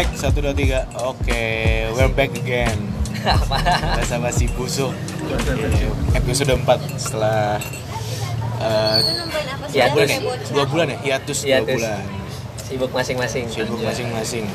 [0.00, 0.88] cek satu dua tiga.
[1.04, 1.44] Oke,
[1.92, 2.72] we're back again.
[3.20, 4.96] Bahasa basi busuk.
[6.16, 7.60] Episode 4 setelah
[8.64, 8.98] eh,
[9.76, 10.18] Iya, dua bulan ya?
[10.56, 10.98] Dua bulan ya?
[11.04, 11.76] Hiatus dua Hiatus.
[11.76, 12.04] bulan.
[12.64, 13.44] Sibuk masing-masing.
[13.52, 14.48] Sibuk masing-masing.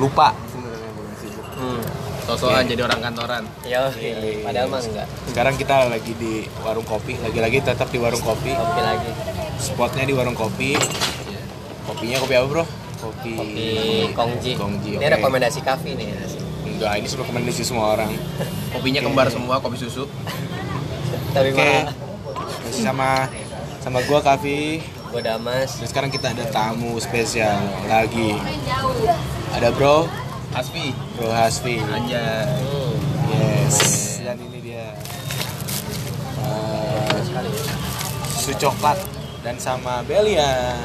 [0.00, 0.32] Lupa.
[0.48, 1.44] sebenarnya bukan sibuk.
[1.60, 1.80] Hmm.
[2.24, 2.72] Sosokan Oke.
[2.72, 3.42] jadi orang kantoran.
[3.68, 3.80] Iya.
[4.40, 5.06] padahal mah enggak.
[5.28, 8.56] Sekarang kita lagi di warung kopi, lagi-lagi tetap di warung kopi.
[8.56, 9.12] Kopi lagi.
[9.60, 10.80] Spotnya di warung kopi.
[11.84, 12.87] Kopinya kopi apa bro?
[12.98, 13.32] Kopi.
[13.34, 13.68] Kopi
[14.12, 14.52] Kongji.
[14.58, 14.90] Kongji.
[14.98, 15.14] Ini oke.
[15.18, 16.10] rekomendasi kafe nih.
[16.68, 18.10] Enggak, ini rekomendasi semua orang.
[18.74, 19.06] Kopinya Oke.
[19.10, 20.06] kembar semua, kopi susu.
[21.34, 21.50] Tapi
[22.62, 23.26] Masih sama
[23.80, 24.82] sama gua Kavi.
[25.08, 25.80] gue Damas.
[25.80, 27.56] Dan sekarang kita ada tamu spesial
[27.88, 28.36] lagi.
[29.56, 30.04] Ada Bro,
[30.52, 30.92] Asfi.
[31.16, 31.80] Bro Hasfi.
[31.80, 32.04] Hmm.
[33.32, 33.76] Yes.
[34.20, 34.92] Dan ini dia.
[36.44, 37.16] Eh,
[38.36, 39.00] Susu coklat
[39.40, 40.76] dan sama Belia.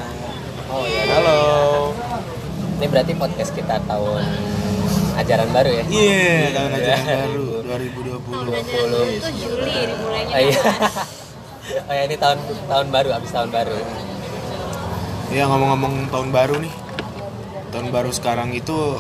[0.74, 1.06] Oh iya.
[1.06, 1.40] Halo.
[2.82, 4.26] Ini berarti podcast kita tahun
[5.14, 5.84] ajaran baru ya?
[5.86, 7.18] Iya, tahun ajaran Iya.
[7.22, 9.14] baru 2020.
[9.14, 10.62] itu Juli dimulainya Oh iya.
[11.86, 13.78] Oh ya ini tahun tahun baru, habis tahun baru.
[15.30, 16.74] Ya ngomong-ngomong tahun baru nih.
[17.70, 18.98] Tahun baru sekarang itu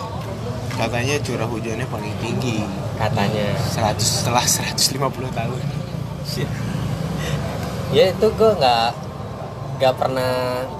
[0.73, 2.61] katanya curah hujannya paling tinggi.
[2.95, 3.57] Katanya.
[3.73, 5.59] 100 setelah 150 tahun.
[7.89, 8.87] Ya itu gue nggak
[9.81, 10.31] nggak pernah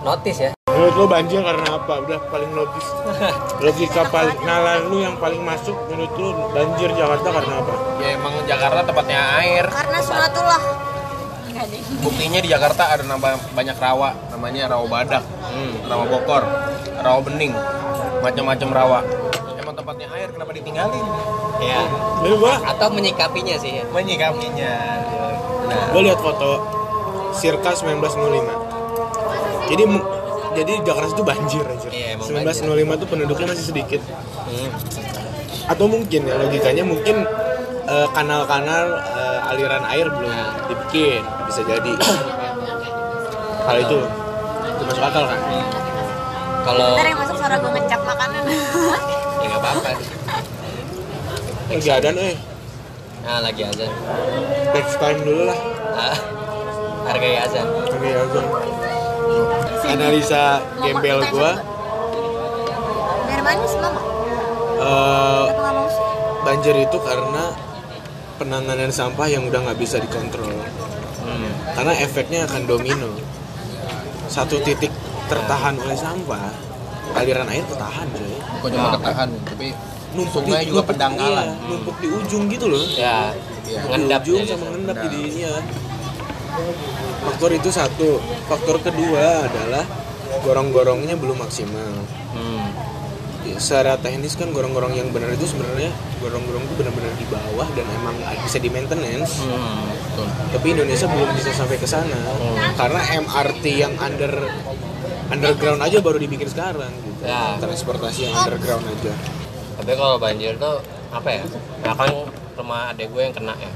[0.06, 0.52] notice ya.
[0.74, 1.94] Menurut lo banjir karena apa?
[2.02, 2.88] Udah paling logis.
[3.64, 7.74] Logika paling nalar lu yang paling masuk menurut lu banjir Jakarta karena apa?
[8.02, 9.66] Ya emang Jakarta tempatnya air.
[9.70, 10.64] karena sunatullah
[12.02, 16.44] Buktinya di Jakarta ada nama banyak rawa, namanya rawa badak, hmm, rawa bokor,
[17.00, 17.54] rawa bening,
[18.26, 19.00] macam-macam rawa.
[19.62, 21.06] Emang tempatnya air, kenapa ditinggalin?
[21.62, 21.86] Ya.
[22.26, 23.84] Lalu gua Atau menyikapinya sih ya.
[23.94, 24.74] Menyikapinya.
[25.70, 26.60] Nah, gua lihat foto
[27.38, 29.70] Sirka 1905.
[29.72, 29.84] Jadi
[30.54, 31.88] jadi Jakarta itu banjir aja.
[31.90, 34.02] Iya, emang 1905 tuh penduduknya masih sedikit.
[34.48, 34.70] Hmm.
[35.68, 37.26] Atau mungkin ya logikanya mungkin
[37.86, 40.34] eh, kanal-kanal eh, aliran air belum
[40.70, 41.94] dibikin, bisa jadi.
[43.68, 44.00] Hal itu
[44.64, 45.40] itu masuk akal kan?
[46.64, 48.44] Kalau ntar yang masuk suara gue ngecap makanan
[49.44, 49.92] ya nggak apa-apa.
[51.72, 52.36] Lagi ada eh
[53.24, 53.88] Nah lagi azan.
[54.76, 55.60] next time dulu lah.
[55.96, 56.18] Ah,
[57.08, 57.64] hargai azan.
[57.88, 58.40] Oke, oke.
[59.84, 60.44] Analisa
[60.80, 61.52] gembel gua
[64.84, 65.46] eh,
[65.88, 66.06] sih
[66.44, 67.44] banjir itu karena
[68.36, 70.52] penanganan sampah yang udah nggak bisa dikontrol.
[71.24, 71.52] Hmm.
[71.72, 73.12] Karena efeknya akan domino.
[74.28, 74.92] Satu titik
[75.30, 76.52] tertahan oleh sampah,
[77.16, 78.36] aliran air tertahan coy.
[78.60, 79.68] bukan cuma ketahan, tapi
[80.14, 80.94] Numpuk sungai di- juga numpuk-
[81.42, 82.84] iya, numpuk di ujung gitu loh.
[82.94, 83.34] Ya,
[83.90, 84.54] ngendap di ujung ya.
[84.54, 85.10] sama ngendap Ngendap.
[85.10, 85.54] jadinya.
[87.24, 88.20] Faktor itu satu.
[88.46, 89.86] Faktor kedua adalah
[90.42, 91.94] gorong-gorongnya belum maksimal.
[92.34, 92.68] Hmm.
[93.44, 95.92] Ya, secara teknis kan gorong-gorong yang benar itu sebenarnya
[96.24, 99.84] gorong-gorong itu benar-benar di bawah dan emang bisa di maintenance Hmm.
[99.84, 100.28] Betul.
[100.56, 102.16] tapi Indonesia belum bisa sampai ke sana
[102.80, 104.48] karena MRT yang under
[105.28, 107.60] underground aja baru dibikin sekarang gitu Ya.
[107.60, 109.12] transportasi yang underground aja
[109.76, 111.44] Tapi kalau banjir tuh apa ya?
[111.84, 112.14] Ya kan
[112.56, 113.72] rumah adek gue yang kena ya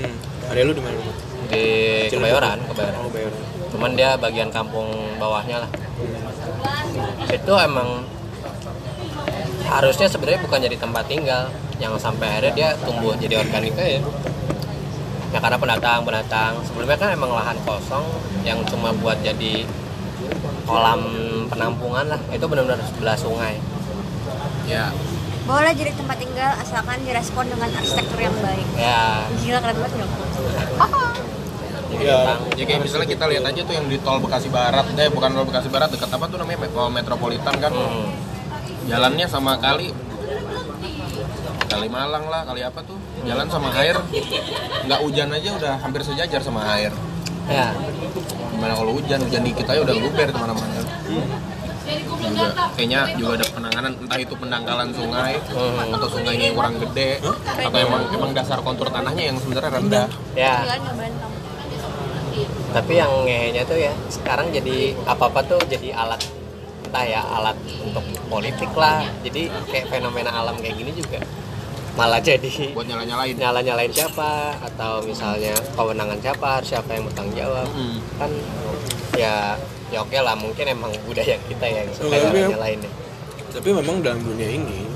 [0.00, 0.14] hmm.
[0.48, 0.96] ada lu di mana?
[1.50, 1.66] Di
[2.08, 3.02] Kebayoran, Kebayoran.
[3.10, 5.70] Bayoran Cuman dia bagian kampung bawahnya lah.
[7.30, 8.02] Itu emang
[9.70, 11.50] harusnya sebenarnya bukan jadi tempat tinggal.
[11.80, 14.02] Yang sampai akhirnya dia tumbuh jadi organik aja.
[15.30, 16.52] Ya karena pendatang pendatang.
[16.66, 18.04] Sebelumnya kan emang lahan kosong
[18.42, 19.64] yang cuma buat jadi
[20.66, 21.00] kolam
[21.46, 22.20] penampungan lah.
[22.34, 23.56] Itu benar-benar sebelah sungai.
[24.68, 24.92] Ya,
[25.50, 28.66] boleh jadi tempat tinggal asalkan direspon dengan arsitektur yang baik.
[28.78, 29.26] Ya.
[29.40, 30.06] Gila keren banget jadi
[32.00, 32.40] Ya.
[32.56, 35.44] ya kayak misalnya kita lihat aja tuh yang di tol Bekasi Barat, eh bukan tol
[35.44, 37.72] Bekasi Barat dekat apa tuh namanya Tol Metropolitan kan?
[37.72, 38.08] hmm,
[38.88, 39.92] Jalannya sama kali
[41.70, 42.98] Kali Malang lah, kali apa tuh?
[43.22, 43.94] Jalan sama air.
[44.82, 46.90] Nggak hujan aja udah hampir sejajar sama air.
[47.46, 47.70] ya
[48.50, 49.22] Gimana kalau hujan?
[49.22, 50.82] Hujan dikit aja udah luber ke mana-mana.
[52.20, 55.94] Juga kayaknya juga ada penanganan entah itu pendangkalan sungai Hmm.
[55.94, 60.06] atau sungainya yang kurang gede atau emang emang dasar kontur tanahnya yang sebenarnya rendah.
[60.34, 61.32] ya bantang
[62.70, 66.22] tapi yang ngehenya tuh ya sekarang jadi apa apa tuh jadi alat
[66.82, 69.06] entah ya alat untuk politik lah.
[69.20, 71.22] Jadi kayak fenomena alam kayak gini juga
[71.92, 73.34] malah jadi Buat nyala-nyalain.
[73.34, 74.54] nyala nyalain siapa?
[74.60, 76.58] Atau misalnya kewenangan siapa?
[76.60, 77.66] Siapa yang bertanggung jawab?
[77.70, 77.98] Mm.
[78.16, 78.30] kan
[79.14, 79.54] ya
[79.88, 82.80] ya oke lah mungkin emang budaya kita ya yang suka Oh, tapi nyala ya- nyalain
[82.80, 82.92] ya
[83.50, 84.86] tapi memang dalam dunia ini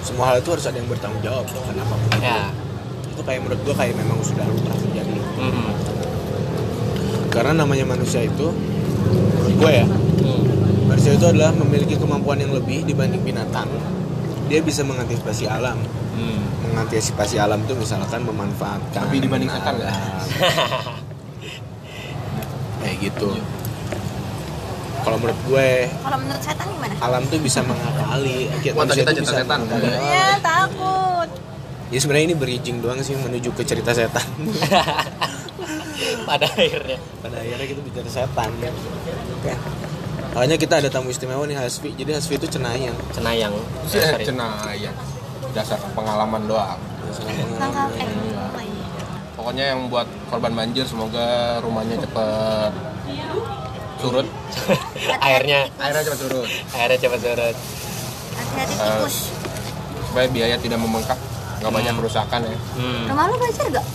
[0.00, 2.48] semua hal itu harus ada yang bertanggung jawab kenapa ya.
[3.06, 5.72] Itu kayak menurut gua kayak memang sudah lumrah terjadi mm
[7.34, 8.54] karena namanya manusia itu
[9.54, 10.40] gue ya Hmm.
[10.86, 13.66] manusia itu adalah memiliki kemampuan yang lebih dibanding binatang.
[14.46, 15.76] Dia bisa mengantisipasi alam.
[16.14, 16.38] Hmm.
[16.64, 19.74] Mengantisipasi alam itu misalkan memanfaatkan Lebih dibanding alam.
[22.80, 23.28] Kayak gitu.
[25.04, 26.94] Kalau menurut gue Kalau menurut setan gimana?
[26.98, 28.48] alam tuh bisa mengakali.
[28.62, 29.58] Kita cerita bisa setan.
[29.60, 29.86] mengakali.
[30.00, 31.28] Ya takut.
[31.94, 34.26] Ya sebenarnya ini bridging doang sih menuju ke cerita setan.
[36.28, 38.50] pada akhirnya Pada akhirnya kita bicara setan.
[39.38, 39.54] Oke.
[40.34, 41.94] Makanya kita ada tamu istimewa nih Hasfi.
[41.94, 42.98] Jadi Hasfi itu cenayang.
[43.14, 43.54] cenayang
[43.94, 44.96] Eh, cenayang.
[45.54, 46.82] Dasar pengalaman doang.
[47.14, 47.46] Iya.
[49.38, 52.72] Pokoknya yang buat korban banjir semoga rumahnya cepet
[54.02, 54.26] surut.
[55.30, 56.48] airnya Airnya cepet surut.
[56.74, 57.56] airnya cepat surut
[58.34, 59.16] Hati-hati tikus.
[60.10, 61.33] Supaya biaya tidak membengkak.
[61.64, 62.58] Nggak banyak kerusakan ya.
[62.76, 63.02] hmm.
[63.08, 63.86] Rumah lu banjir gak?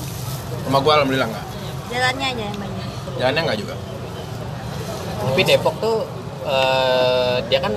[0.66, 1.46] Rumah gua alhamdulillah nggak.
[1.90, 2.86] Jalannya aja yang banjir.
[3.16, 3.76] Jalannya nggak juga.
[5.20, 5.98] tapi Depok tuh
[6.42, 7.74] eh, dia kan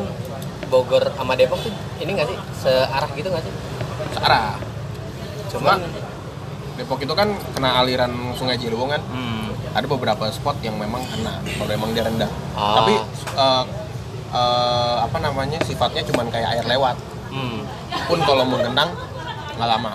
[0.66, 1.68] Bogor sama Depok tuh
[1.98, 3.52] ini nggak sih searah gitu nggak sih
[4.12, 4.56] Searah.
[5.48, 5.80] Cuma cuman
[6.72, 9.02] Depok itu kan kena aliran Sungai Ciliwung kan.
[9.04, 12.30] hmm, Ada beberapa spot yang memang kena kalau emang dia rendah.
[12.54, 12.80] Ah.
[12.80, 12.94] Tapi
[13.34, 13.64] eh,
[14.32, 16.96] eh, apa namanya sifatnya cuman kayak air lewat.
[17.28, 17.60] hmm.
[18.06, 18.88] Pun kalau menggenang
[19.52, 19.92] nggak lama.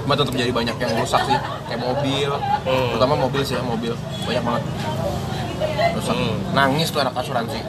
[0.00, 2.30] Cuma tetap jadi banyak yang rusak sih, kayak mobil,
[2.62, 2.86] Hmm.
[2.94, 3.92] terutama mobil sih ya mobil
[4.22, 4.62] banyak banget
[5.92, 6.14] rusak.
[6.14, 6.34] Hmm.
[6.52, 7.58] Nangis tuh anak asuransi.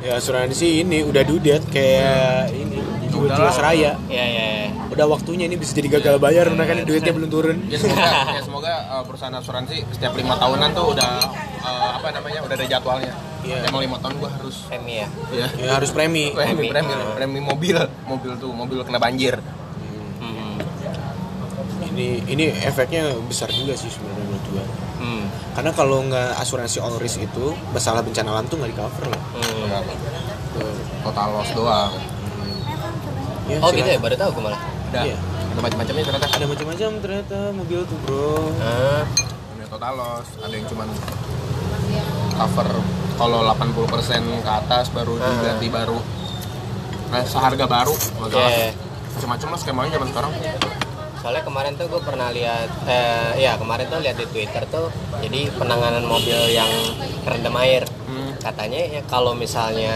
[0.00, 2.80] Ya asuransi ini udah dudet kayak ini
[3.12, 3.52] jiwa Udahlah.
[3.52, 4.00] seraya.
[4.08, 4.68] ya ya ya.
[4.88, 7.68] Udah waktunya ini bisa jadi gagal bayar mereka nih duitnya belum turun.
[7.68, 11.20] Ya semoga, ya semoga uh, perusahaan asuransi setiap lima tahunan tuh udah
[11.60, 13.12] uh, apa namanya udah ada jadwalnya.
[13.40, 13.56] Iya.
[13.66, 16.28] Emang lima tahun gua harus Premi ya ya Ya harus premi.
[16.30, 16.68] premi, Premi.
[16.68, 19.40] premi, premi mobil, mobil tuh mobil kena banjir.
[20.20, 20.56] hmm.
[21.90, 24.64] Ini ini efeknya besar juga sih sebenarnya menurut gua.
[25.00, 25.24] Hmm.
[25.52, 29.22] Karena kalau nggak asuransi all risk itu masalah bencana alam tuh nggak di cover loh.
[29.34, 29.88] Hmm.
[30.54, 30.76] Tuh.
[31.02, 31.92] Total loss doang.
[33.48, 34.60] Ya, oh gitu ya baru tahu gue malah
[34.92, 35.02] Udah.
[35.02, 35.16] Iya.
[35.50, 36.26] Ada macam-macamnya ternyata.
[36.30, 38.54] Ada macam-macam ternyata mobil tuh bro.
[38.62, 39.02] ah.
[39.50, 40.86] Ada total loss, ada yang cuman
[42.36, 42.68] cover
[43.20, 43.84] kalau 80%
[44.40, 45.28] ke atas baru Ah.
[45.30, 45.98] diganti baru.
[47.10, 47.92] Nah, seharga baru.
[47.92, 48.72] Oke.
[49.12, 50.32] Macam-macam lah skemanya zaman sekarang.
[51.20, 54.88] soalnya kemarin tuh gue pernah lihat eh ya kemarin tuh lihat di Twitter tuh
[55.20, 56.64] jadi penanganan mobil yang
[57.20, 58.32] kerendam air Hmm.
[58.40, 59.92] katanya ya kalau misalnya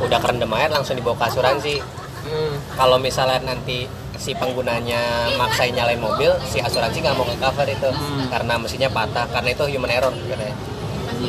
[0.00, 1.78] udah kerendam air langsung dibawa ke asuransi
[2.22, 2.54] Hmm.
[2.74, 4.98] kalau misalnya nanti si penggunanya
[5.34, 7.90] maksain nyalain mobil si asuransi nggak mau ke cover itu
[8.26, 10.50] karena mesinnya patah karena itu human error katanya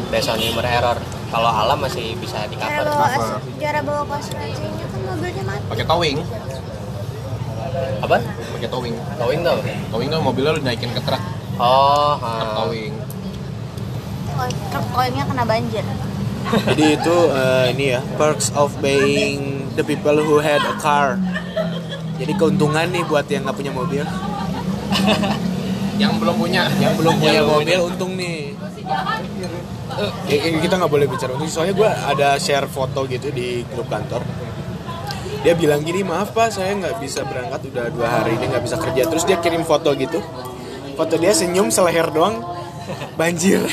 [0.08, 0.98] based on human error
[1.28, 5.44] kalau alam masih bisa di Cara cover bawa as- cara bawa ke asuransinya kan mobilnya
[5.44, 5.66] mati.
[5.66, 6.18] Pakai towing,
[8.00, 8.16] apa
[8.54, 8.96] pakai towing.
[9.18, 9.58] towing tuh
[9.90, 11.22] Towing tuh mobilnya lu naikin ke truk,
[11.58, 12.54] oh truk ha.
[12.62, 12.94] towing.
[14.34, 15.86] Oh, truk koinnya kena banjir.
[16.70, 21.18] Jadi itu eh, ini ya perks of being the people who had a car.
[22.14, 24.04] Jadi keuntungan nih buat yang nggak punya mobil.
[25.98, 26.70] Yang belum punya.
[26.78, 28.54] Yang belum punya mobil untung nih.
[30.28, 31.50] Ya, ya, kita nggak boleh bicara untung.
[31.52, 34.24] Soalnya gue ada share foto gitu di grup kantor.
[35.44, 38.80] Dia bilang gini, maaf pak, saya nggak bisa berangkat udah dua hari ini nggak bisa
[38.80, 39.04] kerja.
[39.12, 40.24] Terus dia kirim foto gitu.
[40.96, 42.40] Foto dia senyum seleher doang,
[43.20, 43.60] banjir.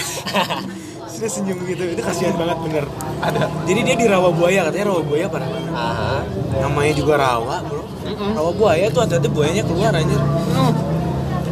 [1.21, 2.85] Dia senyum gitu, itu kasihan banget bener.
[3.21, 3.45] Ada.
[3.69, 5.73] Jadi dia di rawa buaya, katanya rawa buaya parah banget.
[6.65, 7.85] Namanya juga rawa, bro.
[8.41, 10.17] Rawa buaya tuh hati-hati buayanya keluar anjir.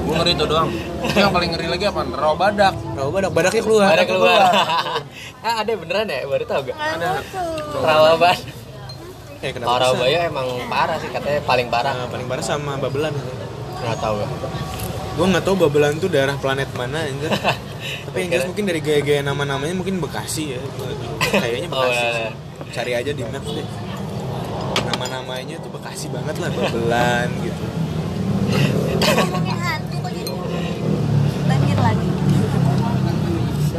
[0.08, 0.68] Gue ngeri itu doang.
[1.04, 2.00] Itu yang paling ngeri lagi apa?
[2.02, 2.74] Rawa badak.
[2.96, 3.86] Rawa badak, badaknya keluar.
[3.86, 4.40] ada keluar
[5.46, 7.10] ah ada beneran ya baru tahu gak Ada.
[9.38, 9.84] Eh, kenapa kalau bisa?
[9.86, 13.14] rawabaya emang parah sih katanya paling parah Nah, paling parah sama babelan.
[13.78, 14.28] nggak tahu gak
[15.14, 17.30] Gue nggak tahu babelan tuh daerah planet mana anjir.
[18.08, 20.60] Tapi yang jelas mungkin dari gaya-gaya nama-namanya mungkin Bekasi ya.
[21.28, 21.94] Kayaknya Oh, Bekasi.
[21.94, 22.10] sih.
[22.16, 22.30] iya.
[22.72, 23.66] Cari aja di maps deh.
[24.88, 27.64] Nama-namanya tuh Bekasi banget lah babelan gitu.
[28.98, 30.32] Ngomongin hantu kok jadi
[31.46, 32.08] banjir lagi.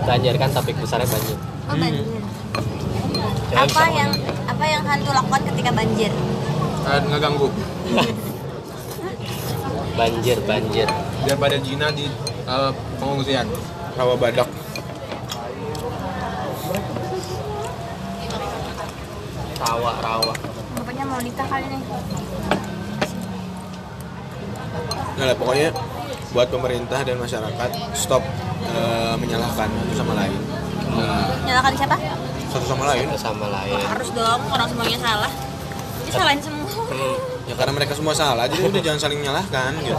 [0.10, 1.38] Banjir kan topik besarnya banjir
[1.70, 2.02] Oh banjir.
[3.54, 4.12] Jangan Apa yang
[4.50, 6.10] apa yang hantu lakukan ketika banjir?
[6.82, 7.48] Nah, ngeganggu.
[10.00, 10.88] banjir banjir
[11.22, 12.10] Biar pada Jina di
[12.50, 13.46] eh, pengungsian.
[13.94, 14.50] Rawa badak.
[19.60, 20.34] rawa rawa
[20.74, 21.82] Bapaknya mau nikah kali nih.
[25.20, 25.70] Nah, pokoknya
[26.30, 28.22] buat pemerintah dan masyarakat stop
[28.64, 30.40] eh, menyalahkan satu sama lain.
[31.46, 31.96] Nyalakan siapa?
[32.50, 33.06] Satu sama lain.
[33.06, 35.32] itu sama lain Harus dong orang semuanya salah.
[36.02, 36.66] Jadi salahin semua.
[36.90, 37.16] Hmm.
[37.46, 39.98] Ya karena mereka semua salah, jadi udah jangan saling menyalahkan gitu.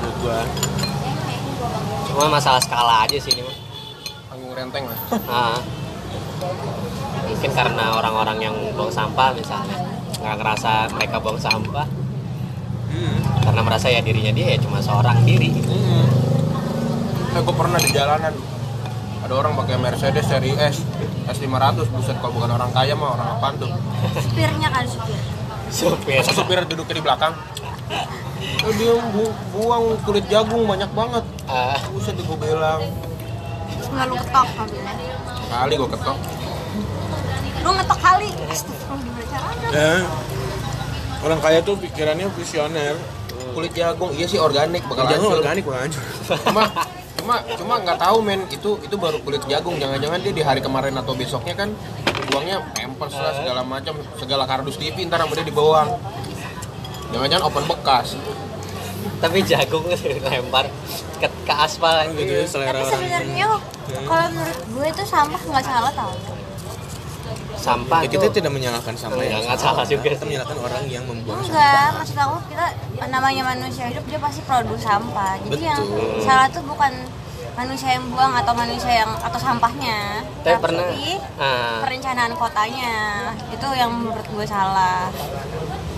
[0.00, 0.40] Menurut gua.
[2.12, 3.56] cuma masalah skala aja sih ini mah
[4.28, 4.98] Panggung enteng lah
[5.32, 5.56] Ah.
[7.24, 9.80] mungkin karena orang-orang yang buang sampah misalnya
[10.20, 11.88] nggak ngerasa mereka buang sampah.
[13.42, 15.50] Karena merasa ya dirinya dia ya cuma seorang diri.
[17.32, 18.34] Eh gue pernah di jalanan.
[19.22, 20.82] Ada orang pakai Mercedes seri S
[21.24, 23.70] S500 buset kalau bukan orang kaya mah orang apaan tuh?
[24.18, 25.18] Supirnya kan supir.
[25.70, 26.18] Supir.
[26.18, 27.32] Masa supir duduknya di belakang?
[28.62, 31.24] Eh, dia bu- buang kulit jagung banyak banget.
[31.46, 32.82] Ah, buset gue bilang.
[33.92, 34.94] Nggak lu ketok mobilnya
[35.48, 36.18] kali gue ketok.
[37.62, 38.28] Lu ngetok kali.
[38.50, 39.68] Astagfirullah gimana caranya?
[39.70, 39.92] Ya,
[41.22, 42.96] orang kaya tuh pikirannya visioner.
[43.52, 44.10] Kulit jagung.
[44.16, 45.38] Iya sih organik bakal Jangan hancur.
[45.40, 46.02] organik bakal hancur.
[46.48, 46.62] cuma
[47.20, 48.40] cuma cuma nggak tahu men.
[48.48, 49.76] Itu itu baru kulit jagung.
[49.78, 51.68] Jangan-jangan dia di hari kemarin atau besoknya kan
[52.32, 56.00] buangnya pampers lah segala macam segala kardus TV ntar sama dia dibuang
[57.12, 58.16] jangan-jangan open bekas.
[59.22, 59.86] Tapi jagung
[60.26, 60.66] lempar
[61.22, 62.92] ke, ke aspal gitu ya selera tapi orang.
[62.98, 63.46] sebenarnya
[64.02, 66.10] kalau menurut gue itu sampah nggak salah tau
[67.62, 68.34] sampah Ya, kita tuh.
[68.34, 70.26] tidak menyalahkan sampah Enggak, yang enggak salah juga Kita sih.
[70.26, 71.48] menyalahkan orang yang membuang sampah.
[71.48, 72.66] enggak maksud aku kita
[73.06, 75.32] namanya manusia hidup dia pasti produk sampah.
[75.40, 76.20] Jadi yang Betul.
[76.20, 76.92] salah tuh bukan
[77.52, 80.24] manusia yang buang atau manusia yang atau sampahnya.
[80.40, 80.84] Tapi pernah
[81.36, 82.94] ah, perencanaan kotanya.
[83.48, 85.12] Itu yang menurut gue salah.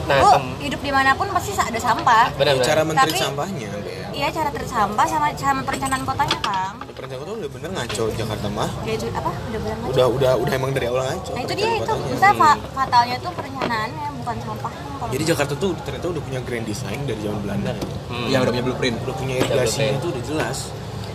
[0.05, 2.29] Nah lu tem- hidup di mana pun pasti ada sampah.
[2.35, 2.61] Benar.
[2.61, 3.71] Cara menteri Tapi- sampahnya.
[4.15, 8.47] Iya cara treat sampah sama sama perencanaan kotanya kang Perencanaan kota udah bener ngaco Jakarta
[8.49, 8.71] mah.
[8.83, 9.91] ya itu apa udah bilang aja.
[9.91, 11.31] Udah udah udah emang dari awal ngaco.
[11.31, 15.71] nah itu dia itu kita fa- fatalnya tuh perencanaannya bukan sampahnya kalau Jadi Jakarta tuh
[15.83, 17.73] ternyata udah punya grand design dari zaman Belanda.
[17.75, 20.59] hmm, yang udah punya blueprint Udah punya irigasinya itu udah jelas.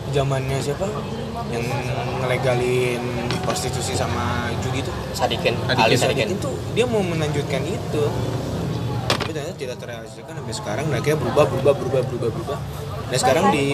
[0.10, 0.86] Zamannya siapa?
[1.48, 1.64] Yang
[2.20, 3.02] ngelegalin
[3.40, 4.26] prostitusi sama
[4.60, 4.92] judi itu.
[5.12, 8.04] sadikin Sadikin, Ali Sadikin tuh dia mau melanjutkan itu.
[9.12, 10.86] Tapi ternyata tidak terrealisasikan sampai sekarang.
[10.90, 12.58] Nah, akhirnya berubah, berubah, berubah, berubah, berubah.
[13.10, 13.74] Nah sekarang di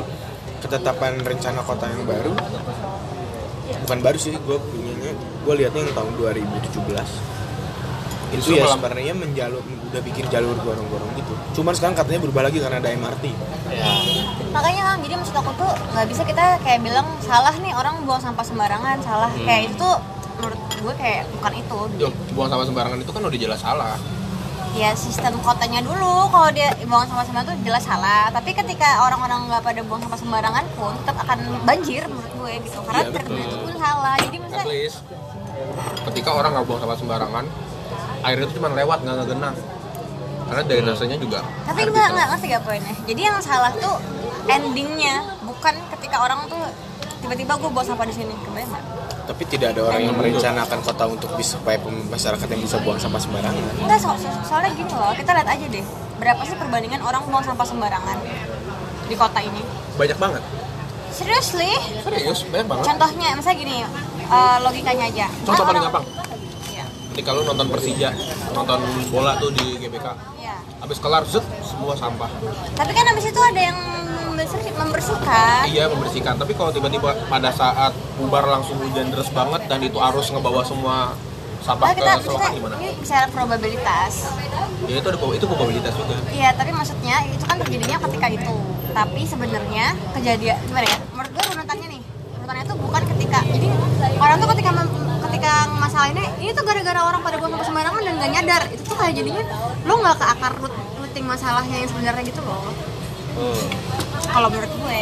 [0.57, 2.33] ketetapan rencana kota yang baru,
[3.83, 7.45] bukan baru sih, gue punyanya, gue liatnya yang tahun 2017
[8.33, 11.33] itu ya sebenarnya menjalur udah bikin jalur gorong-gorong gitu.
[11.53, 13.25] Cuman sekarang katanya berubah lagi karena ada MRT.
[13.65, 13.91] ya
[14.49, 18.19] makanya kan jadi maksud aku tuh nggak bisa kita kayak bilang salah nih orang buang
[18.19, 19.43] sampah sembarangan salah Hmm.
[19.43, 19.95] kayak itu tuh
[20.35, 23.95] menurut gue kayak bukan itu Yo, buang sampah sembarangan itu kan udah jelas salah
[24.75, 26.27] ya sistem kotanya dulu.
[26.27, 28.27] Kalau dia buang sampah sembarangan tuh jelas salah.
[28.29, 32.77] Tapi ketika orang-orang nggak pada buang sampah sembarangan pun tetap akan banjir menurut gue gitu.
[32.83, 33.47] Karena treatment betul.
[33.47, 34.15] itu pun salah.
[34.19, 34.99] Jadi at maksudnya least
[36.11, 37.45] ketika orang nggak buang sampah sembarangan
[38.27, 39.55] air itu cuma lewat nggak ngegenang.
[40.45, 42.95] Karena drainasenya juga tapi nggak bisa nggak ngerti gak poinnya?
[43.09, 43.97] Jadi yang salah tuh
[44.45, 46.61] endingnya bukan ketika orang tuh
[47.25, 48.35] tiba-tiba gue buang sampah di sini.
[48.45, 48.94] Kebayang?
[49.25, 53.17] Tapi tidak ada orang yang merencanakan kota untuk bisa supaya masyarakat yang bisa buang sampah
[53.17, 53.63] sembarangan.
[53.81, 57.43] Enggak, so, so- soalnya gini loh, kita lihat aja deh Berapa sih perbandingan orang buang
[57.43, 58.17] sampah sembarangan
[59.05, 59.61] di kota ini?
[59.99, 60.43] Banyak banget.
[61.11, 61.71] Seriously?
[62.03, 62.83] serius banyak banget.
[62.87, 65.27] Contohnya, misalnya gini, eh, logikanya aja.
[65.43, 66.05] Contoh Kan paling gampang.
[66.71, 68.09] Iya, ketika lu nonton Persija
[68.51, 68.79] nonton
[69.11, 70.34] bola tuh di GBK
[70.77, 72.29] habis kelar zet semua sampah
[72.73, 73.77] Tapi kan habis itu ada yang
[74.27, 79.79] membersih- membersihkan iya membersihkan tapi kalau tiba-tiba pada saat bubar langsung hujan deras banget dan
[79.79, 81.15] itu arus ngebawa semua
[81.61, 84.13] sampah Nah, ke kita selokan bisa, gimana ini bicara probabilitas
[84.85, 88.55] ya itu ada itu probabilitas juga Iya, tapi maksudnya itu kan terjadinya ketika itu.
[88.93, 90.97] Tapi sebenarnya kejadian gimana ya?
[91.09, 92.01] Menurut gue runutannya nih,
[92.35, 93.39] runutannya itu bukan ketika.
[93.45, 93.67] Jadi
[94.15, 94.93] orang tuh ketika mem-
[95.35, 98.61] ketika masalah ini, ini tuh gara-gara orang pada buang sampah sembarangan dan gak nyadar.
[98.71, 99.43] Itu tuh kayak jadinya
[99.83, 102.71] lo nggak ke akar root, rooting masalahnya yang sebenarnya gitu loh.
[103.35, 103.63] Hmm.
[104.31, 105.01] Kalau menurut gue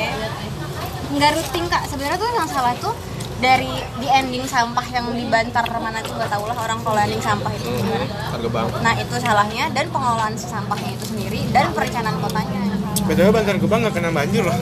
[1.14, 1.86] nggak rooting kak.
[1.86, 2.98] Sebenarnya tuh yang salah tuh
[3.38, 3.70] dari
[4.02, 7.70] di ending sampah yang dibantar mana tuh gak tau lah orang kalau ending sampah itu
[7.70, 8.08] gimana.
[8.08, 12.74] harga bang Nah itu salahnya dan pengelolaan si sampahnya itu sendiri dan perencanaan kotanya.
[13.04, 14.58] Btw Bantar Gebang nggak kena banjir loh.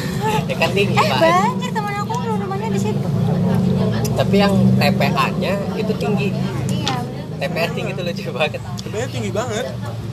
[0.50, 3.23] ya kan tinggi Eh pak banjir teman aku rumahnya di situ.
[4.14, 6.28] Tapi yang TPA-nya itu tinggi
[6.66, 6.96] Iya.
[7.40, 9.64] TPA tinggi tuh lucu banget Sebenarnya tinggi banget,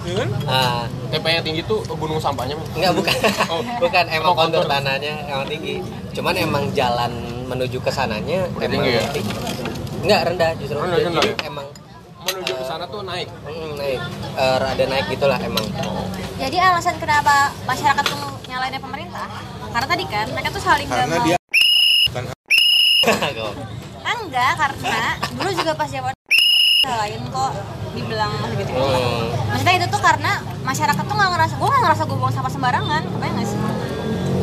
[0.02, 0.30] ya kan?
[0.48, 2.56] ah TP yang tinggi tuh gunung sampahnya.
[2.72, 3.14] Enggak bukan,
[3.48, 3.62] Oh.
[3.84, 5.84] bukan emang Oh, kontur tanahnya emang tinggi.
[6.12, 7.12] Cuman emang jalan
[7.46, 9.04] menuju ke sananya Udah emang tinggi ya?
[9.12, 9.34] tinggi.
[10.02, 10.78] Enggak rendah justru.
[10.78, 11.68] Rendah, Jadi rendah emang
[12.22, 14.00] menuju ke sana tuh naik mm, naik
[14.32, 15.66] Eh, rada naik gitulah emang.
[16.36, 18.18] Jadi alasan kenapa masyarakat tuh
[18.48, 19.28] nyalainnya pemerintah?
[19.70, 21.41] Karena tadi kan mereka tuh saling Karena dia.
[23.02, 26.14] Ah, enggak, karena dulu juga pas zaman
[26.82, 27.52] lain kok
[27.98, 28.72] dibilang masih gitu.
[28.78, 29.26] Hmm.
[29.50, 30.32] Maksudnya itu tuh karena
[30.62, 33.58] masyarakat tuh nggak ngerasa, gue nggak ngerasa gue buang sampah sembarangan, kebayang nggak sih?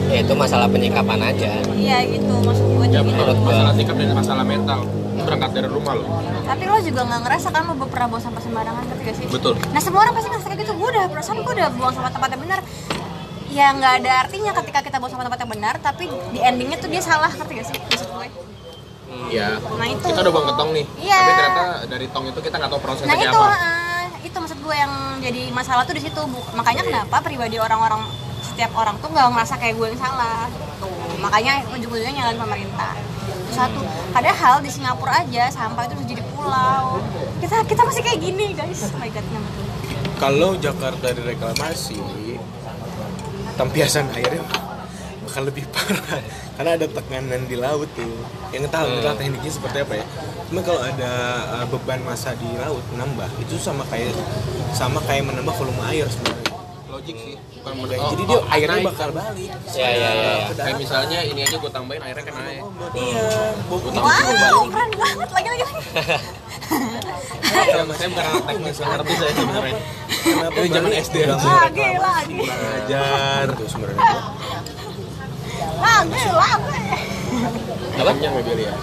[0.09, 1.51] Ya itu masalah penyikapan aja.
[1.71, 3.15] Iya gitu, maksud gue ya tuh gitu.
[3.15, 4.81] menurut masalah sikap dan masalah mental
[5.19, 6.07] berangkat dari rumah lo
[6.47, 9.27] Tapi lo juga nggak ngerasa kan lo pernah buang sampah sembarangan, gak sih?
[9.29, 10.73] betul Nah semua orang pasti ngerasa kayak gitu.
[10.75, 12.61] Gue udah perasaan gue udah buang sampah tempat yang benar.
[13.49, 16.89] Ya nggak ada artinya ketika kita buang sampah tempat yang benar, tapi di endingnya tuh
[16.93, 17.77] dia salah, ngerti gak sih?
[17.81, 18.29] Maksud gue.
[19.29, 20.05] ya Nah, itu.
[20.05, 20.85] kita udah buang ke tong nih.
[21.01, 21.17] Iya.
[21.17, 23.57] tapi ternyata dari tong itu kita nggak tahu prosesnya nah itu apa.
[23.57, 26.23] ah, itu maksud gue yang jadi masalah tuh di situ.
[26.53, 28.05] Makanya kenapa pribadi orang-orang
[28.41, 30.49] setiap orang tuh nggak ngerasa kayak gue yang salah
[30.81, 32.95] tuh makanya ujung-ujungnya nyalain pemerintah.
[33.29, 33.81] Itu satu.
[34.13, 36.85] Padahal di Singapura aja sampah itu udah jadi pulau.
[37.43, 38.93] Kita kita masih kayak gini guys.
[38.93, 39.25] Oh my god
[40.19, 41.95] kalau Jakarta direklamasi
[43.59, 44.43] tempiasan airnya
[45.21, 46.23] bakal lebih parah.
[46.57, 48.17] Karena ada tekanan di laut tuh.
[48.49, 49.13] Yang entah Hmm.
[49.15, 50.07] tekniknya seperti apa ya.
[50.49, 51.13] Cuma kalau ada
[51.53, 54.17] uh, beban massa di laut menambah itu sama kayak
[54.73, 56.49] sama kayak menambah volume air sebenarnya.
[56.89, 57.37] Logik sih.
[57.61, 58.89] Bukan menurut- jadi oh, dia oh, airnya naik.
[58.89, 59.51] bakal balik.
[59.69, 60.37] Ya, ya, ya, ya.
[60.57, 62.63] Kayak misalnya ini aja gue tambahin airnya kan naik
[62.97, 63.29] iya
[63.69, 64.01] Tahu.
[64.01, 65.29] wow keren banget.
[65.29, 65.83] Lagi lagi lagi.
[67.49, 69.77] Saya bukan anak teknis ngerti saya sebenarnya
[70.19, 71.53] kenapa Ini zaman Bali SD langsung.
[71.53, 74.01] lagi lagi Ajar tuh sebenarnya.
[75.79, 76.75] Lagi lagi
[77.95, 78.03] Apa?
[78.05, 78.75] panjang ya Billy ya?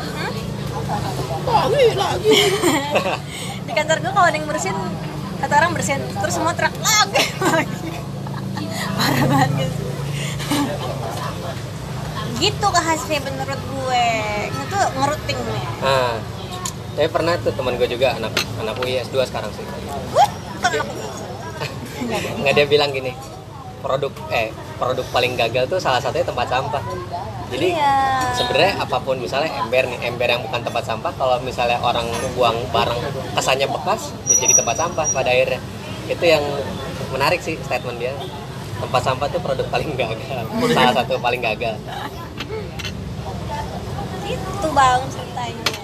[3.65, 4.75] Di kantor gue kalau ada yang bersin
[5.35, 7.87] kata orang bersin terus semua truk lagi lagi.
[8.95, 9.75] Parah banget guys.
[12.35, 14.07] Gitu khasnya menurut gue.
[14.51, 16.15] Itu ngeruting nih Nah,
[16.95, 19.63] tapi pernah tuh teman gue juga anak anak UI S2 sekarang sih.
[19.63, 20.87] Bukan anak
[22.07, 23.11] Nggak dia bilang gini,
[23.81, 26.83] produk eh produk paling gagal tuh salah satunya tempat sampah.
[27.45, 28.33] Jadi Iya.
[28.33, 32.57] sebenarnya apa pun misalnya ember nih, ember yang bukan tempat sampah kalau misalnya orang buang
[32.73, 32.99] barang
[33.37, 35.61] kesannya bekas ya jadi tempat sampah pada akhirnya.
[36.09, 36.43] Itu yang
[37.13, 38.13] menarik sih statement dia.
[38.81, 40.45] Tempat sampah tuh produk paling gagal.
[40.73, 41.77] Salah satu paling gagal.
[44.25, 45.74] itu bang ceritanya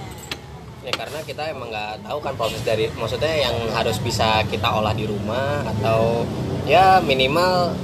[0.81, 4.97] Ya karena kita emang nggak tahu kan proses dari maksudnya yang harus bisa kita olah
[4.97, 6.25] di rumah atau
[6.65, 7.77] ya minimal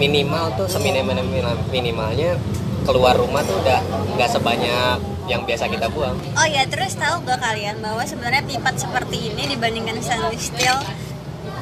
[0.00, 1.20] minimal tuh seminimal
[1.68, 2.40] minimalnya
[2.88, 3.84] keluar rumah tuh udah
[4.16, 4.96] nggak sebanyak
[5.28, 6.16] yang biasa kita buang.
[6.34, 10.80] oh ya terus tahu gak kalian bahwa sebenarnya pipat seperti ini dibandingkan stainless steel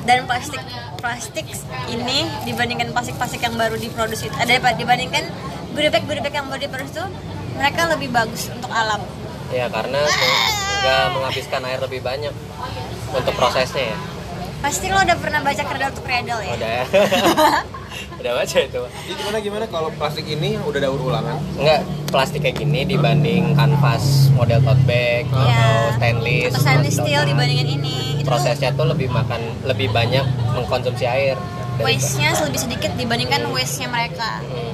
[0.08, 0.62] dan plastik
[0.96, 1.44] plastik
[1.92, 5.28] ini dibandingkan plastik-plastik yang baru diproduksi ada dibandingkan
[5.76, 7.06] goodie bag goodie bag yang baru diproduksi itu
[7.58, 9.02] mereka lebih bagus untuk alam
[9.50, 10.00] Ya karena
[10.80, 12.32] nggak menghabiskan air lebih banyak
[13.10, 13.98] untuk prosesnya ya.
[14.60, 16.84] pasti lo udah pernah baca Cradle to Cradle ya Udah ya.
[18.20, 18.80] udah baca itu.
[18.84, 24.28] Jadi gimana gimana kalau plastik ini udah daur ulangan Enggak plastik kayak gini dibanding kanvas
[24.30, 25.48] model tote bag Iya.
[25.56, 26.50] atau stainless.
[26.50, 27.30] atau stainless steel donat.
[27.32, 31.40] dibandingkan ini itu prosesnya tuh lebih makan lebih banyak mengkonsumsi air
[31.78, 34.72] waste-nya lebih sedikit dibandingkan waste-nya mereka Hmm.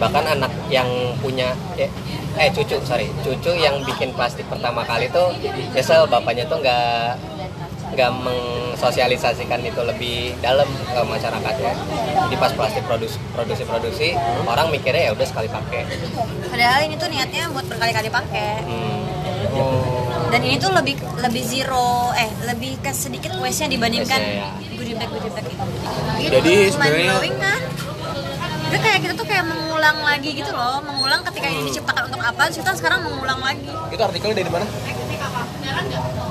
[0.00, 1.88] Bahkan anak yang punya eh,
[2.36, 5.30] eh cucu sorry cucu yang bikin plastik pertama kali tuh
[5.72, 7.16] nyesel bapaknya tuh nggak
[7.92, 11.72] nggak mensosialisasikan itu lebih dalam ke masyarakat ya
[12.24, 14.08] jadi pas plastik produksi produksi produksi
[14.48, 15.84] orang mikirnya ya udah sekali pakai.
[16.48, 18.64] Padahal ini tuh niatnya buat berkali-kali pakai.
[18.64, 19.00] Hmm.
[20.32, 24.76] dan ini tuh lebih lebih zero eh lebih ke sedikit waste nya dibandingkan Waste-nya, ya.
[24.80, 27.60] goodie bag goodie bag itu Jadi Mind sebenarnya- kan
[28.72, 32.40] itu kayak kita tuh kayak mengulang lagi gitu loh mengulang ketika ini diciptakan untuk apa
[32.46, 33.68] terus kita sekarang mengulang lagi.
[33.86, 34.64] Itu artikelnya dari mana?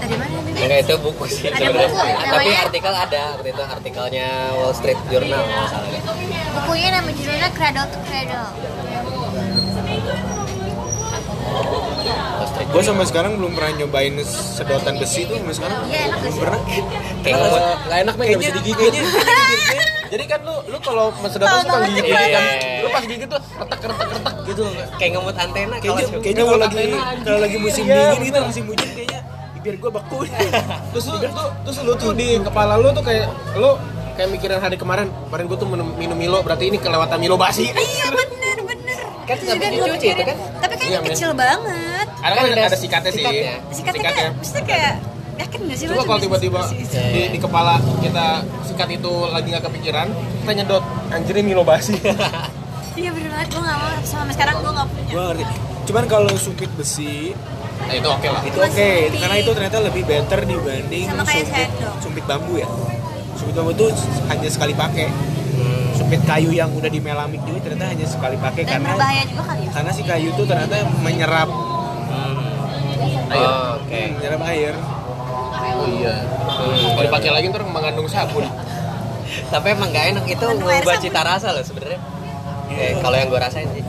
[0.02, 1.88] Dari mana enggak itu buku sih Ada sebenarnya.
[1.88, 5.90] buku, tapi namanya- artikel ada waktu itu artikelnya Wall Street Journal kalau nggak salah.
[6.52, 8.50] Bukunya nama judulnya Cradle to Cradle.
[12.32, 15.78] Wall Street gue sampai sekarang belum pernah nyobain sedotan besi tuh sampai sekarang.
[15.86, 16.42] Iya, enak belum sih.
[16.42, 16.60] pernah.
[17.22, 17.50] Kayak Eh,
[17.82, 18.94] nggak enak men nggak bisa digigit
[20.12, 22.42] jadi kan lu lu kalau sedotan suka gigit kan Iya.
[22.80, 24.64] lu pas gigit tuh retak retak retak gitu
[24.98, 26.84] kayak ngemut antena kayaknya kalau kayaknya kalau lagi
[27.24, 29.20] kalau lagi musim Iya, dingin gitu musim hujan kayaknya
[29.54, 30.20] bibir gue beku.
[30.92, 31.30] Terus lu tuh
[31.62, 33.78] terus lu tuh di kepala lu tuh kayak lu
[34.12, 37.70] kayak mikirin hari kemarin kemarin gua tuh minum, minum Milo berarti ini kelewatan Milo basi.
[37.70, 39.00] Iya bener bener.
[39.24, 40.38] Kan nggak juga bisa gua dicuci itu kan?
[40.58, 42.06] tapi kayaknya Iya, kecil banget.
[42.20, 43.22] Ada kan Kan ada, sikatnya sih.
[43.22, 43.54] sikatnya.
[43.72, 44.94] sikatnya kayak maksudnya kayak
[45.40, 48.26] yakin gak sih lo Coba tuh kalau tiba-tiba di, di kepala kita
[48.66, 50.08] sikat itu lagi nggak kepikiran,
[50.44, 50.84] kita nyedot.
[51.12, 51.96] Anjir ini Milo basi.
[53.00, 55.12] iya bener banget gue gak mau sampai sekarang gue gak punya.
[55.14, 55.44] Gue ngerti.
[55.88, 57.32] Cuman kalau sumpit besi
[57.82, 58.42] Nah itu oke lah.
[58.46, 58.70] itu oke.
[58.70, 59.10] sumpit.
[59.18, 62.68] karena itu ternyata lebih better dibanding Sama kayak sumpit sumpit bambu ya.
[63.36, 63.86] Sumpit bambu itu
[64.30, 65.10] hanya sekali pakai.
[65.98, 69.44] Sumpit kayu yang udah di melamik juga ternyata hanya sekali pakai dan karena berbahaya juga
[69.48, 69.72] kali ya?
[69.72, 71.50] karena si kayu itu ternyata menyerap
[73.32, 73.48] Air.
[73.80, 74.02] oke.
[74.20, 74.74] Menyerap air
[75.82, 76.16] Oh iya.
[76.94, 78.46] Kalau dipakai lagi ntar mengandung sabun.
[79.48, 80.24] tapi emang gak enak.
[80.28, 82.00] Itu ngubah cita rasa loh sebenarnya.
[82.72, 83.84] Eh, kalau yang gue rasain sih.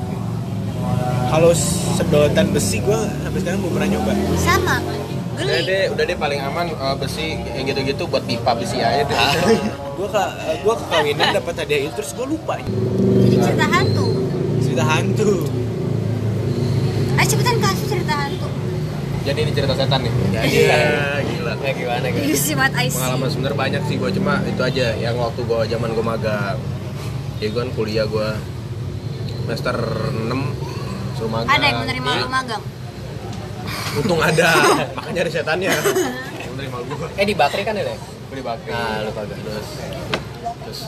[1.32, 1.50] Kalau
[1.96, 4.12] sedotan besi gue sampai sekarang belum pernah nyoba.
[4.38, 4.76] Sama.
[5.32, 5.64] Udah geli.
[5.64, 9.18] deh, udah deh paling aman eh, besi yang gitu-gitu buat pipa besi aja deh.
[9.98, 10.24] gue ke
[10.62, 12.56] gue ke kawinan dapat hadiah itu terus gue lupa.
[13.26, 14.06] Jadi cerita hantu.
[14.62, 15.32] Cerita hantu.
[17.12, 18.61] Ayo cepetan kasih cerita hantu
[19.22, 20.76] jadi ini cerita setan nih Iya,
[21.22, 21.52] gila.
[21.56, 22.24] Ya gimana guys?
[22.24, 25.40] You see what I see pengalaman sebenarnya banyak sih gue cuma itu aja yang waktu
[25.40, 26.58] gue zaman gue magang
[27.38, 28.28] ya gue kan kuliah gue
[29.42, 30.26] semester 6
[31.12, 32.18] suruh magang Ada yang menerima Iya.
[32.18, 32.62] lu magang?
[33.94, 34.50] untung ada
[34.92, 35.70] makanya ada setannya
[36.40, 37.94] yang menerima gue Eh di Bakri kan ya?
[38.28, 39.36] Di Bakri Nah, lupa gue.
[39.36, 39.68] terus
[40.62, 40.80] terus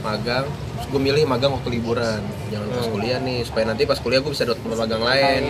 [0.00, 2.92] magang terus gue milih magang waktu liburan jangan pas Hmm.
[2.92, 5.42] kuliah nih supaya nanti pas kuliah gue bisa dapat magang lain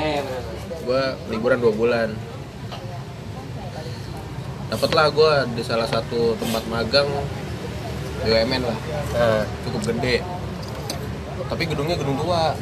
[0.81, 2.09] gue liburan dua bulan
[4.67, 7.09] dapatlah gue di salah satu tempat magang
[8.21, 8.79] BUMN lah
[9.11, 10.23] Nah, cukup gede
[11.47, 12.55] tapi gedungnya gedung tua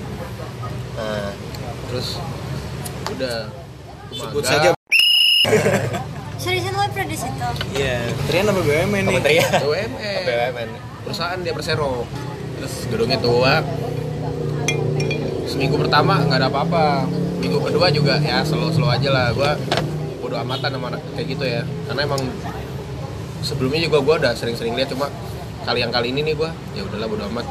[0.94, 1.30] nah.
[1.86, 2.16] terus
[3.08, 3.52] udah
[4.08, 4.48] Sebut magang.
[4.48, 4.68] saja.
[6.40, 7.48] Seriusan lo pernah di situ?
[7.74, 9.20] Iya, Trian apa BUMN nih?
[9.20, 9.50] Kementerian.
[9.64, 9.90] BUMN
[10.24, 10.68] BUMN.
[11.02, 12.08] perusahaan dia Persero
[12.56, 13.60] terus gedungnya tua
[15.44, 17.06] seminggu pertama nggak ada apa-apa
[17.38, 19.30] minggu kedua juga ya slow slow aja lah.
[19.32, 19.54] Gua
[20.18, 21.62] bodo amatan sama anak kayak gitu ya.
[21.86, 22.22] Karena emang
[23.40, 25.08] sebelumnya juga gua udah sering-sering lihat cuma
[25.62, 27.46] kali yang kali ini nih gua ya udahlah bodo amat.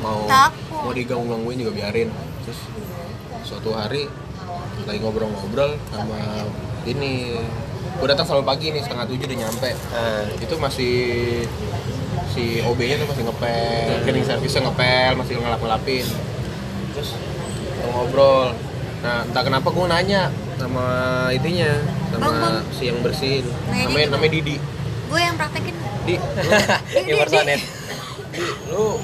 [0.00, 0.82] Mau Takut.
[0.86, 2.08] mau diganggu-gangguin juga biarin.
[2.46, 2.60] Terus
[3.42, 4.06] suatu hari
[4.86, 6.46] lagi ngobrol-ngobrol sama
[6.86, 7.34] ini
[7.98, 9.70] gua datang selalu pagi nih setengah tujuh udah nyampe.
[9.74, 10.94] Nah, itu masih
[12.36, 16.04] si OB nya tuh masih ngepel, cleaning service ngepel, masih ngelap-ngelapin.
[16.92, 18.52] Terus kita ngobrol
[19.04, 20.86] nah entah kenapa gue nanya sama
[21.36, 22.56] itunya sama Bang, bang.
[22.72, 23.44] si yang bersihin.
[23.68, 24.56] Namanya namanya Didi, namanya Didi.
[25.06, 25.74] Gue yang praktekin.
[26.06, 26.14] Di.
[27.12, 27.60] Impersonet.
[28.36, 29.00] Di lu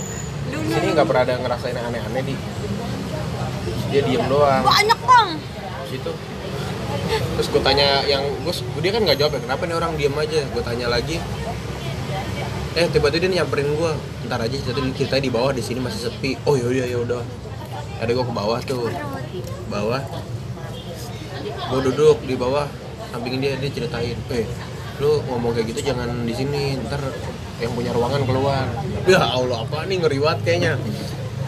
[0.69, 2.35] sini nggak pernah ada ngerasain aneh-aneh di.
[3.89, 4.63] Dia diem doang.
[4.67, 5.29] Banyak bang.
[5.89, 6.13] Situ.
[7.13, 10.41] Terus gue tanya yang gue dia kan nggak jawab ya kenapa nih orang diem aja?
[10.53, 11.17] Gue tanya lagi.
[12.73, 13.93] Eh tiba-tiba dia nyamperin gue
[14.29, 16.37] ntar aja cerita kita di bawah di sini masih sepi.
[16.49, 16.99] Oh yaudah ya
[18.03, 18.91] ada gue ke bawah tuh.
[19.71, 20.03] Bawah.
[21.71, 22.67] Gue duduk di bawah.
[23.15, 24.47] Samping dia dia ceritain eh
[25.01, 27.01] lu ngomong kayak gitu jangan di sini ntar
[27.63, 28.67] yang punya ruangan keluar.
[29.07, 30.73] Ya allah apa nih ngeri banget kayaknya.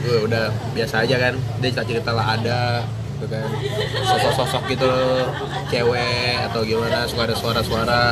[0.05, 2.87] Gue udah biasa aja kan dia cerita cerita lah ada
[3.19, 3.47] gitu kan.
[4.07, 4.93] Sosok-sosok gitu
[5.73, 8.03] cewek atau gimana suka ada suara-suara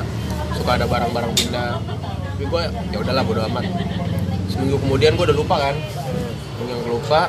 [0.59, 1.79] suka ada barang-barang pindah.
[1.79, 3.65] Tapi gue ya udahlah bodo amat.
[4.51, 5.75] Seminggu kemudian gue udah lupa kan.
[6.63, 7.29] Yang lupa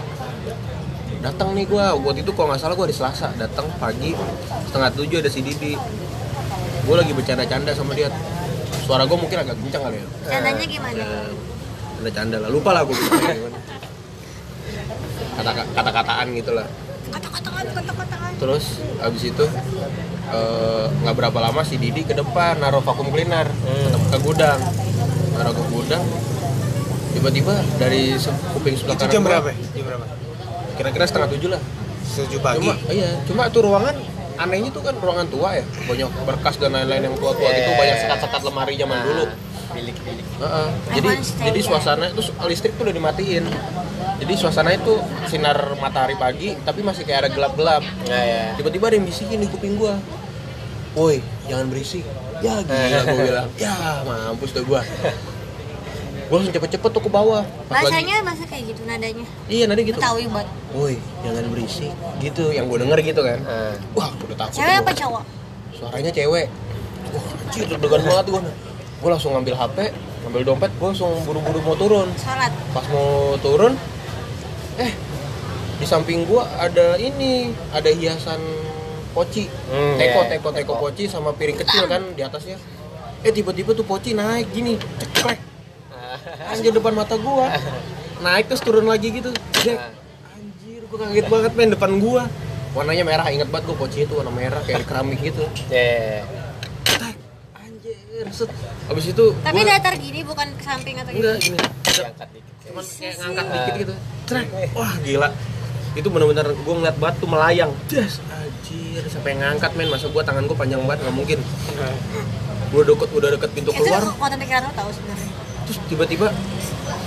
[1.24, 3.32] datang nih gue buat itu kalau nggak salah gue hari Selasa.
[3.40, 4.12] Datang pagi
[4.68, 5.74] setengah tujuh ada si Didi
[6.84, 8.12] gue lagi bercanda-canda sama dia.
[8.84, 10.08] Suara gue mungkin agak kencang kali ya.
[10.28, 11.00] Candanya gimana?
[11.00, 11.28] Eh,
[11.96, 12.50] canda-canda lah.
[12.52, 13.60] Lupa lah gue gimana.
[15.40, 16.68] Kata kata-kataan gitu lah.
[17.16, 18.32] Kata-kataan, kata-kataan.
[18.44, 19.46] Terus abis itu
[20.28, 24.60] eh, nggak berapa lama si Didi ke depan naruh vakum cleaner ke, ke gudang.
[25.40, 26.04] Naruh ke gudang.
[27.16, 28.20] Tiba-tiba dari
[28.58, 29.50] kuping sebelah Itu kanan jam berapa?
[29.56, 30.23] Jam berapa?
[30.74, 31.62] Kira-kira setengah tujuh lah
[32.04, 32.62] Tujuh pagi.
[32.62, 33.96] cuma iya cuma tuh ruangan
[34.36, 37.80] anehnya tuh kan ruangan tua ya banyak berkas dan lain-lain yang tua-tua gitu Yeah.
[37.80, 39.26] banyak sekat-sekat lemari zaman Nah, dulu
[39.74, 40.26] Bilik-bilik.
[40.38, 40.68] Heeh.
[40.70, 41.10] I jadi
[41.50, 43.46] jadi suasana itu listrik tuh udah dimatiin
[44.16, 44.94] jadi suasana itu
[45.26, 48.54] sinar matahari pagi tapi masih kayak ada gelap-gelap Nah, ya.
[48.54, 49.98] tiba-tiba ada yang bisikin di kuping gua
[50.94, 52.06] woi jangan berisik
[52.40, 54.86] ya gila gua bilang ya mampus tuh gua
[56.34, 57.46] gua langsung cepet-cepet tuh ke bawah.
[57.70, 59.22] Bahasanya bahasa kayak gitu nadanya.
[59.46, 60.02] Iya nanti gitu.
[60.02, 61.94] Betawi banget woi jangan berisik.
[62.18, 63.38] Gitu yang gua denger gitu kan.
[63.46, 65.24] Nah, wah udah takut Cewek apa cowok?
[65.78, 66.50] suaranya cewek.
[67.14, 68.42] Wah anjir deg-degan banget gua.
[69.06, 69.78] Gua langsung ngambil HP
[70.26, 72.10] ngambil dompet gua langsung buru-buru mau turun.
[72.18, 72.50] Sholat.
[72.74, 73.78] Pas mau turun
[74.82, 74.90] eh
[75.78, 78.42] di samping gua ada ini ada hiasan
[79.14, 79.46] poci.
[79.70, 80.74] Hmm, teko iya, teko teko teko.
[80.82, 82.58] poci sama piring kecil kan di atasnya.
[83.22, 85.53] Eh tiba-tiba tuh poci naik gini ceklek
[86.46, 87.52] anjir depan mata gua.
[88.20, 89.30] Naik terus turun lagi gitu.
[89.60, 89.80] Dek.
[90.30, 92.24] anjir gua kaget banget men depan gua.
[92.74, 95.44] Warnanya merah inget banget gua poci itu warna merah kayak keramik gitu.
[95.68, 96.24] Ya.
[96.84, 97.16] Tek.
[97.56, 98.50] anjir set.
[98.86, 101.58] Habis itu Tapi gua- datar gini bukan ke samping atau enggak gini.
[101.60, 102.52] Diangkat dikit.
[102.64, 103.94] cuman kayak ngangkat dikit gitu.
[104.24, 104.48] Trek.
[104.72, 105.30] wah gila.
[105.94, 107.70] Itu bener-bener gue ngeliat batu melayang.
[107.86, 109.06] Das anjir.
[109.06, 109.88] Sampai ngangkat men.
[109.88, 111.38] Masa gue tangan gue panjang banget nggak mungkin.
[112.74, 114.02] Gue deket udah deket pintu Itu keluar.
[114.02, 115.30] kekuatan pikiran lo tau sebenarnya
[115.66, 116.28] terus tiba-tiba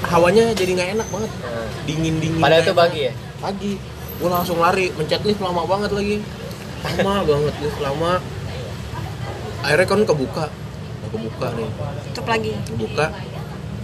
[0.06, 1.30] hawanya jadi nggak enak banget.
[1.42, 1.66] Nah.
[1.86, 3.12] dingin dingin Padahal itu pagi ya?
[3.40, 3.72] pagi.
[4.16, 6.16] Gue langsung lari mencet lift lama banget lagi.
[6.84, 8.12] Lama banget lift lama.
[9.64, 10.46] Akhirnya kan kebuka.
[10.48, 11.68] Nah, kebuka nih.
[12.12, 12.52] Tutup lagi.
[12.64, 13.06] Kebuka.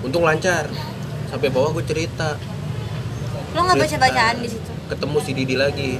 [0.02, 0.70] Untung lancar.
[1.28, 2.36] Sampai bawah gue cerita.
[3.52, 4.70] Lo gak baca-bacaan di situ?
[4.92, 5.90] ketemu si Didi lagi.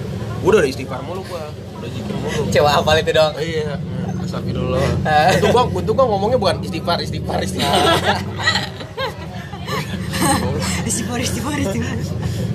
[0.44, 1.48] Gue udah istighfar mulu gua
[1.82, 3.32] udah zikir mulu Coba hafal itu dong.
[3.42, 3.74] iya.
[4.22, 4.86] Astagfirullah.
[5.34, 7.82] Untung gua untung gua ngomongnya bukan istighfar istighfar istighfar.
[10.82, 11.98] Istighfar, istighfar, istighfar.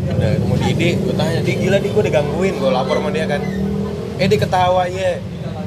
[0.07, 3.25] Udah kemudian Didi gue tanya di gila di gue udah gangguin gue lapor sama dia
[3.27, 3.41] kan.
[4.17, 5.19] Eh dia ketawa ya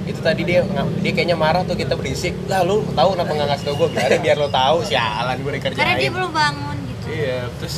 [0.09, 0.65] itu tadi dia
[1.05, 2.33] dia kayaknya marah tuh kita berisik.
[2.49, 4.77] Lah lu tahu kenapa nggak ngasih tau gue biarin biar lo tahu.
[4.83, 5.77] Sialan gue dikerjain.
[5.77, 7.05] Karena dia belum bangun gitu.
[7.13, 7.77] Iya terus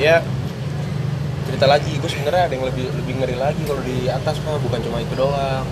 [0.00, 0.14] dia
[1.52, 1.92] cerita lagi.
[2.00, 5.12] Gue sebenarnya ada yang lebih lebih ngeri lagi kalau di atas mah bukan cuma itu
[5.12, 5.68] doang.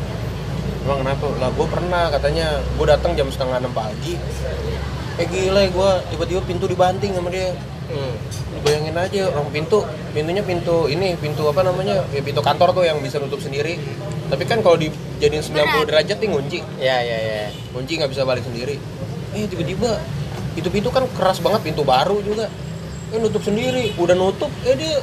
[0.84, 1.26] Emang kenapa?
[1.40, 2.60] Lah gue pernah katanya.
[2.76, 4.20] Gue datang jam setengah enam pagi.
[5.16, 7.56] Eh gila gue tiba-tiba pintu dibanting sama dia.
[7.88, 8.12] Hmm.
[8.60, 12.04] Bayangin aja orang pintu pintunya pintu ini pintu apa namanya?
[12.12, 13.80] Ya pintu kantor tuh yang bisa nutup sendiri.
[14.28, 16.58] Tapi kan kalau dijadiin 90 derajat nih ngunci.
[16.76, 17.48] Ya ya ya.
[17.72, 18.76] kunci nggak bisa balik sendiri.
[19.32, 19.96] Eh tiba-tiba
[20.60, 22.52] itu pintu kan keras banget pintu baru juga.
[23.10, 23.96] Eh nutup sendiri.
[23.96, 25.00] Udah nutup eh dia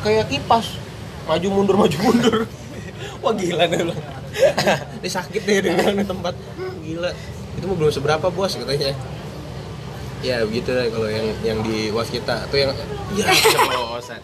[0.00, 0.76] kayak kipas.
[1.26, 2.36] Maju mundur maju mundur.
[3.22, 4.00] Wah gila deh bilang
[5.00, 6.34] ini sakit deh dengan tempat.
[6.80, 7.10] Gila.
[7.56, 8.54] Itu mah belum seberapa bos?
[8.54, 8.92] Katanya.
[10.20, 12.72] Ya begitu deh kalau yang yang di waskita atau yang
[13.18, 14.20] ya keceplosan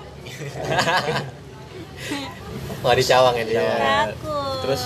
[2.83, 3.63] Wah di Cawang ya di Iya.
[3.63, 4.09] Cawang.
[4.11, 4.59] takut.
[4.63, 4.83] Terus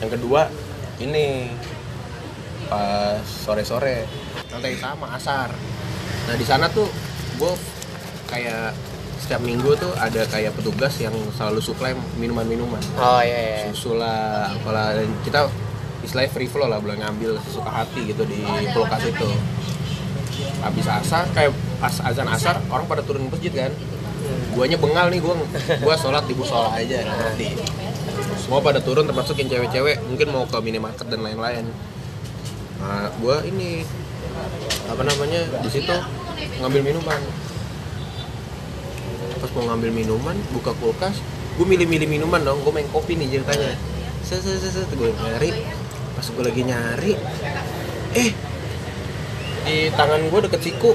[0.00, 0.42] yang kedua
[0.98, 1.50] ini.
[2.70, 4.06] Pas sore-sore.
[4.48, 5.50] Nanti sama asar.
[6.30, 6.86] Nah di sana tuh
[7.34, 7.52] gue
[8.30, 8.70] kayak
[9.20, 12.80] setiap minggu tuh ada kayak petugas yang selalu suplai minuman-minuman.
[12.96, 13.70] Oh iya iya.
[13.70, 14.96] susu lah apalah.
[14.96, 15.46] Dan kita
[16.00, 18.40] istilahnya free flow lah boleh ngambil sesuka hati gitu di
[18.72, 19.28] kulkas itu.
[20.64, 23.72] Habis asar kayak pas azan asar orang pada turun masjid kan.
[24.56, 25.36] Guanya bengal nih gua
[25.84, 27.54] gua sholat di musola aja nanti
[28.40, 30.00] semua pada turun termasukin cewek-cewek.
[30.08, 31.68] Mungkin mau ke minimarket dan lain-lain.
[32.80, 33.84] Nah gua ini
[34.88, 35.92] apa namanya di situ
[36.58, 37.20] ngambil minuman
[39.40, 41.16] pas mau ngambil minuman buka kulkas
[41.56, 43.72] gue milih-milih minuman dong gue main kopi nih ceritanya
[44.20, 44.88] set set set, set.
[44.92, 45.50] gue nyari
[46.12, 47.12] pas gue lagi nyari
[48.14, 48.30] eh
[49.60, 50.92] di tangan gue deket siku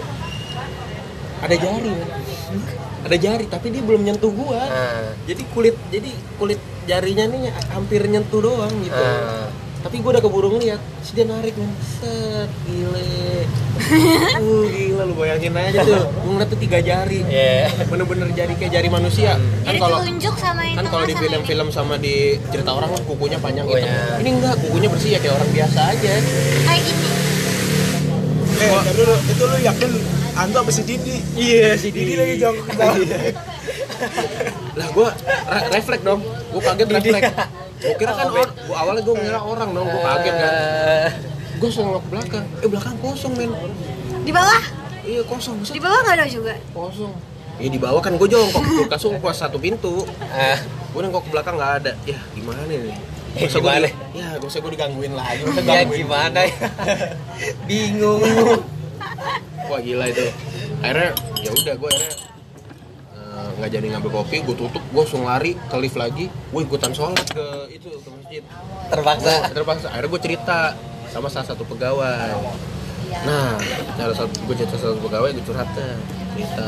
[1.38, 2.10] ada jari men.
[3.06, 5.14] ada jari tapi dia belum nyentuh gua Ah.
[5.26, 9.50] jadi kulit jadi kulit jarinya nih hampir nyentuh doang gitu Ah.
[9.82, 11.70] tapi gue udah keburu ngeliat terus dia narik men
[12.02, 13.46] set gile
[13.76, 16.08] uh gila lu bayangin aja tuh.
[16.08, 17.20] Gue ngeliat tuh tiga jari.
[17.26, 17.70] Iya.
[17.86, 19.36] bener-bener jari kayak jari manusia.
[19.36, 22.16] Kan jadi kalau tunjuk sama itu kan kalau di film-film sama di
[22.50, 23.76] cerita orang kan kukunya panjang gitu.
[23.76, 23.98] Kukunya.
[24.20, 26.12] ini enggak kukunya bersih ya kayak orang biasa aja.
[26.16, 26.32] Ini.
[26.64, 27.08] kayak gini
[28.56, 29.92] Eh, ntar dulu, itu lu yakin
[30.36, 31.20] Anto apa si Didi?
[31.36, 32.72] iya si Didi lagi jongkok.
[32.72, 32.96] Ke bawah.
[34.76, 35.10] lah gue
[35.72, 36.24] refleks dong.
[36.24, 37.32] Gue kaget refleks.
[37.76, 39.88] Gue kira kan gua awalnya gue ngira orang dong.
[39.88, 40.54] Gue kaget kan
[41.56, 42.46] Gue nengok ke belakang.
[42.60, 43.52] Eh belakang kosong men.
[44.22, 44.62] Di bawah?
[45.02, 45.62] Iya kosong.
[45.62, 46.54] Di bawah nggak ada juga?
[46.72, 47.14] Kosong.
[47.56, 48.62] Iya di bawah kan gue jongkok.
[48.62, 50.04] Kulkas tuh pas satu pintu.
[50.28, 50.58] Eh,
[50.92, 51.92] gue nengok ke belakang nggak ada.
[52.04, 52.92] Ya gimana nih
[53.36, 53.88] Eh, Masa gua gimana?
[53.92, 56.00] di- ya gue usah gue digangguin lagi masa ya gangguin.
[56.02, 56.40] gimana?
[56.42, 56.56] Ya?
[57.68, 58.24] Bingung.
[59.68, 60.24] wah gila itu.
[60.80, 62.12] Akhirnya ya udah gue akhirnya
[63.12, 66.32] eh, nggak jadi ngambil kopi gue tutup gue langsung lari ke lift lagi.
[66.48, 68.42] Gue ikutan sholat ke itu ke masjid.
[68.88, 69.34] Terpaksa.
[69.52, 69.88] terpaksa.
[69.92, 70.58] Akhirnya gue cerita
[71.16, 72.36] sama salah satu pegawai.
[73.24, 73.56] Nah
[73.96, 75.96] salah satu gue cerita salah satu pegawai gue curhat deh
[76.36, 76.68] cerita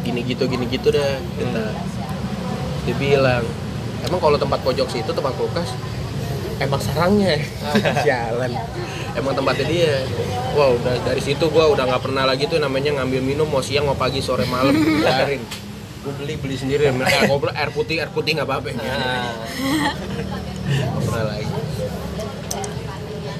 [0.00, 1.64] gini gitu gini gitu deh cerita
[2.88, 3.44] dia bilang
[4.08, 5.68] emang kalau tempat pojok situ tempat kulkas
[6.56, 7.36] emang sarangnya?
[8.08, 8.56] Jalan
[9.12, 9.94] emang tempatnya dia.
[10.56, 13.84] Wah udah dari situ gua udah nggak pernah lagi tuh namanya ngambil minum mau siang
[13.84, 14.72] mau pagi sore malam
[15.04, 15.44] biarin
[16.06, 16.88] gue beli beli sendiri.
[16.88, 18.72] Mereka ngobrol air putih air putih nggak apa-apa.
[18.72, 19.36] Nah,
[20.64, 21.46] Nggak pernah lagi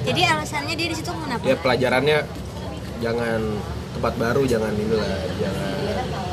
[0.07, 1.43] jadi alasannya dia di situ kenapa?
[1.43, 2.19] Ya pelajarannya
[2.99, 3.41] jangan
[3.93, 5.73] tempat baru jangan inilah jangan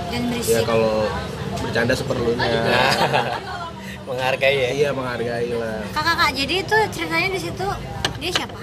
[0.08, 1.10] dan ya berisik kalau
[1.60, 2.54] bercanda seperlunya.
[4.04, 4.70] Menghargai ya.
[4.70, 7.68] iya menghargai lah kakak kak jadi itu ceritanya di situ
[8.20, 8.62] dia siapa?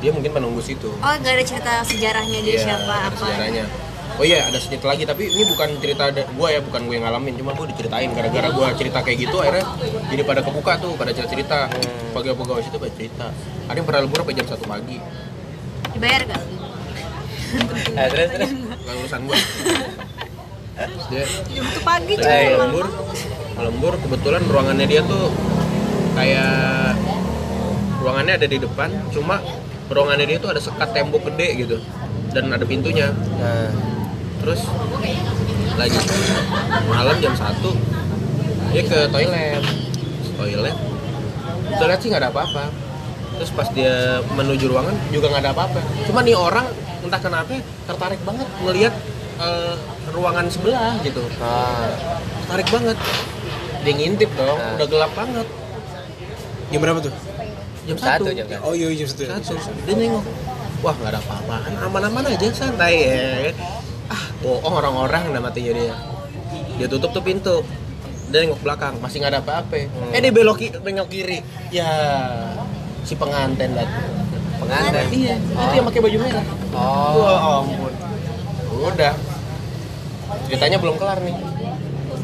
[0.00, 0.90] Dia mungkin penunggu situ.
[0.94, 3.16] Oh gak ada cerita sejarahnya dia Iya, siapa ada apa.
[3.20, 3.64] sejarahnya
[4.18, 7.34] oh iya ada cerita lagi tapi ini bukan cerita gue ya bukan gue yang ngalamin
[7.38, 8.10] cuma gue diceritain.
[8.10, 9.64] Gara-gara gue cerita kayak gitu akhirnya
[10.10, 12.16] jadi pada kebuka tuh pada cerita cerita Hmm.
[12.16, 13.26] pegawai-pegawai situ pada cerita.
[13.70, 14.98] Ada yang pernah lembur sampai jam satu pagi.
[15.94, 16.42] Dibayar gak
[17.90, 18.50] Nah, terus terus.
[18.54, 18.94] nggak?
[19.02, 19.38] Urusan gue
[20.80, 22.30] Terus dia jam satu pagi cuy.
[22.30, 22.56] Iya.
[22.56, 22.86] lembur,
[23.58, 25.28] lembur kebetulan ruangannya dia tuh
[26.16, 26.94] kayak
[28.00, 29.44] ruangannya ada di depan, cuma
[29.92, 31.76] ruangannya dia tuh ada sekat tembok gede gitu
[32.32, 33.12] dan ada pintunya.
[33.12, 33.68] Nah,
[34.40, 34.60] Terus
[35.76, 35.98] lagi
[36.86, 37.62] malam jam 1
[38.70, 39.62] dia ke toilet,
[40.36, 40.76] toilet,
[41.74, 42.70] toilet sih nggak ada apa-apa.
[43.34, 45.80] Terus pas dia menuju ruangan juga nggak ada apa-apa.
[46.06, 46.66] Cuma nih orang
[47.00, 48.94] entah kenapa tertarik banget ngelihat
[49.40, 49.74] eh,
[50.12, 51.88] ruangan sebelah gitu ah,
[52.44, 52.96] tarik banget
[53.80, 54.76] dia ngintip dong Nah.
[54.76, 55.46] udah gelap banget
[56.70, 57.10] Jam berapa tuh?
[57.88, 58.60] jam satu satu jam satu.
[58.62, 59.22] Oh iya jam satu.
[59.24, 59.40] ya?
[59.40, 60.24] satu dia nengok
[60.84, 63.50] wah nggak ada apa-apaan aman-aman aja santai ya
[64.40, 65.94] bohong orang-orang udah matinya dia
[66.76, 67.60] dia tutup tuh pintu.
[68.30, 69.90] Dia nengok belakang masih nggak ada apa-apa.
[70.10, 71.42] Eh dia belok ki- nengok kiri.
[71.68, 71.88] Ya
[73.02, 73.84] si pengantin lah.
[74.56, 75.06] Pengantin?
[75.10, 75.34] Iya.
[75.36, 76.44] Itu yang pakai baju merah.
[76.70, 77.12] Oh.
[77.18, 77.92] Wah ampun.
[78.86, 79.14] Udah.
[80.46, 81.36] Ceritanya belum kelar nih.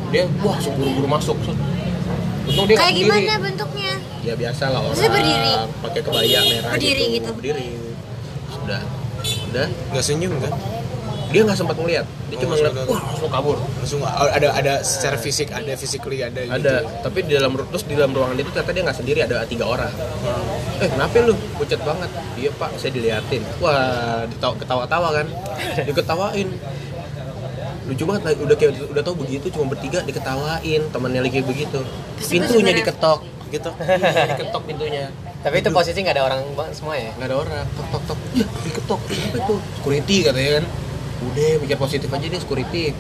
[0.09, 1.37] Dia wah langsung buru-buru masuk
[2.47, 3.93] untung dia kayak gimana bentuknya?
[4.23, 5.55] Ya biasa lah orang Maksudnya berdiri?
[5.83, 7.31] pakai kebaya merah Berdiri gitu?
[7.35, 7.67] berdiri.
[8.49, 8.81] Sudah.
[9.51, 9.67] Udah.
[9.91, 10.53] Nggak senyum kan
[11.27, 12.07] dia nggak sempat ngeliat.
[12.27, 13.57] Dia Oh, cuma ngeliat wah langsung kabur.
[13.59, 16.55] Langsung ada ada secara fisik ada physically ada gitu.
[16.55, 19.37] ada tapi di dalam ru- terus di dalam ruangan itu ternyata dia nggak sendiri ada
[19.45, 19.91] tiga orang.
[20.79, 21.35] Eh kenapa lu?
[21.57, 22.11] Pucat banget.
[22.37, 23.43] Iya pak saya diliatin.
[23.59, 25.27] Wah ketawa-tawa kan?
[25.83, 26.49] Diketawain.
[27.87, 31.87] Lucu banget lah, udah kayak udah tahu begitu cuma bertiga diketawain temannya lagi begitu.
[32.19, 33.23] Pintunya diketok.
[33.47, 33.71] Gitu.
[34.35, 35.07] Diketok pintunya.
[35.39, 36.43] Tapi itu posisi nggak ada orang
[36.75, 37.15] semua ya?
[37.15, 37.65] Nggak ada orang.
[37.79, 38.19] Tok tok tok.
[38.35, 39.01] Ya diketok.
[39.07, 39.55] Apa itu?
[39.79, 40.65] Security katanya kan
[41.17, 42.93] udah mikir positif aja deh security.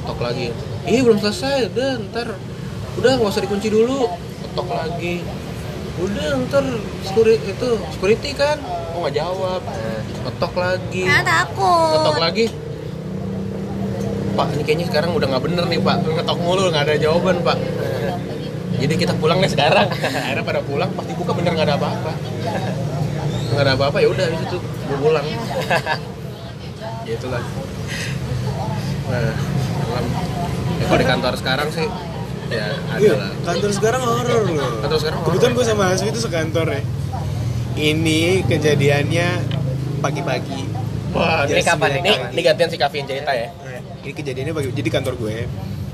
[0.00, 0.48] Ketok lagi.
[0.88, 1.68] Ih belum selesai.
[1.74, 2.28] Udah ntar.
[2.96, 4.08] Udah nggak usah dikunci dulu.
[4.44, 5.20] Ketok lagi.
[6.00, 6.64] Udah ntar
[7.04, 8.56] security itu security kan?
[8.62, 9.60] Kok nggak jawab?
[10.24, 11.02] Ketok lagi.
[11.04, 11.92] Takut.
[11.92, 12.46] Ketok lagi.
[14.36, 15.96] Pak ini kayaknya sekarang udah nggak bener nih pak.
[16.04, 17.56] Ngetok mulu nggak ada jawaban pak.
[18.76, 19.88] Jadi kita pulang nih sekarang.
[20.24, 22.12] Akhirnya pada pulang pasti buka bener nggak ada apa-apa.
[23.56, 25.26] Nggak ada apa-apa ya udah itu gue pulang
[27.06, 27.42] ya itulah
[29.06, 29.32] nah
[29.86, 30.04] dalam
[30.76, 31.86] ya, kalau di kantor sekarang sih
[32.50, 34.70] ya ada Iya, lah kantor sekarang horor loh.
[34.82, 35.28] Kantor sekarang horor.
[35.34, 36.82] Kebetulan gue sama Hasbi itu sekantor ya.
[37.76, 39.28] Ini kejadiannya
[39.98, 40.60] pagi-pagi.
[41.10, 43.50] wah Ini kapan nih, ini, ini gantian si Kavin cerita ya
[44.06, 44.68] Ini kejadiannya pagi.
[44.74, 45.36] Jadi kantor gue.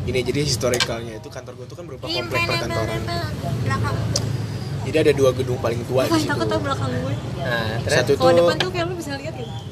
[0.02, 3.00] Ini jadi historicalnya itu kantor gue itu kan berupa komplek perkantoran.
[4.82, 6.26] Jadi ada dua gedung paling tua di Wah, situ.
[6.26, 9.34] takut tau belakang gue nah terus Satu kalau tuh depan tuh kayak lu bisa lihat
[9.34, 9.71] gitu ya.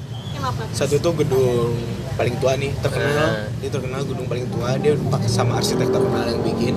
[0.72, 1.74] Satu tuh gedung
[2.16, 3.16] paling tua nih terkenal.
[3.16, 3.48] Nah.
[3.60, 6.74] dia terkenal gedung paling tua dia pakai sama arsitek terkenal yang bikin.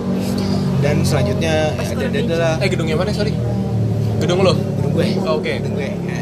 [0.83, 2.55] Dan selanjutnya ya, ada ada ada lah.
[2.59, 3.35] Eh gedungnya mana sorry?
[4.19, 4.55] Gedung lo?
[4.55, 5.05] Gedung gue.
[5.27, 5.51] Oh, oke.
[5.51, 6.19] gedung gue ya.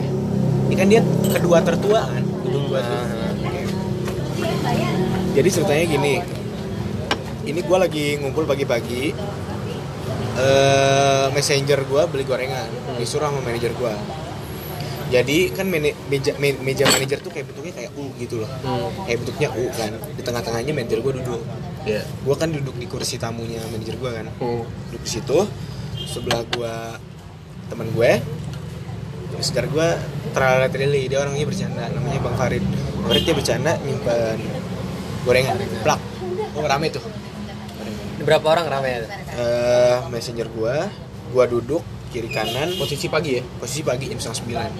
[0.72, 1.02] ini kan dia
[1.38, 2.24] kedua tertua kan?
[2.24, 2.98] Gedung gue tuh.
[2.98, 3.32] Ah.
[3.46, 3.62] Oke.
[5.38, 6.16] jadi ceritanya gini.
[7.42, 9.14] Ini gue lagi ngumpul pagi-pagi.
[10.38, 12.70] Eh messenger gue beli gorengan.
[12.98, 14.21] Disuruh sama manajer gue
[15.12, 18.50] jadi kan mene- meja me- meja manajer tuh kayak bentuknya kayak U gitu loh.
[19.04, 19.92] Kayak bentuknya U kan.
[20.16, 21.42] Di tengah-tengahnya manajer gue duduk.
[21.84, 24.26] Ya gue kan duduk di kursi tamunya manajer gue kan.
[24.40, 24.64] Hmm.
[24.88, 25.38] duduk di situ
[26.08, 26.74] sebelah gue
[27.68, 28.12] teman gue
[29.42, 29.88] sekitar gue
[30.32, 31.84] terlalu trili dia orangnya bercanda.
[31.92, 32.64] Namanya bang Farid.
[33.04, 34.40] Farid dia bercanda nyimpan
[35.28, 36.02] gorengan plak.
[36.56, 37.04] Oh rame tuh.
[38.24, 39.00] Berapa orang ramai ya
[39.32, 40.76] eh messenger gue
[41.36, 41.84] gue duduk
[42.16, 42.72] kiri kanan.
[42.80, 43.44] Posisi pagi ya?
[43.60, 44.72] Posisi pagi jam setengah sembilan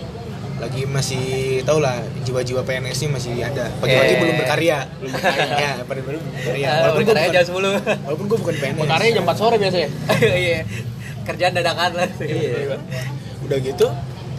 [0.62, 1.24] lagi masih
[1.66, 3.66] tau lah jiwa-jiwa PNS nya masih ada.
[3.82, 4.20] Pagi-pagi Eh.
[4.22, 4.78] belum berkarya.
[5.02, 5.46] Belum berkarya.
[5.66, 6.66] Ya pada belum berkarya.
[6.70, 9.56] Ah, walaupun gue berkarya bukan, jam 10 walaupun gue bukan PNS Bekarnya jam 4 sore
[9.58, 9.90] biasanya?
[10.46, 10.60] Iya.
[11.22, 12.10] Kerjaan dadakan lah.
[12.22, 12.78] Iya.
[13.42, 13.88] udah gitu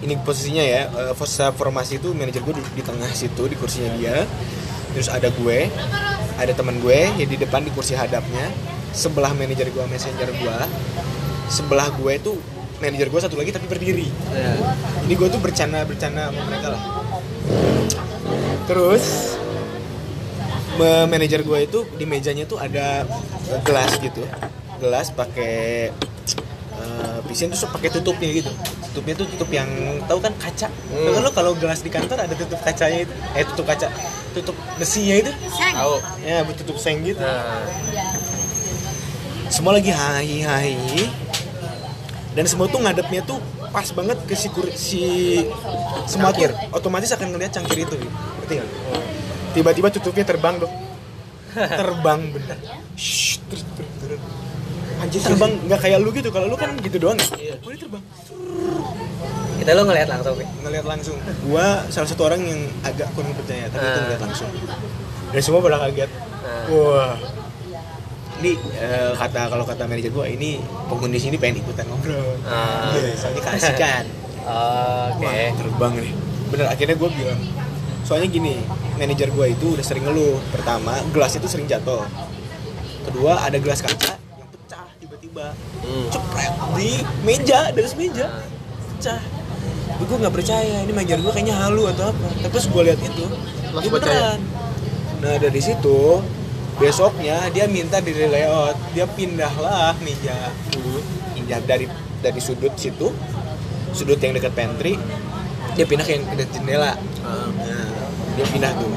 [0.03, 0.83] ini posisinya ya.
[0.87, 4.23] Eh, fase formasi itu manajer gue duduk di tengah situ di kursinya dia.
[4.95, 5.59] Terus ada gue
[6.39, 8.47] ada teman gue yang di depan di kursi hadapnya.
[8.95, 10.59] Sebelah manajer gue messenger gue
[11.49, 12.33] sebelah gue itu
[12.83, 14.11] manajer gue satu lagi tapi berdiri.
[15.07, 16.83] Ini gue tuh bercanda bercanda sama mereka lah.
[18.67, 19.39] Terus
[21.07, 23.07] manajer gue itu di mejanya tuh ada
[23.63, 24.27] gelas gitu.
[24.83, 25.95] Gelas pakai
[26.83, 28.51] eh, pisin terus pakai tutupnya gitu.
[28.91, 29.71] Tutupnya tuh tutup yang
[30.11, 30.67] tahu kan kaca?
[30.67, 31.15] Hmm.
[31.15, 33.15] Kan lo kalau gelas di kantor ada tutup kacanya itu?
[33.39, 33.87] Eh tutup kaca.
[34.35, 35.33] Tutup besinya itu?
[35.55, 35.95] Tahu.
[36.27, 37.23] Ya tutup seng gitu.
[37.23, 37.63] Nah.
[39.53, 40.75] Semua lagi hai hai
[42.33, 45.03] dan semua tuh ngadepnya tuh pas banget ke si, kur- si
[46.05, 48.69] semua tuh otomatis akan ngeliat cangkir itu ngerti nggak?
[49.53, 50.73] tiba-tiba tutupnya terbang dong
[51.81, 52.57] terbang bener.
[52.97, 54.21] Shh, terus terus terus.
[54.99, 55.53] Anjir terbang.
[55.63, 56.33] Nggak kayak lu gitu.
[56.33, 57.61] Kalau lu kan gitu doang ya?
[57.61, 58.01] Oh, ini terbang.
[59.61, 60.45] Kita lo ngeliat langsung Pi?
[60.65, 61.17] ngeliat langsung.
[61.45, 64.03] Gua salah satu orang yang agak kurang percaya tapi itu Ah.
[64.03, 64.49] ngeliat langsung.
[65.29, 66.11] Dan semua pada kaget.
[66.41, 66.65] Ah.
[66.67, 67.13] wah
[68.43, 70.59] ini eh, kata kalau kata manajer gua ini
[70.91, 72.35] penghuni sini pengen ikutan ngobrol.
[72.43, 72.91] Ah.
[72.91, 74.05] Iya, soalnya kasihkan
[74.43, 75.23] oke.
[75.23, 76.13] Wah terbang nih.
[76.51, 77.41] Bener akhirnya gua bilang
[78.03, 78.59] soalnya gini
[78.99, 80.43] manajer gua itu udah sering ngeluh.
[80.51, 82.03] Pertama gelas itu sering jatuh.
[83.07, 85.55] Kedua ada gelas kaca yang pecah tiba-tiba.
[85.83, 86.07] Hmm.
[86.11, 86.91] cepret di
[87.23, 88.27] meja dari meja.
[88.99, 89.23] Pecah.
[89.93, 92.27] Tapi gue nggak percaya ini manajer gue kayaknya halu atau apa.
[92.43, 93.25] Tapi pas gue lihat itu
[93.71, 94.19] Langsung dia percaya?
[94.35, 94.41] beneran.
[95.23, 95.99] Nah dari situ
[96.81, 98.77] besoknya dia minta di layout.
[98.97, 100.53] Dia pindahlah meja
[101.33, 101.87] pindah dari
[102.23, 103.11] dari sudut situ
[103.93, 104.97] sudut yang dekat pantry.
[105.77, 106.93] Dia pindah ke yang dekat jendela.
[107.23, 107.53] Hmm.
[108.33, 108.93] dia pindah tuh.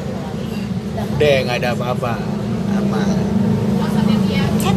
[1.19, 2.13] Deh nggak ada apa-apa.
[2.79, 3.15] Aman.
[4.63, 4.75] Kan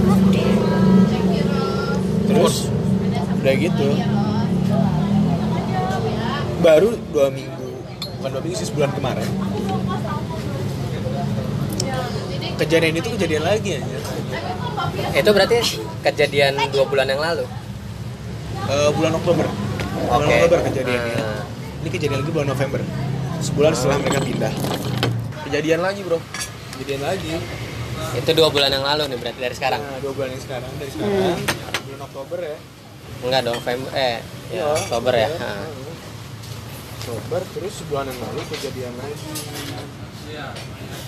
[2.29, 2.55] Terus
[3.39, 3.89] udah gitu.
[6.59, 7.67] Baru dua minggu.
[8.19, 9.48] Bukan dua minggu sih sebulan kemarin.
[12.59, 13.99] Kejadian itu kejadian lagi aja
[15.15, 15.57] Itu berarti
[16.01, 17.45] kejadian dua bulan yang lalu.
[18.65, 20.35] Eh, bulan Oktober bulan Oke.
[20.39, 21.43] Oktober kejadiannya Nah.
[21.81, 22.81] ini kejadian lagi bulan November
[23.39, 24.53] sebulan setelah mereka pindah
[25.43, 26.19] Kejadian lagi bro.
[26.75, 27.35] kejadian lagi
[28.15, 29.81] Itu dua bulan yang lalu nih berarti dari sekarang.
[29.81, 31.39] nah dua bulan yang sekarang dari sekarang
[31.83, 32.59] bulan Oktober ya
[33.19, 34.17] Enggak dong, November eh
[34.49, 35.29] ya, Oktober ya.
[35.33, 35.67] Nah.
[37.01, 39.27] Oktober terus sebulan yang lalu kejadian lagi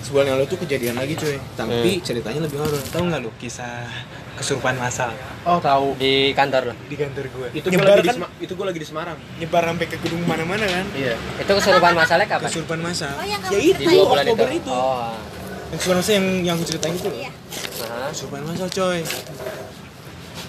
[0.01, 3.87] sebulan yang lalu tuh kejadian lagi cuy tapi ceritanya lebih horor tahu nggak lu kisah
[4.33, 5.93] kesurupan masal Oh tahu.
[5.97, 6.77] Di kantor loh.
[6.83, 9.17] di kantor gue Itu gue lagi di kan Sema- itu gue lagi di Semarang.
[9.37, 11.15] nyebar sampai ke gedung mana-mana kan Iya.
[11.37, 12.49] Itu kesurupan masalahnya kapan?
[12.49, 14.59] kesurupan masal Oh, yang ya itu Di Oktober itu.
[14.59, 15.13] itu, Oh.
[15.67, 17.31] yang kesurupan masal yang yang aku ceritain itu Iya.
[17.83, 18.09] Nah.
[18.11, 19.01] kesurupan masal coy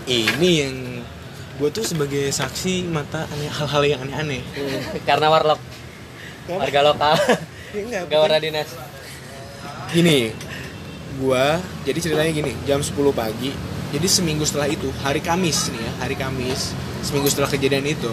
[0.06, 0.76] ini yang
[1.54, 4.42] gue tuh sebagai saksi mata aneh hal-hal yang aneh-aneh
[5.04, 5.60] Karena warlock
[6.50, 7.16] warga lokal.
[7.72, 8.68] Enggak, Gawara dinas.
[9.92, 10.32] gini
[11.20, 13.52] gua jadi ceritanya gini jam 10 pagi
[13.92, 16.72] jadi seminggu setelah itu hari Kamis nih ya hari Kamis
[17.04, 18.12] seminggu setelah kejadian itu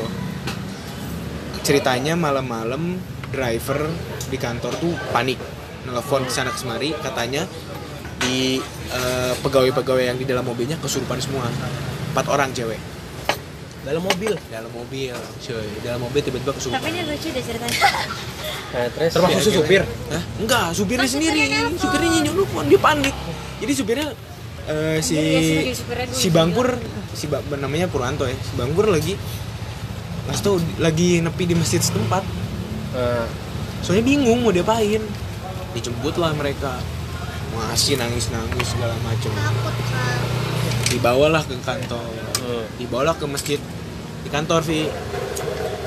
[1.63, 2.99] ceritanya malam-malam
[3.31, 3.87] driver
[4.27, 5.39] di kantor tuh panik
[5.87, 7.47] nelfon ke sana kemari katanya
[8.19, 8.59] di
[8.91, 11.47] eh, pegawai-pegawai yang di dalam mobilnya kesurupan semua
[12.11, 12.98] empat orang cewek
[13.89, 14.37] Dalam mobil.
[14.53, 17.79] dalam mobil cuy dalam mobil tiba-tiba kesurupan Tapi ini lucu deh ceritanya.
[18.69, 19.83] Nah, terus Termasuk si supir.
[20.13, 20.23] Hah?
[20.45, 21.41] Enggak, supirnya sendiri.
[21.41, 21.61] supirnya.
[21.81, 23.17] Supirnya nyelupon, dia panik.
[23.65, 24.09] Jadi supirnya
[24.69, 25.73] eh, si dulu
[26.13, 26.69] si Bangpur
[27.17, 28.37] si ba, namanya Purwanto ya.
[28.37, 29.17] Si Bangpur lagi
[30.29, 32.21] nggak tahu lagi nepi di masjid setempat.
[32.93, 33.25] Nah,
[33.81, 35.01] Soalnya bingung mau diapain.
[35.73, 36.77] Dijemput lah mereka.
[37.57, 39.33] Masih nangis-nangis segala macam.
[40.93, 42.05] Dibawalah ke kantor.
[42.45, 42.65] hmm.
[42.77, 43.61] Dibawalah ke masjid
[44.29, 44.85] di kantor, Vi.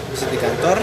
[0.10, 0.78] Masjid di kantor.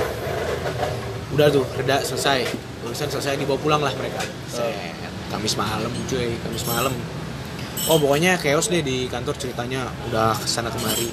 [1.34, 2.46] Udah tuh, reda selesai.
[2.86, 4.22] Urusan selesai dibawa pulang lah mereka.
[4.46, 4.94] Set.
[5.28, 6.94] Kamis malam cuy, Kamis malam.
[7.88, 11.08] Oh pokoknya chaos deh di kantor ceritanya udah ke sana kemari.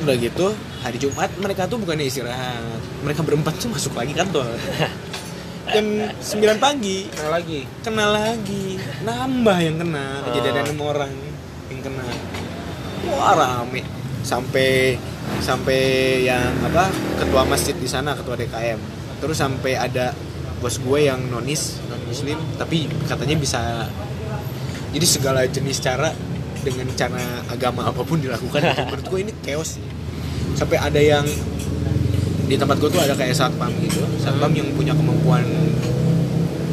[0.00, 0.46] Udah gitu
[0.80, 2.62] hari Jumat mereka tuh bukannya istirahat,
[3.02, 4.46] mereka berempat tuh masuk lagi kantor.
[5.70, 6.18] Jam 9
[6.58, 7.60] pagi Nah lagi.
[7.84, 10.64] kena lagi, nambah yang kena, kejadian Oh.
[10.66, 11.12] enam orang
[11.70, 12.06] yang kena.
[13.08, 13.82] Wah rame.
[14.20, 14.98] Sampai
[15.40, 15.80] sampai
[16.26, 18.76] yang apa ketua masjid di sana ketua DKM
[19.20, 20.12] terus sampai ada
[20.60, 23.88] bos gue yang nonis non muslim tapi katanya bisa
[24.90, 26.10] jadi segala jenis cara
[26.60, 28.60] dengan cara agama apa pun dilakukan.
[28.90, 29.78] Menurut gue ini chaos.
[29.80, 29.84] Sih
[30.58, 31.24] sampai ada yang
[32.50, 35.46] di tempat gue tuh ada kayak satpam gitu satpam yang punya kemampuan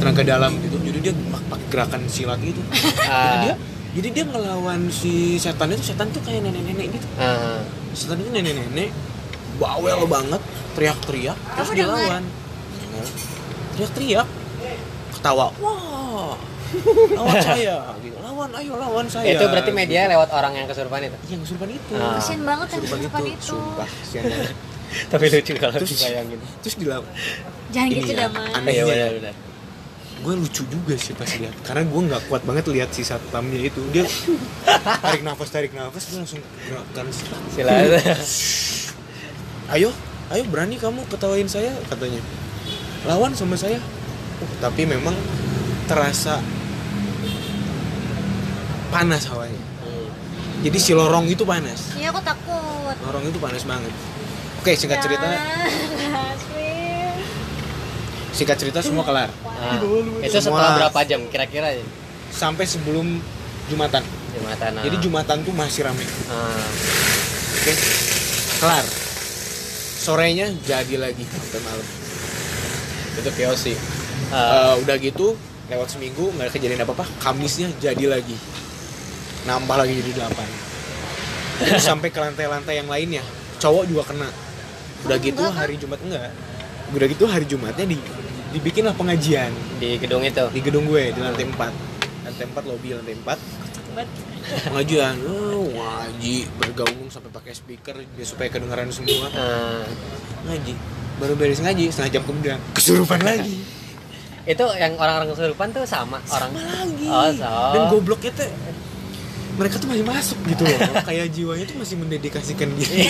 [0.02, 0.76] tenaga dalam gitu.
[0.82, 1.14] Jadi dia
[1.48, 2.60] pakai gerakan silat gitu.
[2.74, 3.40] Jadi Ah.
[3.44, 3.56] dia
[3.98, 7.66] jadi dia ngelawan si setan itu setan tuh kayak nenek-nenek gitu Ah.
[7.92, 8.94] setan itu nenek-nenek
[9.58, 10.42] bawel banget
[10.74, 13.06] teriak-teriak terus dilawan Dengar.
[13.74, 14.28] teriak-teriak
[15.12, 16.38] ketawa wah
[17.10, 19.80] lawan saya gitu lawan ayo lawan saya Itu berarti Gitu.
[19.80, 21.18] media lewat orang yang kesurupan itu.
[21.28, 22.20] yang kesurupan itu Ah.
[22.20, 23.46] Kasian banget yang Kesurupan itu itu.
[23.50, 24.54] sumpah banget.
[25.12, 26.40] Tapi lucu kalau terus dibayangin.
[26.62, 27.10] terus dilawan
[27.68, 28.52] Jangan Ini gitu ya, dah, Mas.
[28.54, 28.72] aneh.
[28.72, 29.32] Iya Anehnya.
[30.22, 31.54] Gue lucu juga sih pas lihat.
[31.62, 33.82] Karena gue nggak kuat banget lihat si satpamnya itu.
[33.94, 34.06] Dia
[35.04, 37.06] tarik nafas tarik nafas gue langsung gerakan
[37.54, 38.02] Silakan.
[39.76, 39.90] ayo
[40.32, 42.22] ayo berani kamu ketawain saya katanya.
[43.06, 43.78] Lawan sama saya.
[44.38, 45.14] Uh, tapi memang
[45.90, 46.42] terasa
[48.90, 49.62] panas hawanya.
[50.66, 51.94] Jadi si lorong itu panas.
[51.94, 52.96] Iya aku takut.
[53.06, 53.94] lorong itu panas banget.
[54.58, 55.24] Oke singkat cerita.
[55.24, 55.40] Ya,
[56.34, 56.57] Aswin.
[58.38, 59.82] Singkat cerita semua kelar Nah,
[60.22, 61.82] itu Semua- setelah berapa jam kira-kira ya?
[62.30, 63.18] sampai sebelum
[63.66, 64.70] jumatan Jumatan.
[64.72, 64.84] nah.
[64.86, 66.54] jadi jumatan tuh masih rame Ah.
[67.58, 67.74] oke
[68.58, 68.86] kelar
[69.98, 71.88] sorenya jadi lagi sampai malam
[73.18, 73.74] Itu chaos sih.
[74.30, 74.72] Ah.
[74.72, 75.34] Eh, udah gitu
[75.68, 78.38] lewat seminggu nggak ada kejadian apa apa Kamisnya jadi lagi
[79.44, 80.48] nambah lagi jadi delapan
[81.60, 83.24] terus sampai ke lantai-lantai yang lainnya
[83.58, 84.30] cowok juga kena
[85.04, 86.30] udah gitu hari Jumat enggak
[86.88, 87.98] udah gitu hari Jumatnya di
[88.54, 89.52] dibikinlah pengajian.
[89.80, 90.46] Di gedung itu.
[90.54, 95.16] di gedung gue di lantai 4 lantai 4 lobby lantai 4 pengajian.
[95.28, 99.28] Oh, ngaji bergaung sampai pakai speaker dia supaya kedengaran semua.
[99.36, 99.84] Ah.
[100.48, 100.74] ngaji.
[101.18, 102.60] Baru beres ngaji setengah jam kemudian.
[102.78, 103.66] Kesurupan lagi.
[104.48, 106.56] Itu yang orang-orang kesurupan tuh sama, orang.
[106.56, 107.08] Lagi.
[107.12, 107.52] Oh, so.
[107.76, 108.48] dan gobloknya tuh
[109.58, 110.80] mereka tuh masih masuk gitu loh
[111.10, 113.10] kayak jiwanya tuh masih mendedikasikan diri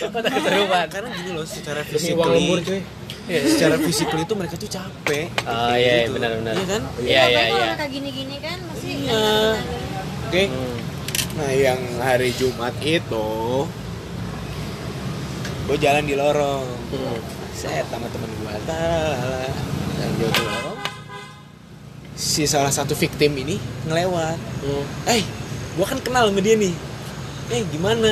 [0.00, 0.86] Udah kesurupan.
[0.88, 2.80] karena gini loh secara uang lembur cuy.
[3.28, 6.16] secara physically itu mereka tuh capek Oh, iya, iya, gitu.
[6.16, 6.54] benar-benar.
[6.54, 7.64] iya kan Iya iya iya.
[7.66, 9.26] mereka gini-gini kan masih Iya.
[10.24, 10.76] oke Hmm.
[11.34, 13.28] Nah yang hari Jumat itu
[15.64, 17.20] gue jalan di lorong Hmm.
[17.52, 18.54] Set sama temen gue.
[19.98, 20.78] Dan gue di lorong
[22.14, 24.84] Si salah satu victim ini ngelewat Hmm.
[25.06, 25.22] Eh,
[25.78, 26.74] gue kan kenal sama dia nih.
[27.48, 28.10] Eh gimana?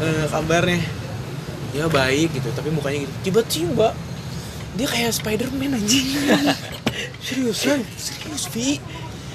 [0.00, 0.80] Eh, kabarnya?
[1.70, 3.12] Ya baik gitu, tapi mukanya gitu.
[3.22, 3.92] Tiba-tiba
[4.70, 6.06] Dia kayak Spiderman anjing.
[7.20, 7.82] Serius, Ray.
[7.92, 8.78] serius Vi?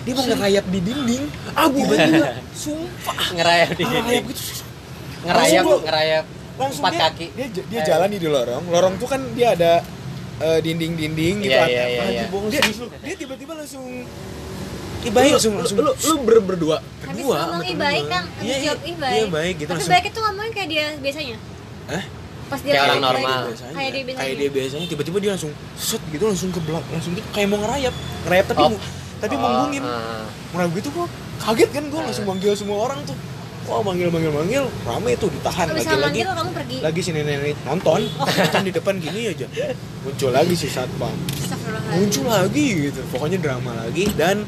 [0.01, 1.23] Dia mau ngerayap di dinding.
[1.53, 3.17] Abu Tiba-tiba, sumpah.
[3.31, 4.25] Ngerayap di Ngerayap dinding.
[4.31, 4.43] gitu
[5.21, 6.25] Ngerayap, Langsung gua- ngerayap
[6.55, 7.25] langsung empat dia, kaki.
[7.35, 7.85] dia dia Eh.
[7.85, 8.63] jalan di lorong.
[8.65, 9.71] Lorong tuh kan dia ada
[10.37, 12.25] eh, dinding-dinding gitu Iya, iya, iya, Anjing, iya.
[12.27, 12.87] bohong, serius lu.
[12.97, 13.85] dia tiba-tiba langsung
[15.05, 18.11] Ibaik langsung langsung lu, lu ber berdua Habis berdua ngomong sama ih temen baik gua.
[18.11, 19.15] kan, habis iya, jawab iya, ih baik.
[19.15, 21.37] iya baik gitu Tapi langsung baik itu ngomongnya kayak dia biasanya.
[21.85, 22.03] Hah?
[22.45, 23.41] Pas dia Kayak orang ngomong normal.
[23.71, 24.19] Kayak dia biasanya.
[24.19, 27.59] kayak dia biasanya tiba-tiba dia langsung set gitu langsung ke belakang langsung gitu kayak mau
[27.59, 27.93] ngerayap
[28.23, 28.79] ngerayap tapi Oh.
[29.15, 30.25] tapi Oh, munggungin ah.
[30.51, 33.17] Nah gitu gua kaget kan gua langsung manggil semua orang tuh
[33.65, 34.63] Wah manggil manggil manggil.
[34.85, 35.65] Rame tuh ditahan.
[35.73, 36.77] Habis lagi lagi manggil kamu pergi.
[36.85, 38.01] lagi si nenek nonton.
[38.13, 39.47] Nonton di depan gini aja.
[40.05, 41.13] Muncul lagi si satpam.
[41.97, 43.01] Muncul lagi gitu.
[43.09, 44.05] Pokoknya drama lagi.
[44.13, 44.45] Dan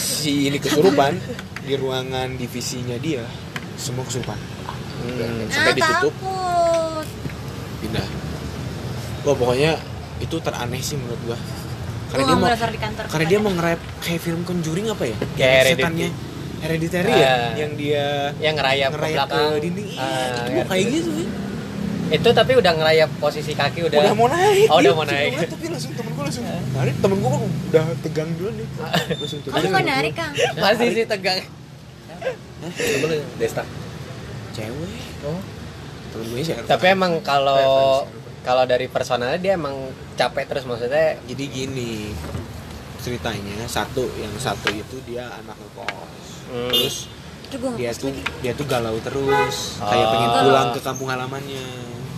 [0.00, 1.20] si ini kesurupan
[1.60, 3.20] di ruangan divisinya dia.
[3.76, 4.40] Semua kesurupan.
[4.98, 5.46] Hmm.
[5.52, 6.12] sampai Ah, ditutup.
[6.16, 7.06] takut.
[7.78, 8.08] pindah.
[9.22, 9.78] Wah pokoknya
[10.18, 11.38] itu teraneh sih menurut gua.
[12.08, 13.04] Karena Gua dia mau di kantor.
[13.12, 15.16] karena dia mau ngerap kayak film Conjuring apa ya?
[15.36, 16.10] Kayak Yang
[16.58, 17.10] Hereditary.
[17.10, 17.34] Hereditary ya?
[17.34, 17.50] Ah.
[17.54, 18.06] yang dia
[18.38, 19.62] yang ngerayap, ngerayap ke ke belakang.
[19.62, 19.86] dinding?
[19.88, 20.68] Iya Ah, itu ngerti.
[20.68, 21.28] kayak gitu sih?
[22.08, 23.98] Itu tapi udah ngerayap posisi kaki udah.
[24.00, 24.66] Udah, mau naik.
[24.72, 25.30] Oh udah Iya, mau naik.
[25.36, 28.66] Coba, tapi langsung temen gua langsung narik temen gua kan udah tegang dulu nih.
[29.20, 29.54] Langsung turun.
[29.54, 30.32] Kamu nggak narik kang?
[30.56, 31.38] masih sih tegang.
[32.58, 33.62] Temen lu Desta.
[34.50, 35.02] Cewek.
[35.22, 35.40] Oh.
[36.08, 38.02] Temen gue sih tapi emang kalau
[38.40, 39.76] kalau dari personalnya dia emang
[40.16, 42.16] capek terus maksudnya jadi gini
[42.98, 46.72] ceritanya satu yang satu itu dia anak ngekos Hmm.
[46.72, 47.12] terus
[47.76, 48.22] dia tuh lagi.
[48.40, 49.84] dia tuh galau terus Oh.
[49.84, 51.64] kayak pengen pulang ke kampung halamannya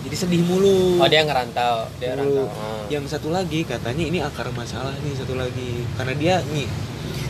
[0.01, 2.43] jadi sedih mulu oh dia ngerantau dia Mulu.
[2.43, 2.83] rantau oh.
[2.87, 6.67] yang satu lagi katanya ini akar masalah nih satu lagi karena dia nih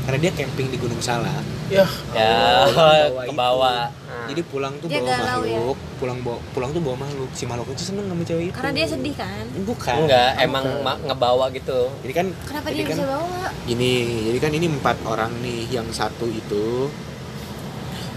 [0.02, 3.38] karena dia camping di Gunung Salak ya bawah ke itu.
[3.38, 3.82] bawah
[4.22, 5.58] jadi pulang tuh Dia bawa galau ya?
[5.58, 8.72] makhluk pulang bawa pulang tuh bawa makhluk si makhluk itu seneng sama cewek itu Karena
[8.74, 9.46] dia sedih kan?
[9.66, 10.98] bukan enggak emang Bukan.
[11.10, 13.42] ngebawa gitu jadi kan Kenapa jadi dia kan bisa bawa?
[13.62, 13.94] Gini,
[14.26, 16.90] jadi kan ini empat orang nih, yang satu itu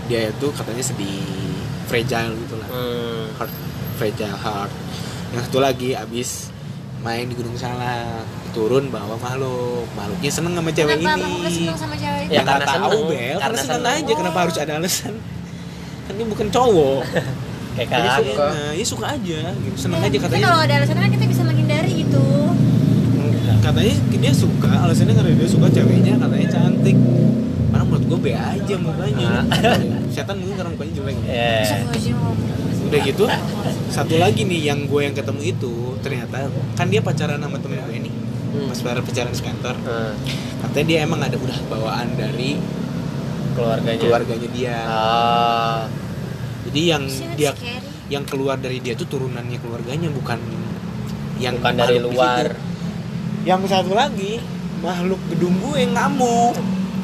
[0.09, 1.53] dia itu katanya sedih,
[1.85, 3.25] fragile gitu lah, hmm.
[3.37, 3.53] heart,
[3.97, 4.73] fragile heart.
[5.33, 6.49] Yang satu lagi abis
[7.01, 8.25] main di Gunung Salak,
[8.55, 11.25] turun bawa makhluk, makhluknya seneng sama cewek Kenapa ini.
[11.27, 12.31] kamu seneng sama cewek itu?
[12.31, 13.03] Ya, nggak karena tahu, seneng.
[13.05, 14.01] Bel, karena, Karena seneng, seneng.
[14.01, 15.15] aja, kenapa harus ada alasan?
[16.05, 17.01] Kan dia bukan cowok,
[17.75, 19.77] kayak kakak suka, ya suka aja, gitu.
[19.77, 20.45] seneng aja Mungkin katanya.
[20.47, 22.25] kalau ada alasan kan kita bisa menghindari gitu.
[23.61, 26.97] katanya dia suka alasannya karena dia suka ceweknya katanya cantik
[27.67, 29.31] karena menurut gue be aja mukanya
[30.15, 32.85] setan mungkin karena mukanya jelek ya Astagfirullahaladzim.
[32.85, 33.25] udah gitu
[33.89, 37.99] satu lagi nih yang gue yang ketemu itu ternyata kan dia pacaran sama temen gue
[38.05, 38.13] nih
[38.55, 38.71] Hmm.
[38.71, 40.15] pas pacaran pacaran sekantor Hmm.
[40.63, 42.55] katanya dia emang ada udah bawaan dari
[43.53, 44.01] keluarganya.
[44.01, 44.77] keluarganya dia.
[44.85, 45.81] Ah.
[46.65, 47.83] Jadi yang Shit, dia scary.
[48.09, 50.39] yang keluar dari dia tuh turunannya keluarganya bukan
[51.37, 52.55] yang bukan dari di luar.
[53.45, 54.41] yang satu lagi
[54.81, 56.55] makhluk gedung gue ngamuk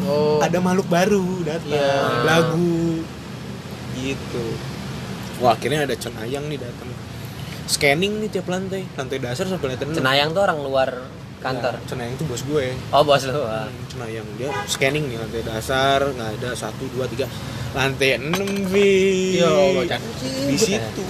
[0.02, 0.40] oh.
[0.40, 2.24] Ada makhluk baru datang Iya.
[2.24, 3.04] lagu.
[3.92, 4.44] Gitu.
[5.38, 6.88] Wah akhirnya ada cenayang nih datang.
[7.66, 10.90] Scanning nih tiap lantai lantai dasar sampai lantai cenayang tuh orang luar
[11.40, 13.64] kantor Ya, cenayang itu bos gue oh bos lu ah.
[13.64, 17.24] Hmm, cenayang dia scanning nih lantai dasar nggak ada satu dua tiga
[17.70, 19.80] lantai enam vi Yo,
[20.46, 21.04] di situ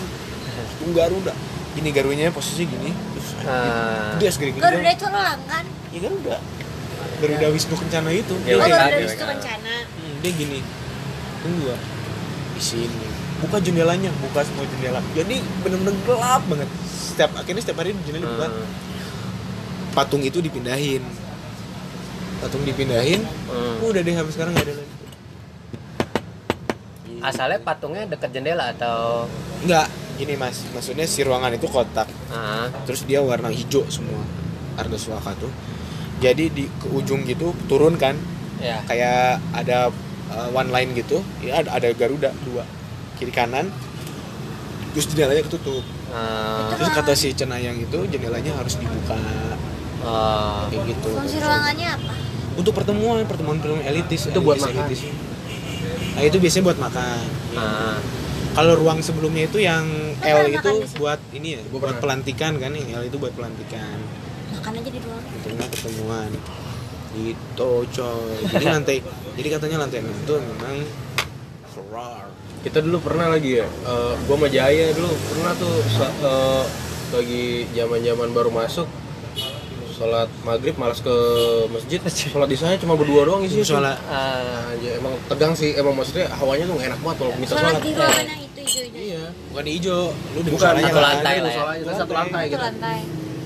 [0.77, 1.35] Tung Garuda
[1.71, 4.15] gini garunya posisi gini terus Ah.
[4.17, 5.65] dia segini gini Garuda itu elang kan?
[5.91, 6.37] ya Garuda
[7.19, 8.77] Garuda Wisnu Kencana itu Dewa Oh, Dewa.
[8.81, 9.11] Garuda gini.
[9.11, 9.75] itu rencana.
[9.85, 10.59] Hmm, dia gini
[11.41, 11.81] tunggu ah.
[12.51, 13.07] di sini
[13.41, 18.47] buka jendelanya buka semua jendela jadi bener-bener gelap banget setiap akhirnya setiap hari jendela dibuka
[18.47, 18.67] Hmm.
[19.93, 21.03] Patung itu dipindahin.
[22.41, 23.21] Patung dipindahin
[23.51, 23.85] Hmm.
[23.85, 24.95] udah deh sampai sekarang nggak ada lagi.
[27.21, 29.29] Asalnya patungnya deket jendela atau?
[29.69, 29.87] Nggak
[30.17, 30.65] gini mas.
[30.73, 32.09] Maksudnya si ruangan itu kotak.
[32.33, 32.73] Ah.
[32.89, 34.25] Terus dia warna hijau semua
[34.81, 35.53] Arda Suaka tuh.
[36.21, 38.17] Jadi di ke ujung gitu turun kan?
[38.61, 38.81] Ya.
[38.89, 39.93] Kayak ada
[40.33, 41.21] uh, one line gitu.
[41.45, 42.65] Ya ada, ada Garuda dua.
[43.21, 43.69] Kiri kanan
[44.91, 45.85] terus jendelanya ketutup.
[46.11, 49.15] Ah, terus kata si Cenayang itu jendelanya harus dibuka
[50.03, 50.67] oh.
[50.69, 52.13] kayak gitu Fungsi ruangannya apa?
[52.51, 54.85] untuk pertemuan pertemuan pertemuan elitis Itu buat elitis, makan.
[54.85, 55.01] elitis.
[56.11, 57.19] nah itu biasanya buat makan
[57.51, 57.99] Ah.
[58.53, 59.87] kalau ruang sebelumnya itu yang
[60.21, 63.99] Lo L itu buat ini ya buat pelantikan kan yang L itu buat pelantikan
[64.51, 65.23] Makan aja di ruang.
[65.25, 66.31] di tengah pertemuan
[67.11, 68.97] gitu coy jadi lantai
[69.39, 70.77] jadi katanya lantai enam itu memang
[71.67, 72.23] keluar
[72.61, 75.77] kita dulu pernah lagi ya eh, gua sama Jaya dulu pernah tuh
[76.23, 76.65] eh,
[77.11, 78.87] lagi zaman zaman baru masuk
[80.01, 81.13] sholat maghrib malas ke
[81.69, 82.01] masjid.
[82.33, 83.77] Sholat di sana cuma berdua doang isinya tuh.
[83.77, 83.99] Sholat.
[84.09, 87.65] ah ya, emang tegang sih emang maksudnya hawanya tuh nggak enak banget kalau minta sholat
[87.69, 87.85] sholat.
[87.85, 90.03] di ruangan yang itu hijau itu iya bukan di hijau.
[90.33, 91.61] Lu di bukan satu lantai Iya, lah ya.
[91.61, 92.65] musolanya, tapi satu lantai itu gitu.
[92.65, 92.99] lantai.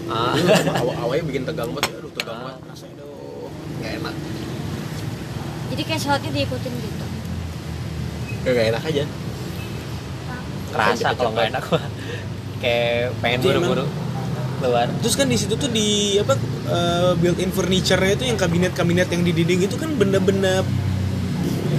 [0.04, 0.34] Ah.
[0.78, 1.90] Hawa hawanya bikin tegang banget.
[1.98, 2.58] Aduh tegang banget.
[2.70, 3.46] Rasanya aduh
[3.82, 4.14] nggak enak.
[5.74, 7.04] Jadi kayak sholatnya diikutin gitu?
[8.46, 9.04] Ya, nggak enak aja.
[10.70, 11.84] Kerasa kalau nggak enak mah.
[12.62, 13.84] Kayak pengen buru-buru
[14.64, 16.32] keluar Terus kan di situ tuh di apa
[16.72, 20.64] eh, built-in furniture-nya itu yang kabinet-kabinet yang di dinding itu kan benda-benda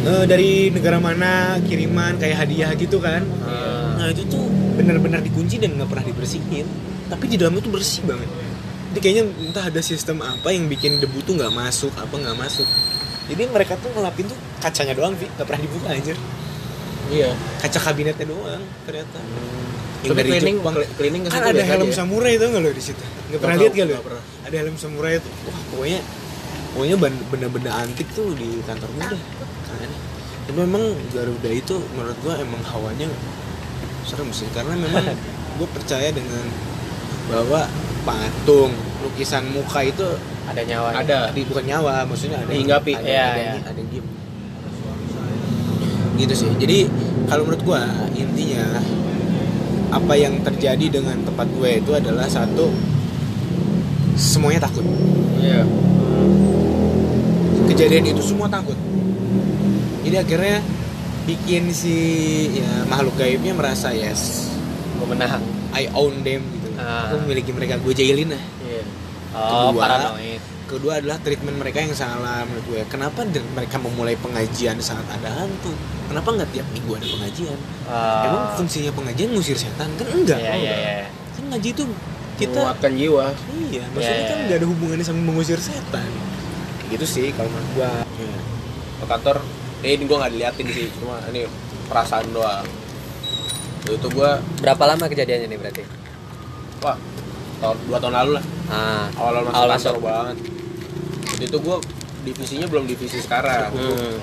[0.05, 3.25] eh, dari negara mana kiriman kayak hadiah gitu kan.
[3.41, 3.97] Ah.
[3.97, 4.45] Nah itu tuh
[4.77, 6.69] benar-benar dikunci dan nggak pernah dibersihin.
[7.09, 8.29] Tapi di dalamnya tuh bersih banget.
[8.93, 12.67] Jadi kayaknya entah ada sistem apa yang bikin debu tuh nggak masuk apa nggak masuk.
[13.25, 15.25] Jadi mereka tuh ngelapin tuh kacanya doang, Vi.
[15.25, 16.13] nggak pernah dibuka aja.
[17.09, 17.29] Iya
[17.59, 19.19] Kaca kabinetnya doang ternyata.
[20.05, 20.75] Yang tapi dari cleaning Jepang.
[20.97, 21.95] cleaning kan ada helm ya?
[21.97, 24.23] samurai itu nggak lo di situ nggak pernah lihat gak lo nggak pernah.
[24.45, 25.99] ada helm samurai itu wah pokoknya
[26.77, 26.95] pokoknya
[27.31, 29.21] benda-benda antik tuh di kantor gue deh
[29.65, 29.89] kan
[30.45, 33.09] tapi memang Garuda itu menurut gua emang hawanya
[34.05, 35.01] serem sih karena memang
[35.57, 36.45] gue percaya dengan
[37.25, 37.65] bahwa
[38.05, 38.69] patung
[39.01, 40.05] lukisan muka itu
[40.45, 42.93] ada nyawa ada di bukan nyawa maksudnya ada Dihinggapi.
[42.93, 43.53] ada, Iya, ada, iya.
[43.65, 44.04] ada yang diem
[46.19, 46.49] gitu sih.
[46.59, 46.89] Jadi
[47.27, 47.83] kalau menurut gua
[48.15, 48.79] intinya
[49.93, 52.67] apa yang terjadi dengan tempat gue itu adalah satu
[54.19, 54.83] semuanya takut.
[55.39, 55.63] Iya.
[57.71, 58.75] Kejadian itu semua takut.
[60.03, 60.59] Jadi akhirnya
[61.25, 61.97] bikin si
[62.59, 64.51] ya makhluk gaibnya merasa yes
[64.99, 65.43] gue menang.
[65.75, 66.65] I own them gitu.
[66.79, 67.07] Ah.
[67.07, 68.83] aku memiliki mereka gue jailin lah iya
[69.31, 69.79] oh Kedua.
[69.79, 72.81] paranoid kedua adalah treatment mereka yang salah menurut gue.
[72.89, 75.71] Kenapa mereka memulai pengajian saat ada hantu?
[76.09, 77.57] Kenapa nggak tiap minggu ada pengajian?
[77.85, 78.25] Ah.
[78.25, 79.89] emang fungsinya pengajian ngusir setan?
[79.95, 80.37] Kan enggak.
[80.41, 81.07] Iya iya iya.
[81.37, 81.83] Kan ngaji itu
[82.35, 83.25] kita menguatkan jiwa.
[83.71, 84.45] Iya maksudnya Iya, kan iya.
[84.49, 86.09] nggak ada hubungannya sama mengusir setan.
[86.89, 87.89] Gitu sih kalau menurut gua.
[88.95, 89.37] Ke kantor
[89.85, 91.45] eh ini gue nggak diliatin sih cuma ini
[91.85, 92.65] perasaan doang.
[93.85, 95.83] Itu gue berapa lama kejadiannya nih berarti?
[96.81, 96.97] Wah
[97.55, 98.45] tahun dua tahun lalu lah.
[98.65, 100.01] Ah awal-awal masuk Awal kantor masuk.
[100.01, 100.37] banget
[101.35, 101.77] Waktu itu gue
[102.23, 103.75] divisinya belum divisi sekarang.
[103.75, 104.15] Hmm.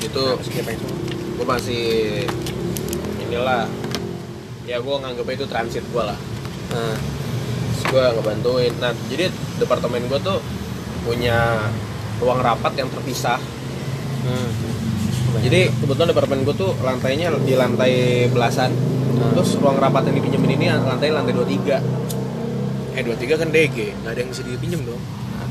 [0.00, 0.24] itu
[1.36, 1.84] gue masih
[3.20, 3.68] inilah.
[4.64, 6.16] Ya gue nganggapnya itu transit gue lah.
[6.72, 6.96] Ah.
[7.84, 8.72] gue ngebantuin.
[8.80, 9.28] Nah jadi
[9.60, 10.40] departemen gue tuh
[11.04, 11.68] punya
[12.16, 13.36] ruang rapat yang terpisah.
[14.24, 14.50] Hmm.
[15.44, 18.72] jadi kebetulan departemen gue tuh lantainya di lantai belasan.
[19.36, 22.16] Terus ruang rapat yang dipinjemin ini lantai lantai 23
[22.96, 24.96] eh dua tiga kan DG nggak ada yang bisa dipinjem dong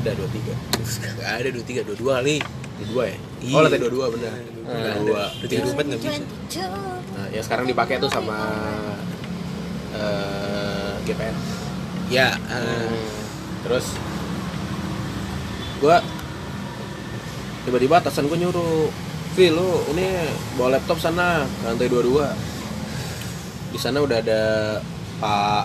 [0.08, 2.36] ada 23 nggak ada dua tiga dua dua kali
[2.76, 3.16] di dua ya?
[3.40, 3.54] Iya.
[3.56, 5.24] oh lantai 22 bener nggak Lantai ada dua dua.
[5.44, 6.12] Tiga dompet nggak bisa?
[7.16, 8.38] Nah yang sekarang dipakai tuh sama
[9.92, 11.36] eh, GPS
[12.06, 13.06] ya eh, Hmm.
[13.62, 13.86] terus?
[15.76, 15.98] Gua
[17.62, 18.88] tiba-tiba atasan gua nyuruh
[19.32, 22.24] Vi lu ini bawa laptop sana ke lantai 22
[23.68, 24.40] di sana udah ada
[25.16, 25.64] Pak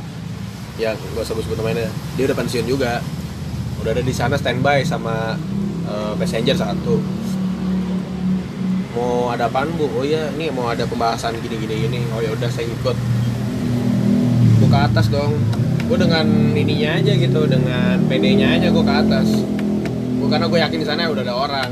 [0.76, 1.88] ya gak usah sebut namanya.
[2.16, 3.00] Dia udah pensiun juga
[3.82, 5.34] udah ada di sana standby sama
[5.90, 7.02] eh, passenger satu.
[8.94, 9.90] Mau ada apaan bu?
[9.90, 11.76] Oh iya ini mau ada pembahasan gini gini.
[11.90, 12.98] Gini oh ya udah saya ikut.
[14.62, 15.34] Gue ke atas dong.
[15.90, 16.24] Gue dengan
[16.54, 19.28] ininya aja gitu dengan PD-nya aja gue ke atas.
[20.22, 21.70] Gue karena gue yakin di sana udah ada orang.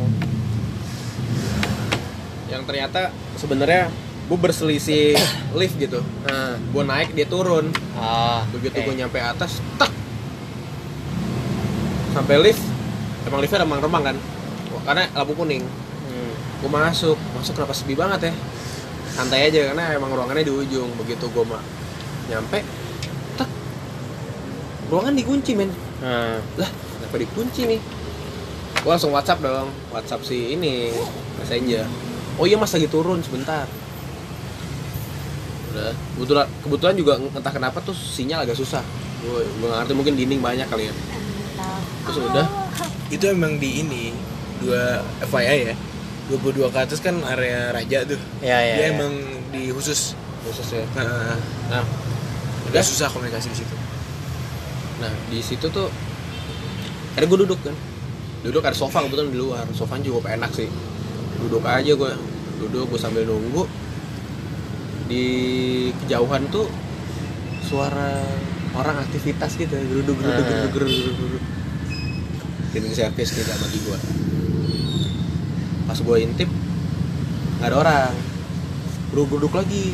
[2.50, 3.94] Yang ternyata sebenarnya
[4.26, 5.14] gue berselisih
[5.54, 6.02] lift gitu.
[6.26, 6.58] Ah.
[6.58, 7.70] gue naik dia turun.
[7.94, 8.86] Ah, begitu oke.
[8.90, 9.99] gue nyampe atas tak
[12.14, 12.64] sampai lift
[13.30, 14.18] emang liftnya remang-remang kan?
[14.74, 15.64] Wah, karena lampu kuning.
[16.10, 16.34] Hmm.
[16.60, 18.34] gue masuk masuk kenapa sepi banget ya?
[19.14, 20.90] Santai aja karena emang ruangannya di ujung.
[20.98, 21.62] Begitu gue mah
[22.30, 22.62] nyampe
[23.38, 23.50] tak
[24.90, 25.70] ruangan dikunci men.
[26.00, 26.40] Ah.
[26.58, 27.82] lah kenapa dikunci nih?
[28.80, 29.70] Gue langsung WhatsApp dong.
[29.94, 30.94] WhatsApp si ini
[31.38, 31.86] messenger.
[32.40, 33.70] Oh iya mas lagi turun sebentar.
[35.70, 38.82] Udah kebetulan kebetulan juga entah kenapa tuh sinyal agak susah.
[39.22, 41.19] Gue gue nggak ngerti mungkin dinding banyak kali ya
[42.10, 42.46] terus udah.
[43.14, 44.10] Itu emang di ini
[44.58, 45.76] dua FYI ya.
[46.30, 48.18] 22 ke atas kan area raja tuh.
[48.42, 48.88] Ya ya dia ya.
[48.98, 49.14] emang
[49.50, 50.14] di khusus.
[50.46, 50.86] Khusus ya.
[50.98, 51.38] Nah,
[51.70, 51.84] nah
[52.70, 52.82] udah.
[52.86, 53.76] susah komunikasi di situ.
[55.02, 55.90] Nah di situ tuh
[57.18, 57.74] ada gue duduk kan.
[58.46, 59.66] Duduk ada sofa kebetulan di luar.
[59.74, 60.70] Sofanya cukup enak sih.
[61.42, 62.12] Duduk aja gue
[62.62, 63.66] duduk gue sambil nunggu.
[65.10, 65.26] Di
[66.06, 66.70] kejauhan tuh
[67.66, 68.22] suara
[68.78, 70.70] orang aktivitas gitu geruduk geruduk Ah.
[70.70, 71.59] geruduk geruduk geruduk
[72.70, 74.00] cleaning service tidak mati gue
[75.90, 76.50] pas gue intip
[77.60, 78.14] nggak ada orang.
[79.12, 79.92] Duduk lagi.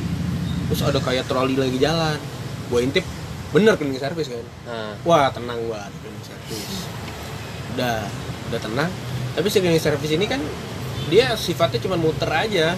[0.69, 2.19] Terus ada kayak troli lagi jalan.
[2.69, 3.01] Gue intip
[3.49, 4.45] bener cleaning service kan.
[4.69, 6.73] Nah, wah tenang banget cleaning service
[7.73, 8.05] udah
[8.51, 8.91] udah tenang.
[9.33, 10.43] Tapi si cleaning service ini kan
[11.09, 12.77] dia sifatnya cuma muter aja.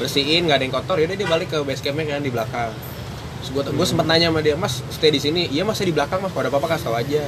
[0.00, 0.96] Bersihin nggak ada yang kotor.
[0.98, 2.72] Ya udah dia balik ke base campnya kan di belakang.
[3.44, 5.46] Terus gue gue sempet nanya sama dia mas stay di sini.
[5.52, 6.34] Iya mas saya di belakang mas.
[6.34, 7.22] Kalau ada apa-apa kasih tau aja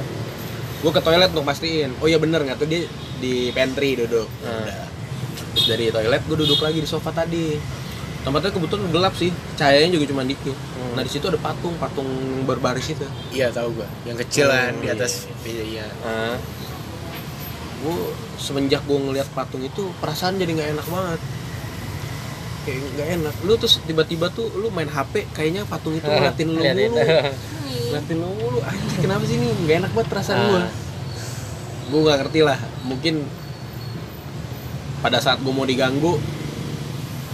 [0.83, 2.83] gue ke toilet untuk pastiin oh iya bener nggak tuh dia
[3.17, 4.51] di pantry duduk Hmm.
[4.61, 4.83] udah
[5.53, 7.55] terus dari toilet gue duduk lagi di sofa tadi
[8.19, 10.93] tempatnya kebetulan gelap sih cahayanya juga cuma dikit Hmm.
[10.93, 12.07] nah di situ ada patung patung
[12.43, 13.87] berbaris itu Iya tahu gua.
[14.03, 14.93] Yang kecil kan Oh, di iya.
[14.93, 15.11] atas
[15.41, 15.63] iya.
[15.63, 15.85] iya.
[16.03, 16.35] nah,
[17.79, 17.97] gue
[18.37, 21.19] semenjak gue ngeliat patung itu perasaan jadi nggak enak banget
[22.63, 26.63] kayak nggak enak lu terus tiba-tiba tuh lu main HP kayaknya patung itu ngeliatin lu
[26.63, 26.95] mulu
[27.73, 28.59] ngeliatin lu mulu.
[28.61, 29.47] Anjir kenapa sih ini?
[29.65, 30.47] Nggak enak banget perasaan Ah.
[30.47, 30.63] gue
[31.83, 32.59] gue nggak ngerti lah.
[32.83, 33.15] Mungkin
[34.99, 36.15] pada saat gue mau diganggu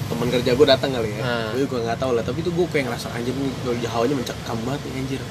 [0.10, 1.22] teman kerja gue datang kali ya.
[1.22, 1.48] Ah.
[1.54, 2.24] gue juga nggak tahu lah.
[2.26, 3.52] Tapi itu gue kayak ngerasa anjir nih
[3.88, 5.22] hawanya mencekam banget nih anjir.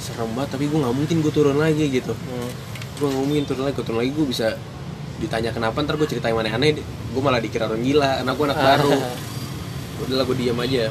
[0.00, 2.12] Serem banget tapi gue nggak mungkin gue turun lagi gitu.
[2.14, 2.50] Hmm.
[3.00, 3.74] gue ngomongin turun lagi.
[3.80, 4.48] Gue turun lagi gue bisa
[5.20, 6.80] ditanya kenapa ntar gue cerita yang aneh-aneh.
[7.10, 8.92] Gue malah dikira orang gila anak gue anak baru.
[10.04, 10.88] Udahlah gue diam aja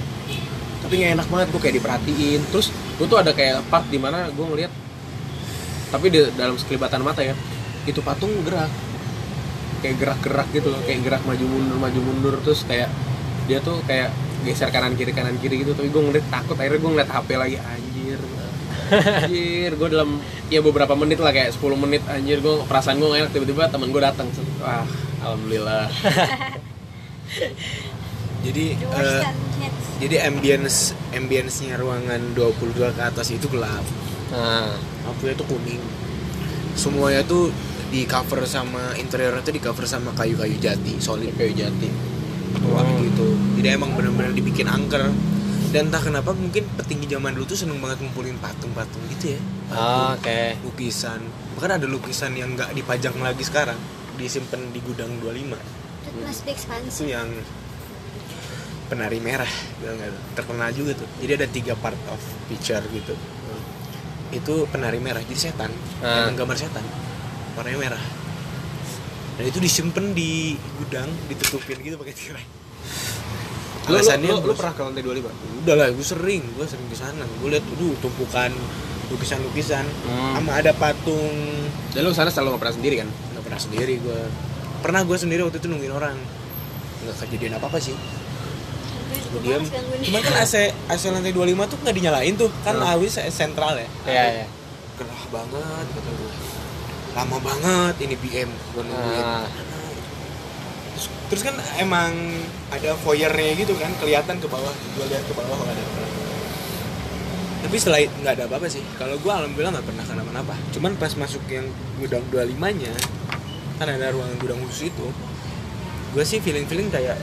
[0.89, 2.41] tapi nggak enak banget gue kayak diperhatiin.
[2.49, 4.73] Terus gue tuh ada kayak part di mana gue ngeliat
[5.93, 7.37] tapi di dalam sekelibatan mata ya
[7.85, 8.73] itu patung gerak.
[9.85, 12.33] Kayak gerak-gerak gitu loh kayak gerak maju mundur maju mundur.
[12.41, 12.89] Terus kayak
[13.45, 14.09] dia tuh kayak
[14.49, 15.77] geser kanan kiri kanan kiri gitu.
[15.77, 18.19] Tapi gue ngeliat takut akhirnya gue ngeliat HP lagi anjir.
[18.89, 20.17] Anjir gue dalam
[20.49, 22.41] ya beberapa menit lah kayak 10 menit anjir.
[22.41, 24.25] Gue perasaan gue enak tiba-tiba temen gue datang
[24.57, 24.89] wah
[25.21, 25.85] alhamdulillah
[28.39, 29.99] Jadi hits.
[29.99, 30.77] jadi ambience
[31.11, 33.83] ambience-nya ruangan 22 ke atas itu gelap.
[34.31, 34.71] Nah,
[35.03, 35.81] Lampunya tuh kuning.
[36.77, 37.51] Semuanya tuh
[37.89, 41.89] di cover sama interiornya tuh di cover sama kayu-kayu jati, solid kayu jati.
[42.69, 43.01] Wah Oh.
[43.01, 43.27] gitu.
[43.59, 45.09] Jadi emang benar-benar dibikin angker.
[45.69, 49.41] Dan entah kenapa mungkin petinggi zaman dulu tuh seneng banget ngumpulin patung-patung gitu ya.
[49.69, 50.57] Oh, oke.
[50.65, 51.21] Lukisan.
[51.53, 53.77] Bahkan ada lukisan yang nggak dipajang lagi sekarang,
[54.17, 55.61] disimpan di gudang 25.
[55.61, 56.89] That must be expensive.
[56.89, 57.29] itu yang
[58.89, 59.93] penari merah tuh?
[60.33, 61.07] terkenal juga tuh.
[61.21, 62.19] Jadi ada tiga part of
[62.49, 63.13] picture gitu.
[64.29, 65.69] Itu penari merah jadi setan.
[66.01, 66.81] Emang gambar setan.
[67.53, 68.03] Warnanya merah.
[69.37, 72.45] Dan itu disimpan di gudang ditutupin gitu pakai tirai.
[73.87, 75.63] Lu, lu, alasannya lu, lu bos- pernah ke lantai 25?
[75.63, 76.43] udah lah gue sering.
[76.53, 77.23] Gue sering ke sana.
[77.39, 78.51] Gue lihat tuh tumpukan
[79.09, 79.85] lukisan-lukisan.
[80.05, 80.37] Hmm.
[80.37, 81.37] sama ada patung.
[81.95, 83.09] Dan lu sana selalu nggak pernah sendiri kan?
[83.09, 84.19] nggak pernah sendiri gue
[84.79, 86.17] pernah gue sendiri waktu itu nungguin orang.
[87.01, 87.95] Nggak kejadian apa apa sih
[89.29, 89.61] gue diam
[90.09, 90.53] cuman kan AC
[90.89, 92.49] AC lantai 25 tuh nggak dinyalain tuh.
[92.65, 92.93] Kan Hmm.
[92.97, 93.87] awis sentral ya.
[94.09, 94.45] Iya, iya.
[94.97, 96.31] gerah banget kata gue
[97.09, 99.23] lama banget ini BM gue nungguin.
[99.23, 99.47] Ah.
[100.93, 102.11] terus, terus kan emang
[102.69, 104.73] ada foyernya gitu kan kelihatan ke bawah.
[104.97, 105.85] Gue lihat ke bawah nggak ada
[107.59, 108.79] tapi setelah itu nggak ada apa-apa sih.
[108.95, 111.67] Kalau gue alhamdulillah nggak pernah kenapa-napa cuman pas masuk yang
[111.99, 112.93] gudang 25 nya
[113.79, 115.07] kan ada ruangan gudang khusus itu
[116.11, 117.15] gue sih feeling feeling kayak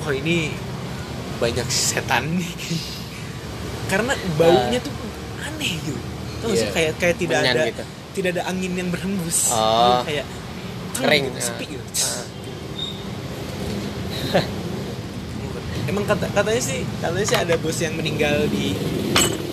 [0.00, 0.52] wah ini
[1.38, 2.52] banyak setan nih
[3.88, 4.92] karena baunya tuh
[5.40, 5.98] aneh gitu
[6.38, 6.74] tau nggak sih Iya.
[6.74, 7.84] kayak kayak tidak Menyan ada gitu.
[8.14, 10.02] tidak ada angin yang berhembus Oh.
[10.02, 10.26] kayak
[10.92, 11.68] Kering, gitu, sepi ah.
[11.72, 11.84] gitu
[14.28, 14.44] Ah.
[15.88, 18.76] Emang kata katanya sih katanya sih ada bos yang meninggal di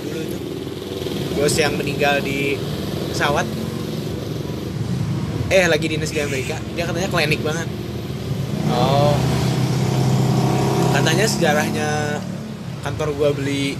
[0.04, 0.38] dulu itu.
[1.34, 2.60] Bos yang meninggal di
[3.08, 3.48] pesawat.
[5.48, 6.60] Eh lagi dinas di Amerika.
[6.76, 7.70] Dia katanya klinik banget.
[8.68, 9.16] Oh,
[10.96, 11.90] Katanya sejarahnya
[12.82, 13.76] kantor gua beli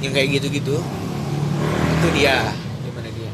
[0.00, 0.80] yang kayak gitu-gitu.
[1.92, 2.48] Itu dia.
[2.80, 3.30] Gimana dia?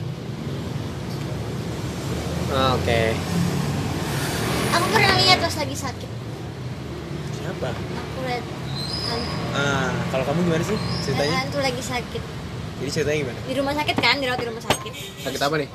[2.51, 3.01] Ah, oke.
[4.73, 6.11] Aku pernah lihat pas lagi sakit.
[7.35, 7.71] Siapa?
[7.71, 8.45] Aku lihat
[9.05, 11.35] hantu, Ah, kalau kamu gimana sih ceritanya?
[11.39, 12.23] hantu lagi sakit
[12.75, 13.39] Jadi ceritanya gimana?
[13.45, 14.93] di rumah sakit kan dirawat di rumah sakit
[15.23, 15.69] Sakit apa nih?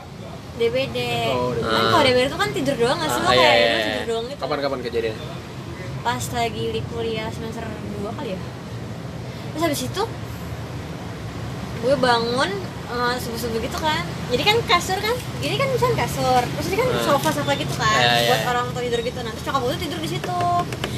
[0.60, 0.98] DBD
[1.30, 1.64] Oh, DBD.
[1.64, 3.80] kan kalau DBD itu kan tidur doang nggak sih Ah, iya, kayak iya, iya.
[3.80, 5.24] tidur doang gitu Kapan-kapan kejadiannya?
[6.00, 7.64] Pas lagi di kuliah semester
[7.98, 8.40] 2 kali ya.
[9.50, 10.04] Terus habis itu
[11.80, 12.50] gue bangun
[12.90, 14.04] uh, subuh-subuh gitu kan.
[14.28, 15.16] Jadi kan kasur kan?
[15.40, 16.42] Ini kan misalnya kasur.
[16.46, 17.04] Terus ini kan Hmm.
[17.06, 19.16] sofa-sofa gitu kan Iya, iya, buat orang tua tidur gitu.
[19.18, 20.40] Terus nyokap gue tuh tidur di situ.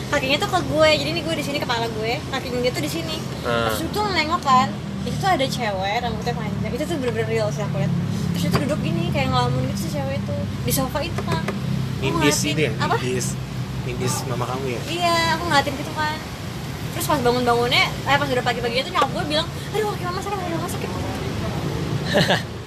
[0.09, 0.89] Kakinya tuh ke gue.
[0.95, 2.11] Jadi ini gue di sini kepala gue.
[2.27, 3.17] Kakinya dia tuh di sini.
[3.41, 3.69] Hmm.
[3.69, 4.67] terus itu nengok kan
[5.01, 6.71] itu tuh ada cewek rambutnya panjang.
[6.71, 7.93] Itu tuh bener-bener real sih aku lihat.
[8.31, 10.37] Terus itu duduk gini kayak ngelamun gitu si cewek itu.
[10.61, 11.41] Di sofa itu kan
[11.99, 12.71] ngeliatin- itu ya?
[12.79, 12.95] apa?
[12.97, 13.27] Nindis.
[13.81, 14.81] Nindis mama kamu ya?
[14.87, 16.17] Iya, aku ngeliatin gitu kan
[16.91, 20.37] Terus pas bangun-bangunnya, eh pas udah pagi-paginya tuh nyokap gue bilang Aduh kaki mama sakit,
[20.37, 20.89] kaki mama sakit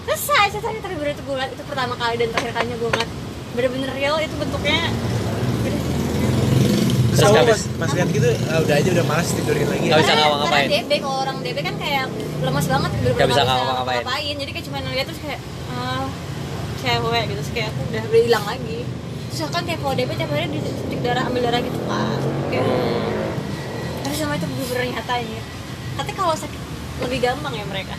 [0.05, 3.11] Selesai, selesai Tapi baru itu gue liat, itu pertama kali dan terakhir kalinya gue ngeliat
[3.55, 4.91] Bener-bener real, itu bentuknya
[7.15, 10.11] terus kamu pas, pas lihat gitu ah, udah aja udah malas tidurin lagi Nggak bisa
[10.11, 10.67] Karena- ngapa-ngapain.
[10.67, 12.05] Karena DB kalau orang DB kan kayak
[12.43, 14.35] lemas banget bener-bener Nggak bisa ngapa-ngapain.
[14.35, 15.41] Jadi kayak cuma ngeliat terus kayak
[15.71, 16.05] ah,
[16.83, 18.79] cewek gitu terus kayak aku udah udah hilang lagi.
[19.35, 22.18] Terus kan kayak kalau DB tiap hari disuntik darah ambil darah gitu kan.
[22.49, 22.66] Kayak
[24.01, 25.43] tapi sama itu bener-bener nyata ya.
[25.95, 26.61] Tapi kalau sakit
[27.03, 27.95] lebih gampang ya mereka.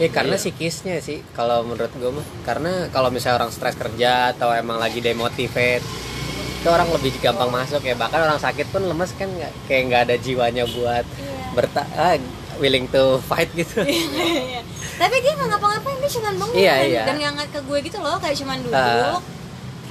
[0.00, 4.48] Ya karena psikisnya sih kalau menurut gue mah karena kalau misalnya orang stres kerja atau
[4.48, 5.84] emang lagi demotivate
[6.60, 10.02] itu orang lebih gampang masuk ya bahkan orang sakit pun lemes kan nggak kayak nggak
[10.08, 11.36] ada jiwanya buat Iya.
[11.52, 12.16] berta ah,
[12.56, 14.64] willing to fight gitu Iya.
[14.96, 17.02] Tapi dia nggak ngapa-ngapain, dia cuma bengong Iya, dan, iya.
[17.04, 18.76] dan ngangkat ke gue gitu loh, kayak cuma duduk.
[18.76, 19.20] Ah.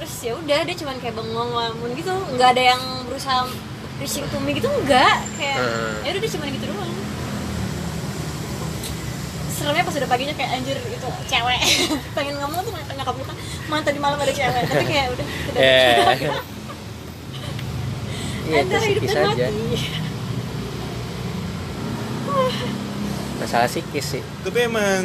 [0.00, 3.44] Terus ya udah dia cuma kayak bengong lamun gitu, nggak ada yang berusaha
[4.00, 6.00] reaching to me gitu enggak, kayak Hmm.
[6.00, 6.88] ya udah dia cuma gitu doang.
[9.52, 11.60] Seremnya pas udah paginya kayak anjir itu cewek.
[12.16, 13.36] Pengen ngomong tuh pengen nyokap kita
[13.68, 15.60] mana tadi malam ada cewek tapi kayak udah udah.
[16.16, 16.40] Ya.
[18.50, 19.46] Iya itu antara hidup aja.
[23.38, 24.22] masalah psikis sih.
[24.42, 25.04] Tapi emang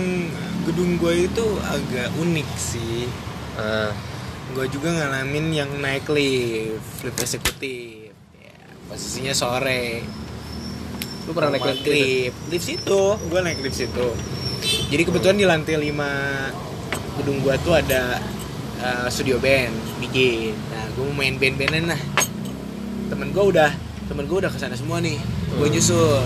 [0.65, 3.05] gedung gue itu agak unik sih.
[3.59, 3.93] Ah,
[4.55, 8.15] gue juga ngalamin yang naik lift lift eksekutif.
[8.39, 8.55] Ya,
[8.87, 9.99] posisinya sore.
[11.27, 11.91] Lu pernah naik lift gitu?
[11.91, 12.37] lift.
[12.47, 13.03] Lift situ.
[13.27, 14.07] Gue naik lift situ.
[14.63, 18.23] Jadi kebetulan di lantai 5 gedung gue tuh ada
[18.79, 19.71] uh, studio band
[20.03, 22.01] bikin nah gue mau main band-bandan lah.
[23.11, 23.71] Temen gue udah
[24.07, 25.19] temen gue udah ke sana semua nih.
[25.59, 26.23] Gue nyusul.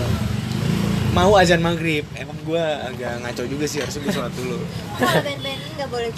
[1.18, 2.06] Mau azan maghrib.
[2.14, 4.62] Emang gue agak ngaco juga sih harusnya gue sholat dulu.
[5.02, 6.10] Kalau band-band ini nggak boleh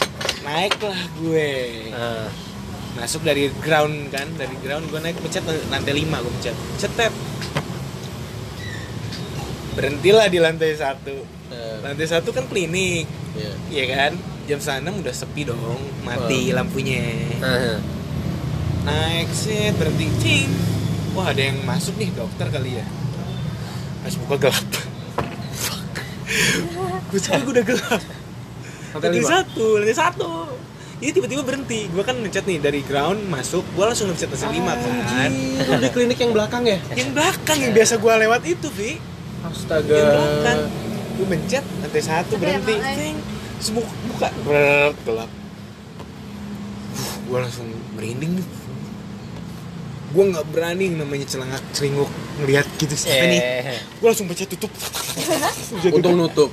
[0.43, 1.51] naik lah gue.
[1.95, 2.28] Ah.
[2.93, 5.40] masuk dari ground kan dari ground gue naik pencet
[5.72, 6.57] lantai 5 gue pencet.
[6.76, 7.14] Cetet.
[9.72, 11.16] Berhentilah di lantai satu.
[11.49, 13.09] Eh, lantai satu kan klinik.
[13.32, 13.53] Iya.
[13.72, 14.12] Iya kan?
[14.45, 17.01] Jam sana udah sepi dong mati lampunya.
[17.40, 17.80] Ah.
[18.82, 20.51] naik set berhenti cing.
[21.16, 22.84] Wah ada yang masuk nih dokter kali ya.
[24.05, 24.68] Pas buka gelap.
[27.12, 28.03] Gue gue udah gelap
[28.93, 30.30] Lantai lantai satu lantai satu.
[31.03, 31.90] Ini tiba-tiba berhenti.
[31.90, 35.32] Gue kan ngecat nih dari ground masuk gue langsung ngecat lantai lima kan.
[35.32, 36.78] Itu di klinik yang belakang ya?
[36.95, 39.01] yang belakang yang biasa gue lewat itu Vi.
[39.43, 39.90] Astaga.
[39.90, 40.59] yang belakang.
[41.18, 42.74] Gue mencet lantai satu berhenti.
[43.62, 44.28] semua buka.
[44.43, 45.30] Brrrt, gelap.
[47.30, 47.66] Gue langsung
[47.97, 48.47] merinding nih.
[50.12, 52.11] Gue nggak berani namanya celangak celinguk
[52.45, 53.40] ngelihat gitu siapa nih.
[53.40, 54.70] Eh, gue langsung pencet tutup.
[55.97, 56.51] Untung nutup.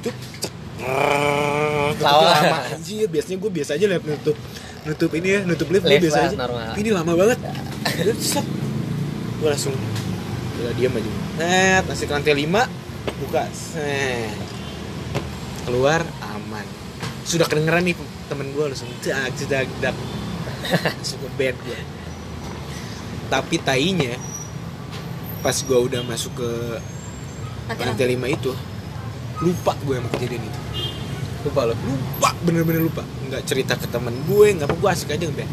[0.00, 0.55] tutup cek.
[0.86, 2.58] Brrrt, Lama.
[2.70, 4.36] anjir biasanya gue biasa aja lihat nutup
[4.84, 6.36] nutup ini ya nutup lift, gue Lift biasa aja.
[6.38, 6.72] normal.
[6.78, 7.38] ini lama banget.
[7.84, 8.46] Terus set.
[9.36, 9.74] Gue langsung
[10.56, 11.10] udah diam aja.
[11.36, 12.62] net masih ke lantai lima
[13.18, 14.30] buka set.
[15.64, 16.66] Keluar aman.
[17.22, 19.94] Sudah kedengeran nih temen gue langsung dak dak dak
[20.94, 21.78] langsung ke bed gue
[23.26, 24.14] tapi tainya
[25.42, 26.50] pas gue udah masuk ke
[27.74, 28.54] lantai lima itu
[29.44, 30.60] lupa gue sama kejadian itu
[31.46, 31.74] Lupa lo.
[31.86, 35.50] lupa bener-bener lupa nggak cerita ke temen gue nggak apa gue asik aja ngeband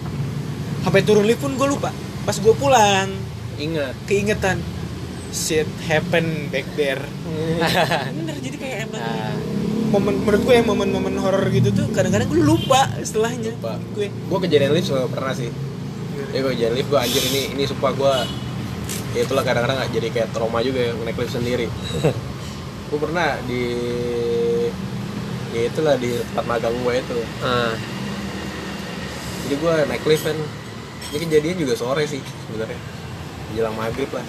[0.84, 1.90] sampai turun lift pun gue lupa
[2.24, 3.10] pas gue pulang
[3.62, 3.94] Ingat.
[4.10, 4.58] keingetan
[5.30, 7.02] shit happen back there
[8.18, 9.36] bener jadi kayak emang ah.
[9.94, 13.78] momen menurut gue ya momen-momen horor gitu tuh kadang-kadang gue lupa setelahnya Lupa.
[13.94, 15.54] gue Gue kejadian lift selalu pernah sih.
[16.34, 18.16] Ya gue kejadian lift gue anjir ini ini sumpah gue
[19.14, 21.70] ya itulah kadang-kadang jadi kayak trauma juga ya naik lift sendiri.
[22.94, 23.64] gue pernah di
[25.50, 27.20] ya itulah di tempat magang gue itu.
[27.42, 27.74] Ah.
[29.50, 30.38] Jadi gue naik lift kan.
[31.10, 32.78] Ini kejadian juga sore sih sebenarnya.
[33.58, 34.22] Jelang maghrib lah.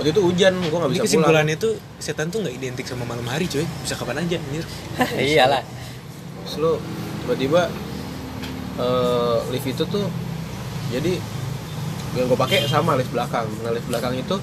[0.00, 1.12] Waktu itu hujan, gue nggak bisa pulang.
[1.12, 4.64] kesimpulannya tuh setan tuh nggak identik sama malam hari coy bisa kapan aja anjir
[5.36, 5.62] iyalah
[6.42, 6.72] Terus lu
[7.22, 7.68] tiba-tiba
[8.80, 10.08] eh, lift itu tuh
[10.88, 11.20] jadi
[12.16, 13.48] yang gue pakai sama lift belakang.
[13.64, 14.36] Nah lift belakang itu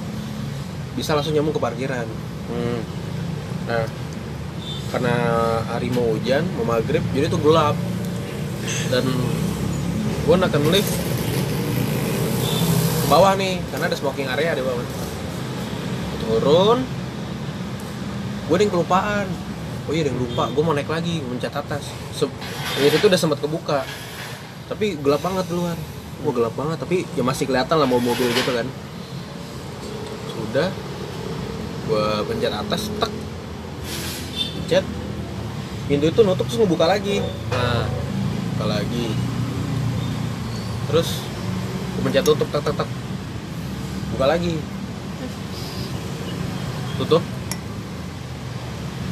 [0.93, 2.05] bisa langsung nyambung ke parkiran.
[2.53, 2.98] hmm.
[3.69, 3.85] Nah
[4.89, 5.13] karena
[5.69, 7.77] hari mau hujan, mau maghrib, jadi tuh gelap.
[8.89, 9.05] Dan
[10.25, 10.89] gue nakan lift
[12.99, 14.81] ke bawah nih, karena ada smoking area di bawah.
[16.25, 16.81] Turun,
[18.49, 19.25] gue ada yang kelupaan.
[19.85, 20.49] Oh iya, ada yang lupa.
[20.53, 21.85] Gue mau naik lagi, mencet atas.
[22.13, 22.29] Se-
[22.81, 23.85] itu udah sempat kebuka,
[24.69, 25.77] tapi gelap banget luar.
[26.25, 28.65] Wah gelap banget, tapi ya masih kelihatan lah mau mobil gitu kan.
[30.33, 30.69] Sudah,
[31.89, 33.13] gue pencet atas, tek,
[34.69, 34.85] pencet,
[35.89, 37.25] pintu itu nutup terus ngebuka lagi.
[37.49, 37.89] Ah.
[38.53, 39.17] buka lagi.
[40.85, 41.25] Terus
[42.05, 42.85] pencet tutup tak tak tak.
[44.13, 44.61] Buka lagi.
[47.01, 47.25] Tutup.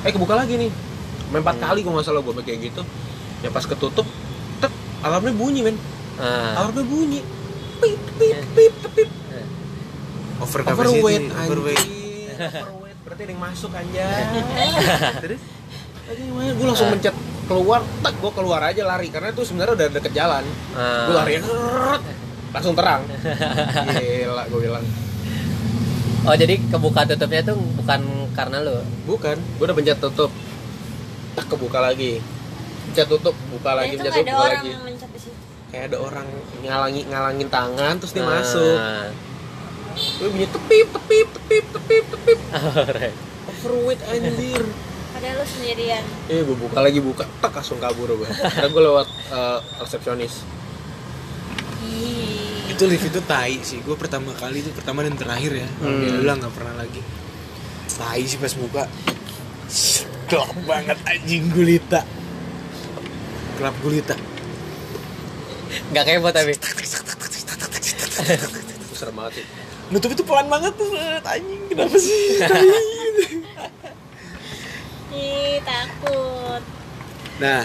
[0.05, 0.69] Eh kebuka lagi nih.
[1.25, 2.85] Sampai empat kali gue nggak salah gue kayak gitu.
[3.41, 4.05] Ya pas ketutup
[4.61, 4.69] tek
[5.01, 5.81] alarmnya bunyi men.
[6.21, 6.61] Ah.
[6.61, 7.25] alarmnya bunyi.
[7.81, 9.09] Pip pip pip pip.
[10.37, 11.25] Overweight overweight.
[11.33, 11.85] overweight
[13.07, 14.23] berarti ada yang masuk anjay.
[15.23, 15.41] Terus?
[16.27, 17.15] Gue langsung mencet
[17.47, 19.07] keluar tak gue keluar aja lari.
[19.07, 20.43] Karena itu sebenarnya udah deket jalan.
[20.75, 21.07] Ah.
[21.07, 21.33] gue lari
[22.51, 23.07] langsung terang.
[23.95, 24.83] Gila gue bilang.
[26.27, 28.01] Oh jadi kebuka tutupnya tuh bukan
[28.35, 28.83] karena lu?
[29.07, 29.39] Bukan.
[29.55, 30.31] Gue udah pencet tutup.
[31.39, 32.19] Tak kebuka lagi.
[32.91, 34.71] Pencet tutup buka lagi pencet tutup buka orang lagi.
[35.67, 36.27] kayak ada orang
[36.63, 38.31] ngalangi ngalangin tangan terus dia Ah.
[38.39, 38.77] masuk
[39.97, 43.15] gue bunyi tepip tepip tepip tepip tepip Alright.
[43.47, 44.63] overweight anjir
[45.09, 48.29] padahal lu sendirian Eh, gue buka lagi buka, tak langsung kabur gue.
[48.29, 50.45] Karena gue lewat eh, resepsionis.
[52.67, 56.21] Itu lift itu tai sih gue pertama kali itu pertama dan terakhir ya Hmm.
[56.21, 57.01] udah nggak pernah lagi
[57.89, 58.85] tai sih pas buka
[60.27, 62.05] gelap banget anjing gulita
[63.55, 64.13] gelap gulita
[65.87, 66.53] Nggak kebot tapi.
[66.53, 66.63] Itu
[68.93, 69.45] serem banget sih.
[69.87, 70.89] Nutup itu pelan banget tuh
[71.23, 72.43] anjing kenapa sih
[75.17, 76.61] Ih, takut
[77.37, 77.63] nah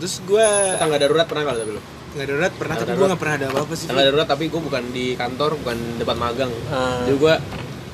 [0.00, 0.48] terus gue
[0.80, 1.82] Tangga darurat pernah nggak tapi lu?
[2.10, 4.60] nggak darurat pernah Tangga tapi gue nggak pernah ada apa-apa sih Tangga darurat tapi gue
[4.60, 6.52] bukan di kantor, bukan tempat magang.
[6.72, 7.04] Ah.
[7.04, 7.34] Jadi gue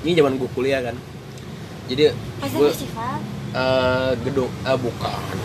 [0.06, 0.96] ini zaman gue kuliah kan.
[1.90, 2.02] Jadi
[2.46, 2.70] gue
[3.52, 5.36] eh, gedung eh bukan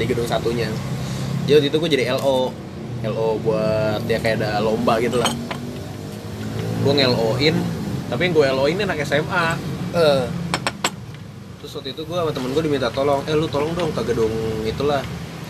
[0.00, 0.66] di gedung satunya.
[1.44, 2.50] Jadi waktu itu gue jadi LO,
[3.04, 5.30] LO buat ya kayak ada lomba gitu lah.
[6.88, 7.56] Gue nge-LO-in,
[8.08, 9.46] tapi yang gue LO-in anak SMA.
[9.92, 10.24] Eh.
[11.58, 14.30] terus waktu itu gue sama temen gue diminta tolong eh lu tolong dong ke gedung
[14.62, 15.02] itulah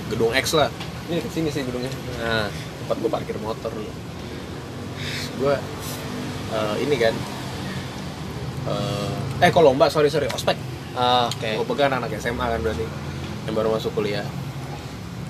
[0.08, 0.72] gedung X lah
[1.04, 2.48] ini ke sini sih gedungnya nah
[2.80, 3.92] tempat gue parkir motor dulu
[5.44, 5.54] gue
[6.48, 7.14] eh, ini kan
[8.72, 10.56] eh eh kok lomba sorry sorry ospek
[10.98, 11.60] Oh, Oke.
[11.60, 12.82] gue pegang anak SMA kan berarti
[13.46, 14.24] yang baru masuk kuliah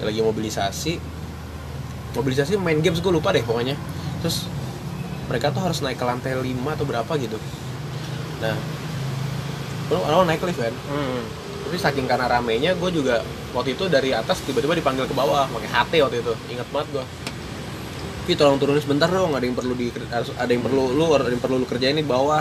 [0.00, 0.96] lagi mobilisasi
[2.16, 3.76] mobilisasi main games gue lupa deh pokoknya
[4.24, 4.48] terus
[5.28, 7.38] mereka tuh harus naik ke lantai 5 atau berapa gitu.
[8.42, 8.56] Nah
[9.88, 10.74] lo lo naik lift kan?
[10.88, 11.24] Hmm.
[11.68, 13.20] tapi saking karena ramenya gue juga
[13.52, 16.34] waktu itu dari atas tiba-tiba dipanggil ke bawah pakai HT waktu itu.
[16.56, 17.04] Ingat banget gue
[18.24, 21.40] Pi tolong turunin sebentar dong ada yang perlu di ada yang perlu lu ada yang
[21.40, 22.40] perlu lu kerjain di bawah.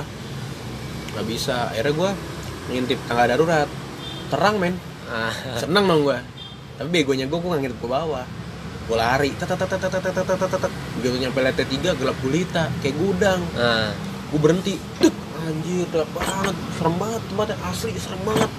[1.16, 1.72] Nggak bisa.
[1.72, 2.10] Akhirnya gue
[2.72, 3.68] ngintip tangga darurat.
[4.32, 4.76] Terang men.
[5.08, 5.32] Ah.
[5.56, 6.20] seneng dong gue
[6.78, 8.26] tapi begonya gue gue nggak ngintip ke bawah
[8.88, 9.36] gue lari
[11.04, 13.44] gitu nyampe lantai tiga gelap gulita kayak gudang.
[13.60, 13.92] Ah.
[14.32, 15.12] Gue berhenti Tuk,
[15.44, 16.56] anjir gelap banget.
[16.80, 18.50] Serem banget tempatnya asli serem banget.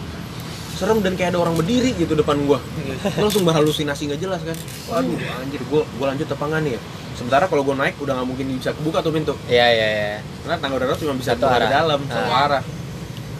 [0.78, 2.60] Serem dan kayak ada orang berdiri gitu depan gua.
[2.62, 4.56] Gue langsung berhalusinasi nggak jelas kan.
[4.92, 6.80] Waduh anjir gue gue lanjut apa nih ya?
[7.18, 9.34] Sementara kalau gue naik udah nggak mungkin bisa kebuka tuh pintu.
[9.50, 10.18] Iya iya iya.
[10.44, 12.14] Karena tangga darurat cuma bisa keluar dari dalam nah.
[12.14, 12.62] satu arah.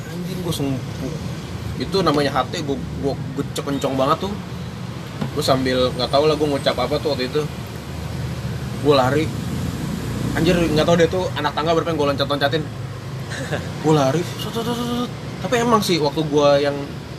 [0.09, 1.13] Anjir gue sungguh,
[1.79, 4.33] itu namanya HT gue gue gecek kencong banget tuh
[5.39, 7.47] gue sambil nggak tahu lah gue ngucap apa tuh waktu itu.
[8.83, 9.25] Gue lari.
[10.35, 12.63] Anjir nggak tahu deh tuh anak tangga berapa yang gue loncat loncatin
[13.85, 15.11] gue lari sut, sut, sut, sut.
[15.45, 16.77] tapi emang sih waktu gue yang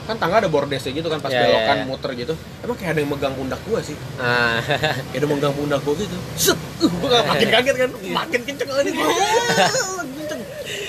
[0.10, 1.86] kan tangga ada bordesnya gitu kan pas Ya, ya, belokan ya.
[1.86, 2.34] muter gitu.
[2.66, 3.98] Emang kayak ada yang megang pundak gue sih.
[4.18, 4.58] Ah.
[4.58, 6.18] kayak ada yang megang pundak gue gitu.
[6.34, 6.58] Set.
[6.82, 7.90] Uh, gue makin kaget kan.
[8.26, 8.90] Makin kenceng lagi.
[8.90, 9.06] Gue
[10.18, 10.42] kenceng.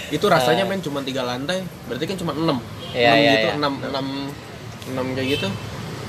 [0.09, 1.69] Itu rasanya men cuma tiga lantai.
[1.85, 2.65] Berarti kan cuma enam.
[2.97, 3.55] Iya, enam iya, gitu iya.
[3.61, 4.07] enam enam
[4.89, 5.49] enam kayak gitu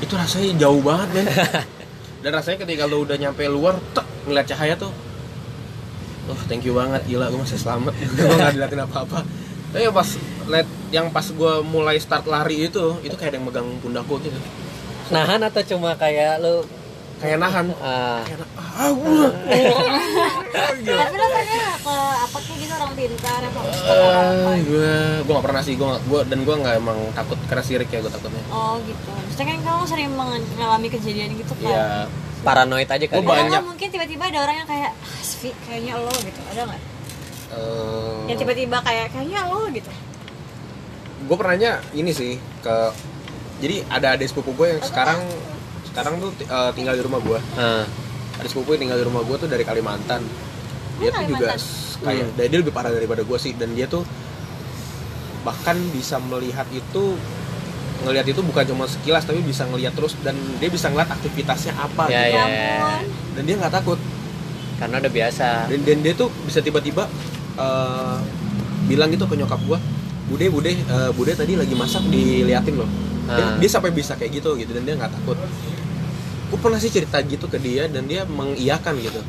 [0.01, 1.27] itu rasanya jauh banget men.
[2.21, 4.93] Dan rasanya ketika lo udah nyampe luar tek ngeliat cahaya tuh
[6.29, 7.93] oh thank you banget gila gue masih selamat.
[8.17, 9.19] Gue nggak diliatin apa apa
[9.71, 10.09] tapi yang pas
[10.51, 14.27] liat yang pas gue mulai start lari itu itu kayak ada yang megang pundak gue
[14.27, 14.39] gitu.
[15.15, 16.67] Nahan atau cuma kayak lu
[17.21, 17.65] kayak nahan.
[17.79, 19.27] Ah, kayak ah gue
[20.81, 23.59] tapi lo pernah ke apa kayak gitu orang pintar apa?
[24.65, 28.01] Gue gue gak pernah sih gue gue dan gue nggak emang takut karena sirik ya
[28.01, 28.43] gue takutnya.
[28.49, 29.09] Oh gitu.
[29.13, 31.87] Maksudnya kan kamu sering mengalami kejadian gitu kan Iya
[32.41, 33.21] paranoid aja ya.
[33.21, 33.61] banyak.
[33.61, 36.41] Mungkin tiba-tiba ada orang yang kayak ah, Svi, kayaknya lo gitu.
[36.49, 36.81] Ada nggak?
[37.51, 39.91] Eh, yang tiba-tiba kayak kayaknya lo gitu.
[41.29, 42.75] Gue pernahnya ini sih ke
[43.61, 45.21] jadi ada adik sepupu gue yang sekarang
[45.91, 47.83] sekarang tuh eh, tinggal di rumah gue Ah.
[48.33, 50.23] adik sepupu yang tinggal di rumah gue tuh dari Kalimantan.
[50.97, 52.01] Dia Oh, tuh juga Kalimantan.
[52.01, 53.53] kayak dan dia lebih parah daripada gue sih.
[53.53, 54.01] Dan dia tuh
[55.41, 57.17] bahkan bisa melihat itu
[58.01, 62.03] ngelihat itu bukan cuma sekilas tapi bisa ngelihat terus dan dia bisa ngeliat aktivitasnya apa
[62.07, 62.33] Ya, gitu.
[62.33, 62.45] ya, ya ya.
[62.47, 63.03] ampun.
[63.31, 63.99] Dan dia nggak takut.
[64.77, 65.47] Karena udah biasa.
[65.69, 67.05] dan, dan dia tuh bisa tiba-tiba
[67.55, 68.17] eh,
[68.87, 69.77] bilang gitu ke nyokap gua
[70.25, 72.89] bude bude eh, bude tadi lagi masak diliatin loh.
[73.27, 74.71] Dia, dia sampai bisa kayak gitu gitu.
[74.71, 75.37] Dan dia nggak takut
[76.51, 79.23] gue pernah sih cerita gitu ke dia dan dia mengiyakan gitu.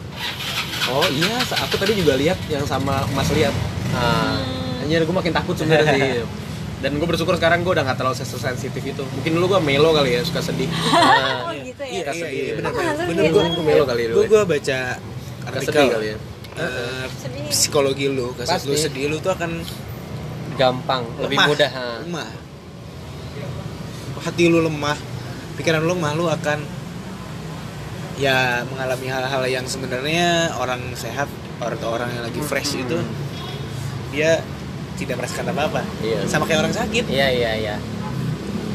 [0.91, 3.55] Oh iya aku tadi juga lihat yang sama mas lihat.
[3.95, 4.43] Ah.
[4.83, 6.03] hanya gue makin takut sebenarnya sih.
[6.83, 9.07] Dan gue bersyukur sekarang gue udah nggak terlalu sensitif itu.
[9.07, 10.67] Mungkin dulu gue melo kali ya suka sedih.
[11.47, 12.03] Oh gitu ya?
[12.03, 12.59] Suka sedih.
[12.59, 13.31] benar Masa benar sih benar biasa?
[13.39, 14.79] gue gue melo kali dulu gue gue baca
[15.47, 16.17] artikel sedih kali ya?
[16.53, 17.45] eh, Sedih.
[17.55, 19.63] psikologi lu, saat lu sedih lu tuh akan
[20.59, 21.47] gampang lebih lemah.
[21.47, 21.87] mudah ha.
[22.03, 22.29] lemah.
[24.19, 24.99] Hati lu lemah
[25.55, 26.59] pikiran lu lemah lu akan
[28.23, 31.27] ya mengalami hal-hal yang sebenarnya orang sehat
[31.59, 32.87] atau orang yang lagi fresh Hmm.
[32.87, 32.99] itu
[34.15, 34.39] dia
[34.95, 35.83] tidak merasakan apa-apa.
[36.07, 36.23] Iya.
[36.31, 37.05] sama kayak orang sakit.
[37.11, 37.77] Iya iya iya.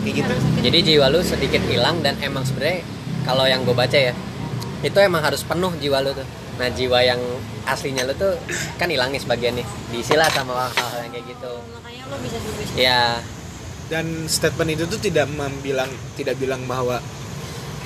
[0.04, 0.34] Kayak gitu.
[0.68, 2.84] Jadi jiwa lu sedikit hilang dan emang sebenarnya
[3.24, 4.12] kalau yang gue baca ya
[4.84, 6.28] itu emang harus penuh jiwa lu tuh.
[6.60, 7.22] Nah jiwa yang
[7.64, 8.36] aslinya lu tuh
[8.76, 9.68] kan hilang nih sebagian nih.
[9.96, 11.54] Diisilah sama hal-hal yang kayak gitu.
[11.80, 12.38] Makanya lo bisa
[12.76, 13.24] ya
[13.88, 15.88] dan statement itu tuh tidak membilang
[16.20, 17.00] tidak bilang bahwa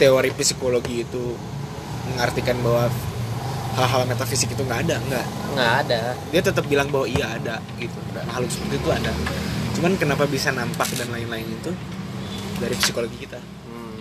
[0.01, 1.37] teori psikologi itu
[2.09, 2.89] mengartikan bahwa
[3.77, 5.25] hal-hal metafisik itu nggak ada nggak?
[5.53, 6.01] Nggak ada.
[6.33, 7.93] Dia tetap bilang bahwa iya ada gitu.
[8.25, 9.11] Makhluk seperti itu ada.
[9.77, 11.69] Cuman kenapa bisa nampak dan lain-lain itu
[12.57, 13.37] dari psikologi kita?
[13.37, 13.97] Hmm.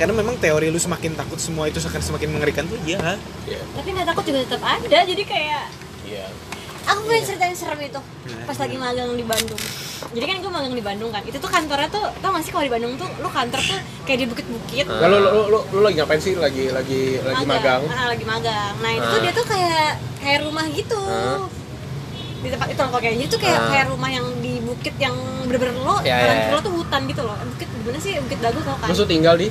[0.00, 2.98] karena memang teori lu semakin takut semua itu akan semakin mengerikan tuh iya.
[3.76, 5.64] Tapi nggak takut juga tetap ada jadi kayak
[6.08, 6.26] Iya.
[6.88, 8.00] aku pengen ceritain serem itu
[8.42, 9.60] pas lagi magang di Bandung
[10.10, 12.64] jadi kan gue magang di Bandung kan itu tuh kantornya tuh tau gak sih kalau
[12.66, 14.84] di Bandung tuh lu kantor tuh kayak di bukit-bukit.
[14.90, 16.34] Lalu lu, lu, lu, lu lagi ngapain sih?
[16.34, 17.82] Lagi lagi lagi magang?
[17.86, 19.22] Ah, lagi magang nah itu tuh Ah.
[19.22, 19.88] dia tuh kayak
[20.18, 21.46] kayak rumah gitu Ah.
[22.42, 25.14] di tempat itu loh kayak tuh kayak kayak rumah yang di bukit yang
[25.46, 26.50] bener-bener lo kiri ya.
[26.50, 29.46] lo tuh hutan gitu loh bukit gimana sih bukit dago tau kan tuh tinggal di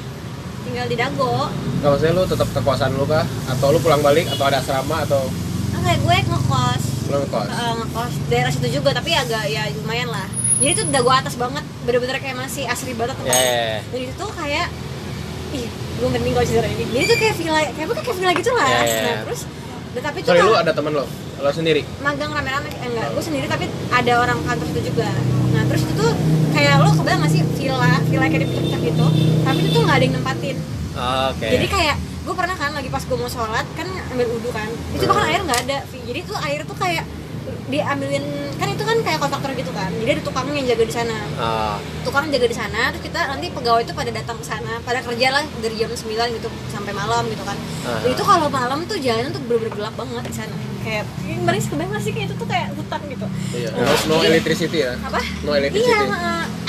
[0.68, 1.47] tinggal di dago
[1.82, 3.26] Gak maksudnya lu tetap kekuasaan lu kah?
[3.49, 5.26] Atau lu pulang balik atau ada asrama atau
[5.74, 7.47] enggak gue ngekos pulang kos?
[7.47, 10.28] Eh, ngekos daerah situ juga tapi agak ya lumayan lah
[10.62, 13.80] jadi itu dago atas banget bener-bener kayak masih asri banget ya, ya, ya.
[13.89, 14.70] jadi itu tuh kayak
[15.57, 15.68] ih
[16.01, 16.86] gue mending kalau cerita ini.
[16.89, 18.68] Jadi itu kayak villa kayak bukan kayak villa gitu lah.
[18.68, 19.41] Ya, ya, nah terus
[19.91, 21.05] dan tapi tuh Sorry lu ada temen lo?
[21.41, 21.82] Lo sendiri?
[22.01, 22.70] magang rame-rame.
[22.70, 25.09] Eh, enggak gue sendiri tapi ada orang kantor situ juga.
[25.53, 26.12] Nah terus itu tuh
[26.57, 29.05] kayak lo kebayang gak sih villa villa kayak dipecah gitu
[29.41, 30.57] tapi itu tuh nggak ada yang nempatin.
[31.30, 31.47] Oke.
[31.49, 34.70] Jadi kayak gue pernah kan lagi pas gue mau sholat kan ambil wudhu kan.
[34.97, 35.78] Itu bahkan air nggak ada
[36.12, 37.05] jadi tuh air tuh kayak
[37.72, 38.24] diambilin
[38.55, 39.89] kan itu kan kayak kontraktor gitu kan.
[39.89, 41.17] Jadi ada tukang yang jaga di sana.
[41.36, 44.99] Ah, tukang jaga di sana terus kita nanti pegawai itu pada datang ke sana pada
[44.99, 46.05] kerja lah dari jam 9
[46.36, 47.57] gitu sampai malam gitu kan.
[48.03, 50.55] Jadi itu kalau malam tuh jalanan tuh bener-bener gelap banget di sana.
[50.82, 53.26] Kayak ngeri kebayang gak sih kayak itu tuh kayak hutan gitu.
[53.53, 53.69] Iya.
[53.72, 54.93] Nah, No, electricity ya?
[54.97, 55.22] apa?
[55.41, 55.93] No electricity.
[55.93, 56.01] iya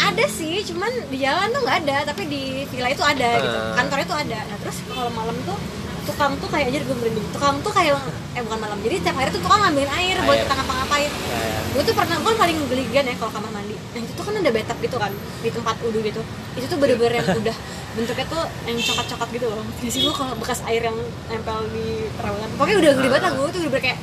[0.02, 3.56] ada sih cuman di jalan tuh nggak ada tapi di villa itu ada gitu.
[3.56, 3.72] Ah.
[3.74, 4.38] kantornya tuh ada.
[4.44, 5.56] Nah terus kalau malam tuh
[6.02, 7.96] tukang tuh kayak aja gue merinding tukang tuh kayak
[8.34, 8.76] eh bukan malam.
[8.84, 10.44] Jadi tiap hari tuh tukang ngambilin air buat Air.
[10.44, 11.61] kita ngapa-ngapain ya, ya.
[11.72, 13.72] Gue tuh pernah gue paling geligan ya kalau kamar mandi.
[13.74, 16.20] Nah itu tuh kan ada bathtub gitu kan di tempat wudhu gitu.
[16.52, 17.56] Itu tuh bener-bener yang udah
[17.92, 19.64] bentuknya tuh yang coklat-coklat gitu loh.
[19.78, 23.32] Di sini lu kalau bekas air yang nempel di perabotan pokoknya udah geli banget lah
[23.32, 23.98] gue tuh bener-bener kayak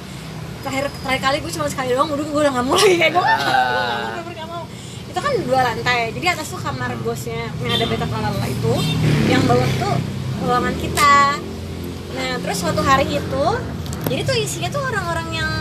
[0.60, 3.24] terakhir terakhir kali gue cuma sekali doang wudhu gue udah nggak mau lagi kayak gue
[3.24, 3.38] Ah.
[4.12, 4.64] bener-bener nggak mau
[5.10, 8.74] itu kan dua lantai jadi atas tuh kamar bosnya yang ada bathtub lalala itu
[9.26, 9.96] yang bawah tuh
[10.40, 11.16] ruangan kita.
[12.10, 13.46] Nah terus suatu hari itu
[14.08, 15.52] jadi tuh isinya tuh orang-orang yang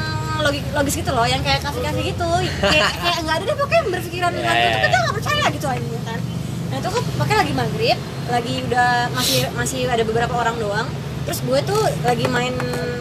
[0.40, 2.30] logis, logis gitu loh yang kayak kafe kafe gitu.
[2.62, 4.68] Kayak kayak nggak ada deh pokoknya yang berpikiran yeah.
[4.70, 6.20] itu kita nggak percaya gitu aja kan
[6.68, 10.88] nah itu kan pakai lagi maghrib lagi udah masih masih ada beberapa orang doang.
[11.24, 12.52] Terus gue tuh lagi main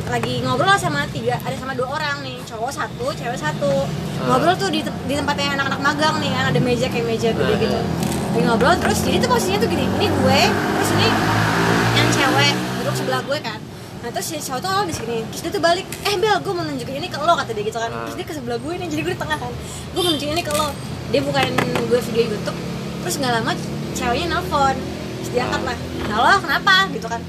[0.07, 3.87] lagi ngobrol lah sama tiga ada sama dua orang nih cowok satu cewek satu.
[4.23, 7.59] Ngobrol tuh di, di tempatnya anak-anak magang nih kan ada meja kayak meja gede Ah.
[7.59, 7.79] gitu.
[8.27, 11.09] lagi ngobrol terus jadi tuh posisinya tuh gini ini gue terus ini
[11.97, 13.59] yang cewek duduk sebelah gue kan
[14.07, 16.53] nah terus si cowok tuh awal di sini terus dia tuh balik eh Bel gue
[16.55, 17.91] mau nunjukin ini ke lo kata dia gitu kan.
[17.91, 18.07] Ah.
[18.07, 19.51] terus dia ke sebelah gue nih jadi gue di tengah kan.
[19.91, 20.71] Gue mau nunjukin ini ke lo.
[21.11, 21.51] Dia bukain
[21.91, 22.55] gue video YouTube
[23.03, 23.51] terus nggak lama
[23.99, 24.75] ceweknya nelfon
[25.19, 25.77] terus dia angkat lah
[26.07, 26.75] halo kenapa?
[26.95, 27.19] gitu kan.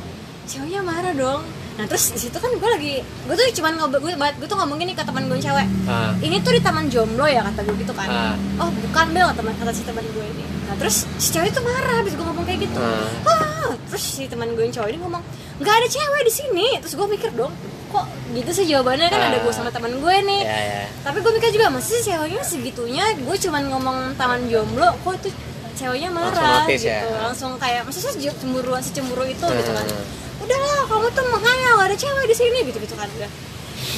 [0.47, 1.43] Ceweknya marah dong
[1.79, 4.83] nah terus di situ kan gue lagi gue tuh cuman ngobrol gue, gue tuh ngomong
[4.83, 5.67] gini ke teman gue cewek.
[5.87, 6.11] Ah.
[6.19, 8.11] ini tuh di taman jomblo ya kata gue gitu kan.
[8.11, 8.35] Ah.
[8.59, 10.43] oh bukan Bel teman kata si teman gue ini.
[10.67, 12.83] Nah terus si cewek tuh marah habis gue ngomong kayak gitu.
[12.83, 13.31] Ah.
[13.31, 15.23] ah terus si teman gue yang cowok ini ngomong
[15.63, 16.67] nggak ada cewek di sini.
[16.83, 17.55] Terus gue mikir dong
[17.89, 19.07] kok gitu sih jawabannya?
[19.07, 20.83] Kan ada gue sama teman gue nih ya ya.
[21.07, 23.05] Tapi gue mikir juga masih sih ceweknya segitunya?
[23.23, 25.31] Gue cuman ngomong taman jomblo kok itu
[25.79, 27.07] ceweknya Langsung marah notice gitu.
[27.07, 27.19] Ya?
[27.23, 29.47] langsung kayak maksudnya cemburuan secemburu itu?
[29.47, 29.87] Gitu kan.
[29.87, 30.28] Hmm.
[30.49, 33.31] Udahlah kamu tuh gak ada cewek di sini gitu gitu kan udah.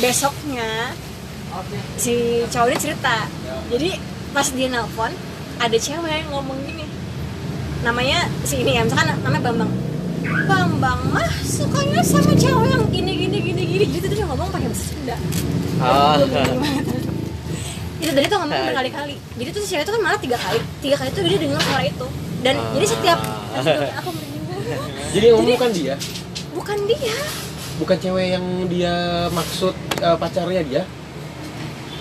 [0.02, 0.94] Besoknya
[1.98, 3.16] si cowok ini cerita.
[3.70, 3.90] Jadi
[4.30, 5.10] pas dia nelpon
[5.58, 6.86] ada cewek yang ngomong gini.
[7.86, 9.72] Namanya si ini ya misalkan namanya Bambang.
[10.46, 14.06] Bambang mah sukanya sama cewek yang gini gini gini gini gitu.
[14.10, 15.16] Dia ngomong pakai bahasa Sunda.
[15.80, 16.14] Oh.
[16.26, 16.84] Banget.
[18.00, 19.14] itu dari tuh ngomong berkali-kali.
[19.38, 20.60] Jadi tuh si cewek itu kan malah tiga kali.
[20.78, 22.06] Tiga kali tuh dia dengar suara itu.
[22.40, 22.70] Dan Ah.
[22.72, 23.18] jadi setiap
[23.98, 24.44] aku merinding.
[24.46, 24.78] Banget.
[25.18, 25.94] Jadi yang ngomong bukan dia,
[26.60, 27.16] bukan dia
[27.80, 28.94] bukan cewek yang dia
[29.32, 29.72] maksud
[30.04, 30.82] eh, pacarnya dia.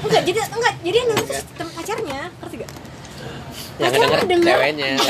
[0.03, 2.72] enggak jadi enggak jadi yang denger tuh temen pacarnya ngerti gak
[3.80, 4.91] yang Pacarnya denger ceweknya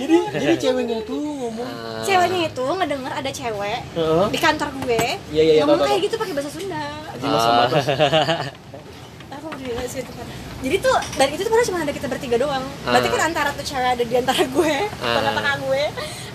[0.00, 2.00] Jadi jadi ceweknya tuh ngomong Ah.
[2.00, 3.80] ceweknya itu ngedenger ada cewek
[4.32, 5.88] di kantor gue iya, iya, ngomong tahu, tahu.
[5.92, 6.84] kayak gitu pakai bahasa Sunda
[7.20, 7.86] Batas.
[9.28, 9.46] aku
[9.84, 10.49] sih itu parah.
[10.60, 12.64] Jadi tuh dan itu tuh padahal cuma ada kita bertiga doang.
[12.82, 13.12] Berarti Ah.
[13.12, 15.16] kan antara tuh cewek ada di antara gue Ah.
[15.16, 15.82] tengah-tengah gue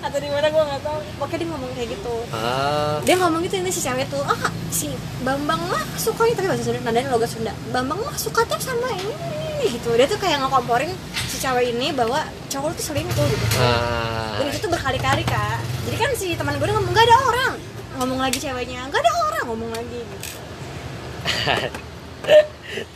[0.02, 0.98] atau di mana gue nggak tahu.
[1.18, 2.16] Pokoknya dia ngomong kayak gitu.
[2.30, 2.98] Ah.
[3.02, 4.38] Dia ngomong gitu ini si cewek tuh ah
[4.70, 4.90] si
[5.22, 7.54] Bambang mah sukanya tapi bahasa Sunda nadanya logat Sunda.
[7.70, 9.14] Bambang mah suka tuh sama ini,
[9.62, 9.94] ini gitu.
[9.94, 10.90] Dia tuh kayak ngekomporin
[11.26, 13.46] si cewek ini bahwa cowok tuh selingkuh gitu.
[13.58, 14.38] Ah.
[14.38, 15.62] Dan itu tuh berkali-kali kak.
[15.86, 17.54] Jadi kan si teman gue ngomong gak ada orang.
[17.96, 20.28] Ngomong lagi ceweknya gak ada orang ngomong lagi gitu.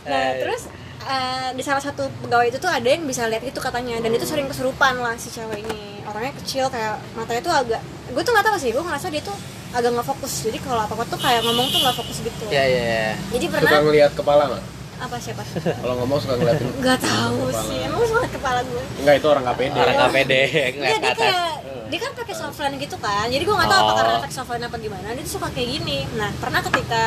[0.04, 0.66] Nah terus
[1.02, 3.98] eh, di salah satu pegawai itu tuh ada yang bisa lihat itu katanya.
[3.98, 6.02] Dan itu sering kesurupan lah si cewek ini.
[6.02, 9.36] Orangnya kecil kayak matanya tuh agak gue tuh nggak tahu sih gue ngerasa dia tuh
[9.70, 10.32] agak nggak fokus.
[10.42, 12.44] Jadi kalau apa apa tuh kayak ngomong tuh nggak fokus gitu.
[12.48, 14.64] Ya ya ya jadi Suka pernah ngelihat kepala nggak?
[15.00, 15.40] apa siapa?
[15.80, 16.68] Kalau ngomong suka ngeliatin.
[16.84, 19.78] nggak tahu sih emang suka kepala gue Enggak itu orang nggak pede.
[19.78, 21.18] orang nggak pede Iya ngeliat dia atas.
[21.18, 21.48] kayak
[21.90, 23.26] dia kan pakai softline gitu kan.
[23.26, 23.96] Jadi gue nggak tahu apa Oh.
[23.96, 25.06] karena efek softline apa gimana.
[25.10, 25.98] Dia tuh suka kayak gini.
[26.14, 27.02] Nah pernah ketika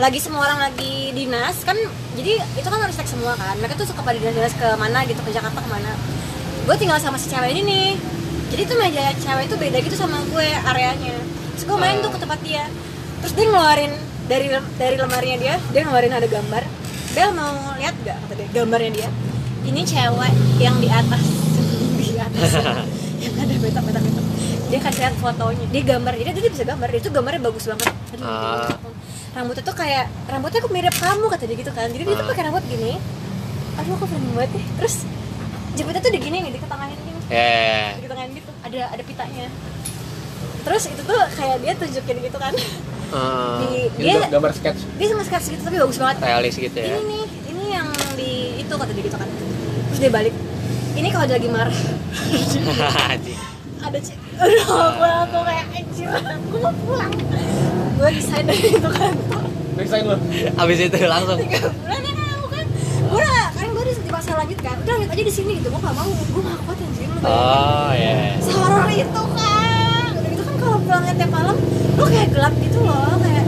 [0.00, 1.76] lagi semua orang lagi dinas kan
[2.16, 3.52] jadi itu kan harus cek semua kan.
[3.60, 5.92] Mereka tuh suka pada dinas-dinas ke mana gitu ke Jakarta ke mana
[6.62, 7.90] gue tinggal sama si cewek ini nih.
[8.52, 11.16] Jadi tuh meja cewek itu beda gitu sama gue areanya.
[11.56, 12.64] Terus gue main tuh ke tempat dia.
[13.20, 13.92] Terus dia ngeluarin
[14.30, 14.46] dari
[14.78, 16.62] dari lemarinya dia dia ngeluarin ada gambar.
[17.12, 19.08] Bel mau lihat gak kata dia gambarnya dia.
[19.62, 21.22] Ini cewek yang di atas.
[22.02, 22.50] Di atas.
[23.22, 24.22] Yang ada petak-petak itu
[24.66, 25.66] dia kasih lihat fotonya.
[25.70, 26.88] Dia gambar jadi dia bisa gambar.
[26.90, 27.92] Dia tuh gambarnya bagus banget.
[28.18, 28.66] Aduh, Ah.
[29.32, 31.88] Rambutnya tuh kayak rambutnya aku mirip kamu kata dia gitu kan.
[31.88, 32.30] Jadi dia tuh Ah.
[32.30, 32.92] pakai rambut gini.
[33.74, 34.66] Aduh aku pengen banget nih.
[34.76, 34.94] Terus
[35.72, 37.20] jemputnya tuh digini nih diketanganin gini.
[37.26, 39.46] Ya diketanganin gitu ada ada pitanya.
[40.62, 42.54] Terus itu tuh kayak dia tunjukin gitu kan.
[43.12, 44.88] Ah, di, dia gambar sketch.
[44.96, 46.16] dia sama sketch gitu tapi bagus banget.
[46.20, 46.96] Realis gitu ya.
[46.96, 49.28] Ini nih ini yang di itu kata dia gitu kan.
[49.92, 50.34] Terus dia balik.
[50.92, 51.72] Ini kalau dia lagi marah.
[53.82, 54.64] Ada cewek aduh
[54.96, 56.08] gue aku kayak anjir
[56.50, 57.12] gue mau pulang
[58.02, 59.14] gue desain dari itu kan.
[59.78, 60.18] Resign lo.
[60.58, 61.38] abis itu langsung.
[61.38, 64.76] Tiga bulan ya kan aku kan gue udah kan gue di masa lanjut kan.
[64.82, 66.10] Udah lanjut aja di sini gitu gue gak mau.
[66.10, 71.14] Gue gak kuat anjir lu oh ya sehoror itu kan udah gitu kan kalau pulangnya
[71.14, 71.56] tiap malam
[71.94, 73.44] lu kayak gelap gitu loh kayak.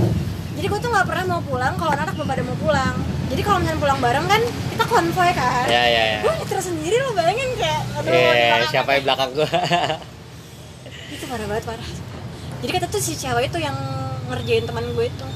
[0.55, 2.95] Jadi gue tuh nggak pernah mau pulang kalau anak belum pada mau pulang.
[3.35, 5.67] Jadi kalau misalnya pulang bareng kan kita konvoy kan.
[5.67, 7.83] Ya ya ya gue nyetir sendiri lo bayangin kayak.
[7.99, 9.51] Aduh di Iya, siapa yang belakang gua?
[11.19, 11.89] Itu parah banget parah.
[12.63, 13.77] Jadi kata tuh si cewek itu yang
[14.27, 15.27] ngerjain teman gue itu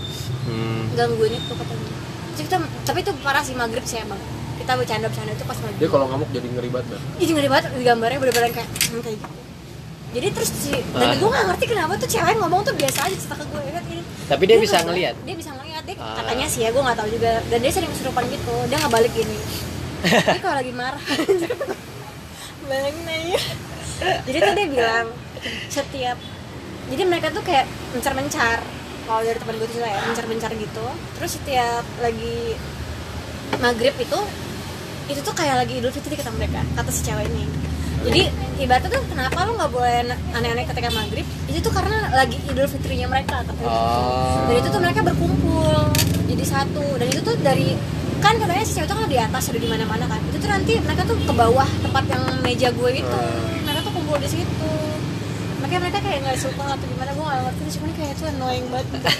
[0.46, 0.82] hmm.
[0.94, 1.86] gangguin itu katanya
[2.30, 4.20] Terus kita, tapi itu parah sih maghrib sih emang
[4.56, 6.86] kita bercanda bercanda itu pas maghrib Dia kalau ngamuk jadi ngeri banget.
[6.88, 7.02] Bang.
[7.16, 9.28] jadi ngeri banget gambarnya bener-bener kayak hmm, kayak gitu
[10.08, 11.14] jadi terus si dan Ah.
[11.14, 14.02] gue gak ngerti kenapa tuh cewek ngomong tuh biasa aja cerita ke gue kan ini
[14.24, 16.14] tapi dia bisa nggak- ngelihat dia bisa ngeliat dia Ah.
[16.16, 19.12] katanya sih ya gue nggak tahu juga dan dia sering kesurupan gitu dia nggak balik
[19.12, 19.36] gini
[20.26, 21.02] dia kalau lagi marah
[22.64, 23.40] bayangin aja
[24.24, 25.06] jadi tuh dia bilang
[25.68, 26.18] setiap
[26.88, 28.64] jadi mereka tuh kayak mencar-mencar
[29.08, 30.86] kalau dari teman gue tuh ya mencar-mencar gitu.
[31.16, 32.56] Terus setiap lagi
[33.56, 34.20] maghrib itu
[35.08, 37.48] itu tuh kayak lagi idul fitri kata mereka kata si cewek ini.
[37.98, 38.22] Jadi
[38.62, 41.24] ibaratnya tuh kenapa lu nggak boleh aneh-aneh ketika maghrib?
[41.48, 43.64] Itu tuh karena lagi idul fitrinya mereka gitu.
[43.64, 44.44] Oh.
[44.46, 45.72] dan itu tuh mereka berkumpul
[46.28, 46.84] jadi satu.
[47.00, 47.74] Dan itu tuh dari
[48.20, 50.20] kan katanya si cewek tuh kalau di atas udah di mana-mana kan.
[50.28, 53.18] Itu tuh nanti mereka tuh ke bawah tempat yang meja gue itu
[53.64, 54.97] mereka tuh kumpul di situ
[55.68, 58.88] makanya mereka kayak nggak suka atau gimana gue nggak ngerti cuman kayak itu annoying banget.
[58.88, 59.04] Gitu.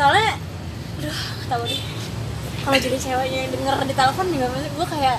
[0.00, 0.30] Soalnya
[0.96, 1.80] aduh tahu deh.
[2.64, 5.16] Kalau jadi ceweknya yang denger di telepon juga maksud gue kayak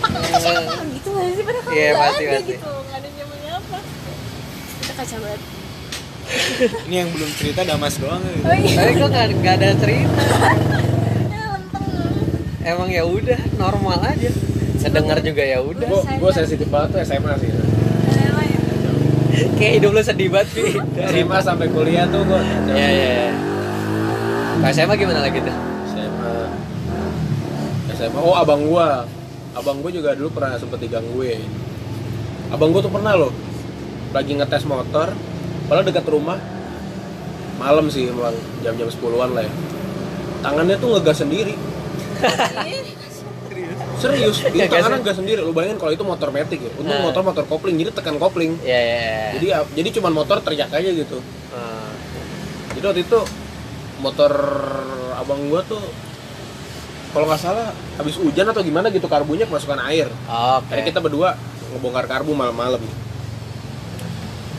[0.00, 0.72] pak itu siapa?
[0.88, 1.44] Gitu nggak sih?
[1.44, 2.48] Padahal Iya, nggak pasti, ada pasti.
[2.48, 3.78] gitu nggak ada zamannya apa.
[4.80, 5.40] Itu kacau banget.
[6.88, 8.22] Ini yang belum cerita Damas doang.
[8.24, 8.32] ya.
[8.40, 8.76] oh iya.
[8.80, 10.24] Tapi kok nggak nggak ada cerita.
[12.60, 14.28] Ya, emang ya udah normal aja
[14.80, 15.88] sedengar juga ya udah.
[15.88, 17.48] Gue gue sensitif banget tuh SMA sih.
[17.52, 17.62] Ya.
[19.60, 20.72] kayak hidup lu sedih banget sih.
[21.12, 22.40] SMA sampai kuliah tuh gue.
[22.72, 23.32] ya ya ya
[24.60, 25.56] Pas SMA gimana lagi tuh?
[25.92, 26.32] SMA
[27.92, 29.04] SMA oh abang gua.
[29.52, 31.42] Abang gua juga dulu pernah sempet digangguin
[32.50, 33.30] abang gua tuh pernah loh
[34.10, 35.14] lagi ngetes motor
[35.70, 36.40] padahal dekat rumah.
[37.60, 38.32] Malam sih emang
[38.64, 39.52] jam-jam 10-an lah ya.
[40.40, 41.52] Tangannya tuh ngegas sendiri
[44.00, 45.00] serius dia Ngegas tangannya ya?
[45.00, 47.04] ngegas sendiri lu bayangin kalau itu motor metik ya untung Ah.
[47.04, 49.26] motor motor kopling jadi tekan kopling Ya ya ya.
[49.36, 51.20] jadi jadi cuman motor teriak aja gitu
[51.50, 51.92] Ah.
[52.72, 53.18] jadi waktu itu
[53.98, 54.32] motor
[55.14, 55.84] abang gua tuh
[57.10, 60.70] kalau nggak salah habis hujan atau gimana gitu karbunya kemasukan air Oke.
[60.70, 61.34] Jadi kita berdua
[61.68, 62.80] ngebongkar karbu malam-malam.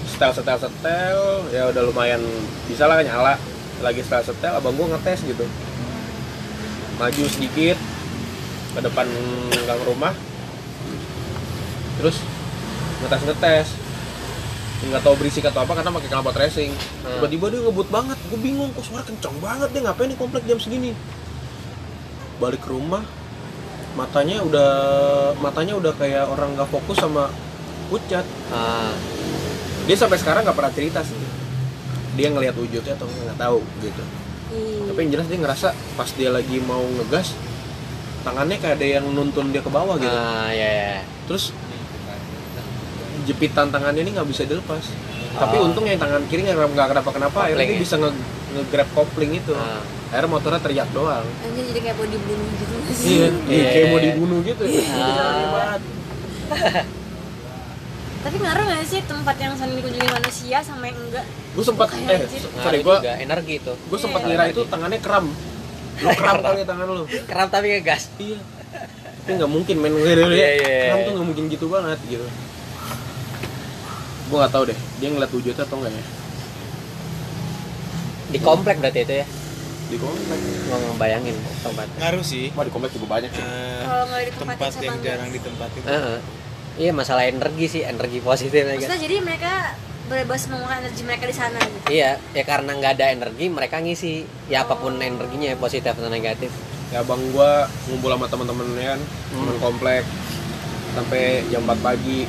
[0.05, 1.19] Setel setel setel,
[1.49, 2.22] ya udah lumayan
[2.68, 3.35] bisa lah nyala.
[3.80, 5.47] Lagi setel setel, abang gua ngetes gitu.
[6.95, 7.80] Maju sedikit
[8.72, 9.07] ke depan
[9.68, 10.14] gang rumah.
[11.99, 12.18] Terus
[13.02, 13.69] ngetes ngetes
[14.81, 16.73] nggak tahu berisik atau apa karena pakai knalpot racing.
[16.73, 17.22] Hmm.
[17.22, 18.18] tiba-tiba dia ngebut banget.
[18.34, 20.98] Gue bingung kok suara kencang banget dia ngapain nih komplek jam segini?
[22.41, 23.06] Balik ke rumah
[23.91, 24.72] matanya udah
[25.43, 27.30] matanya udah kayak orang nggak fokus sama
[27.91, 28.26] pucat.
[28.49, 28.95] Ah,
[29.85, 31.19] dia sampai sekarang nggak pernah cerita sih.
[32.18, 34.03] Dia ngelihat wujudnya atau nggak tahu gitu.
[34.91, 37.38] Tapi yang jelas dia ngerasa pas dia lagi mau ngegas
[38.22, 40.93] tangannya kayak ada yang nuntun dia ke bawah gitu ah, ya, ya.
[41.26, 41.52] terus
[43.23, 44.85] jepitan tangannya ini nggak bisa dilepas
[45.31, 45.65] tapi Oh.
[45.65, 47.81] untung yang tangan kiri nggak nggak kenapa kenapa akhirnya dia ya?
[47.81, 48.11] bisa nge,
[48.52, 49.80] nge-grab kopling itu Ah.
[50.11, 53.68] akhirnya motornya teriak doang Anjir jadi kayak mau dibunuh gitu iya, Iya.
[53.72, 55.77] kayak mau dibunuh gitu ya Ah.
[58.22, 61.26] Tapi ngaruh nggak sih tempat yang sering dikunjungi manusia sama yang enggak?
[61.26, 62.22] gue sempat eh
[62.61, 63.73] sorry gue energi itu.
[63.73, 64.27] gue sempat Iya.
[64.30, 65.26] ngira itu tangannya kram
[66.11, 68.10] kram kali tangan lu Keram tapi ngegas.
[68.18, 68.40] iya
[69.22, 70.80] tapi nggak mungkin men Iya, iya, iya.
[70.88, 72.26] kram tuh nggak mungkin gitu banget gitu
[74.23, 76.03] gue nggak tahu deh dia ngeliat wujudnya atau enggak ya
[78.30, 79.26] Di komplek berarti itu ya.
[79.86, 81.88] di komplek Gua ngebayangin tempat.
[81.99, 83.44] ngaruh sih Wah di komplek juga banyak sih
[83.84, 86.18] Kalau nggak di tempat, yang jarang ditempatin Heeh.
[86.72, 88.72] Iya masalah energi sih, energi positif ya.
[88.72, 89.76] Maksudnya jadi mereka
[90.07, 91.88] bebas mengeluarkan energi mereka di sana gitu.
[91.90, 94.14] Iya, ya karena nggak ada energi mereka ngisi
[94.48, 96.52] ya apa pun energinya positif atau negatif.
[96.90, 98.99] ya bang gua ngumpul sama teman-temannya kan
[99.32, 100.03] teman komplek
[100.91, 102.28] sampai jam 4 pagi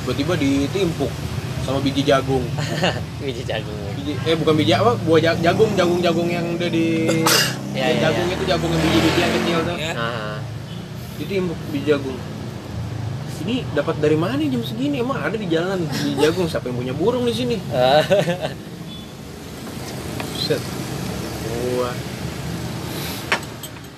[0.00, 1.12] tiba-tiba ditimpuk
[1.60, 2.40] sama biji jagung
[3.20, 3.76] Biji jagung.
[3.92, 7.04] biji, eh bukan biji apa buah ja- jagung jagung jagung yang udah di
[7.70, 8.34] yang iya, jagung iya.
[8.34, 9.92] itu jagung yang biji-biji yang kecil tuh Ya.
[9.92, 10.36] Ah,
[11.16, 12.16] ditimpuk biji jagung
[13.42, 16.94] ini dapat dari mana jam segini emang ada di jalan biji jagung siapa yang punya
[16.94, 17.56] burung di sini.
[20.42, 20.62] Set.
[21.50, 21.90] Gua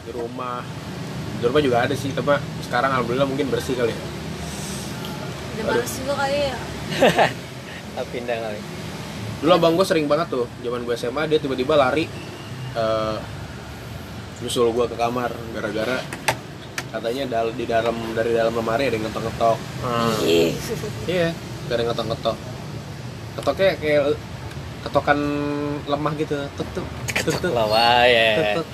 [0.04, 0.60] di rumah.
[1.40, 4.00] Di rumah juga ada sih, tapi sekarang alhamdulillah mungkin bersih kali ya.
[5.54, 6.56] Udah males juga kali ya.
[7.94, 8.58] Ah, pindah kali.
[9.38, 12.10] Dulu abang gue sering banget tuh, zaman gue SMA dia tiba-tiba lari
[12.74, 13.16] eh
[14.42, 16.02] nyusul gue ke kamar gara-gara
[16.94, 19.58] katanya dal- di dalam dari dalam lemari ada yang ngetok-ngetok.
[19.82, 20.14] Ah.
[21.10, 21.28] Iya,
[21.66, 22.36] ada yang ngetok-ngetok.
[23.34, 24.02] Ketoknya kayak
[24.86, 25.18] ketokan
[25.90, 26.86] lemah gitu, tuk tuk
[27.26, 28.54] tuk tuk Lawa ya.
[28.54, 28.66] tuk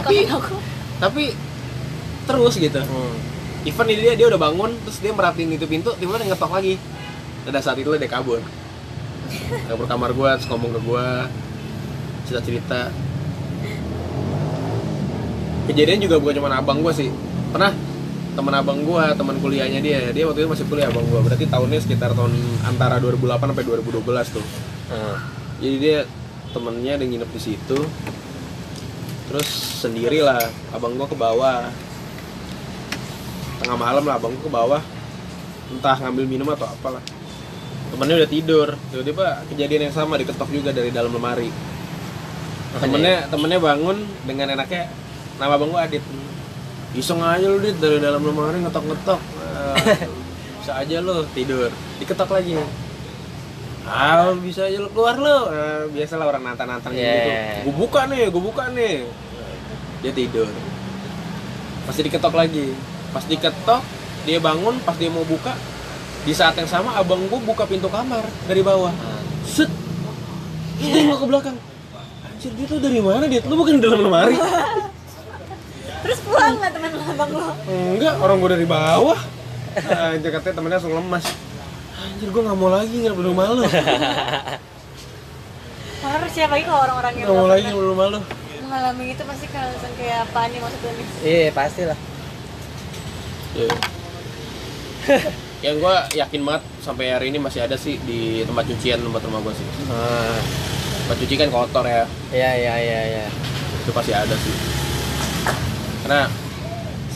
[0.00, 0.24] Tapi-.
[0.96, 1.24] Tapi
[2.24, 2.80] terus gitu.
[2.80, 3.14] Hmm.
[3.64, 6.74] Even ini dia dia udah bangun terus dia merhatiin itu pintu tiba-tiba dia ngetok lagi.
[7.44, 8.40] Pada saat itu dia kabur.
[9.68, 11.28] Kabur kamar gua terus ngomong ke gua
[12.24, 12.88] cerita-cerita.
[15.64, 17.08] Kejadian juga bukan cuma abang gua sih.
[17.48, 17.72] Pernah
[18.34, 21.24] teman abang gua, teman kuliahnya dia, dia waktu itu masih kuliah abang gua.
[21.24, 22.34] Berarti tahunnya sekitar tahun
[22.68, 24.44] antara 2008 sampai 2012 tuh.
[24.92, 25.16] Ah.
[25.64, 25.98] Jadi dia
[26.52, 27.78] temennya ada nginep di situ.
[29.32, 29.48] Terus
[29.80, 31.72] sendiri lah, abang gua ke bawah.
[33.64, 34.82] Tengah malam lah, abang gua ke bawah.
[35.72, 37.00] Entah ngambil minum atau apalah.
[37.88, 38.68] Temennya udah tidur.
[38.92, 41.48] Tiba-tiba kejadian yang sama diketok juga dari dalam lemari.
[42.74, 44.90] Temennya temennya bangun dengan enaknya
[45.40, 46.04] nama abang gua Adit.
[46.94, 49.20] Iseng aja lu dit dari dalam lemari ngetok-ngetok.
[50.62, 51.68] Bisa aja lu tidur.
[51.98, 52.56] Diketok lagi.
[53.84, 55.28] Ah bisa aja lu keluar lu.
[55.28, 57.12] Ah, biasalah orang nantang-nantang Yeah.
[57.60, 57.68] gitu.
[57.68, 59.04] Gue buka nih, gue buka nih.
[60.00, 60.48] Dia tidur.
[61.84, 62.72] Pasti diketok lagi.
[63.12, 63.84] Pas diketok,
[64.24, 64.80] dia bangun.
[64.88, 65.52] Pas dia mau buka,
[66.24, 68.88] di saat yang sama abang gue buka pintu kamar dari bawah.
[68.88, 69.20] Ah.
[69.44, 69.68] Set.
[70.80, 71.56] Dia nengok ke belakang.
[72.24, 73.44] Anjir dia tuh dari mana dia?
[73.44, 74.32] Lu bukan di dalam lemari?
[76.04, 77.48] Terus pulang nggak teman abang lo?
[77.66, 79.16] Enggak, orang gue dari bawah.
[79.74, 81.24] Anjir katanya temennya langsung lemas.
[81.96, 83.64] Anjir gue nggak mau lagi nggak perlu malu.
[86.04, 88.18] Harus siapa lagi kalau orang-orang yang Nggak mau lagi nggak perlu malu.
[88.64, 91.06] mengalami itu pasti kayak langsung kayak apa nih maksudnya nih?
[91.22, 91.98] Iya, pastilah.
[93.54, 93.70] Iya.
[95.60, 99.40] yang gue yakin banget sampai hari ini masih ada sih di tempat cucian tempat rumah
[99.40, 100.36] gue sih Ah.
[101.00, 103.26] tempat cuci kan kotor ya Iya, iya, iya, iya.
[103.78, 104.52] itu pasti ada sih
[106.04, 106.28] karena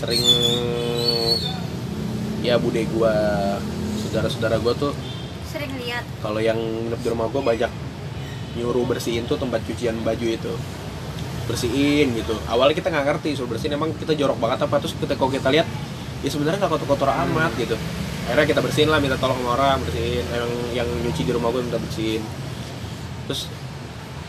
[0.00, 0.24] sering
[2.40, 3.14] ya bude gue
[4.08, 4.92] saudara-saudara gue tuh
[5.44, 6.08] Sering lihat.
[6.24, 7.68] kalau yang nginep di rumah gue banyak
[8.56, 10.52] nyuruh bersihin tuh tempat cucian baju itu.
[11.44, 12.32] Bersihin gitu.
[12.48, 14.80] Awalnya kita nggak ngerti suruh bersihin emang kita jorok banget apa.
[14.80, 15.68] Terus kita kalau kita lihat
[16.24, 17.76] ya sebenarnya nggak kotor-kotor amat gitu.
[18.28, 20.24] Akhirnya kita bersihin lah minta tolong sama orang bersihin.
[20.32, 22.24] Yang yang nyuci di rumah gue minta bersihin.
[23.28, 23.52] Terus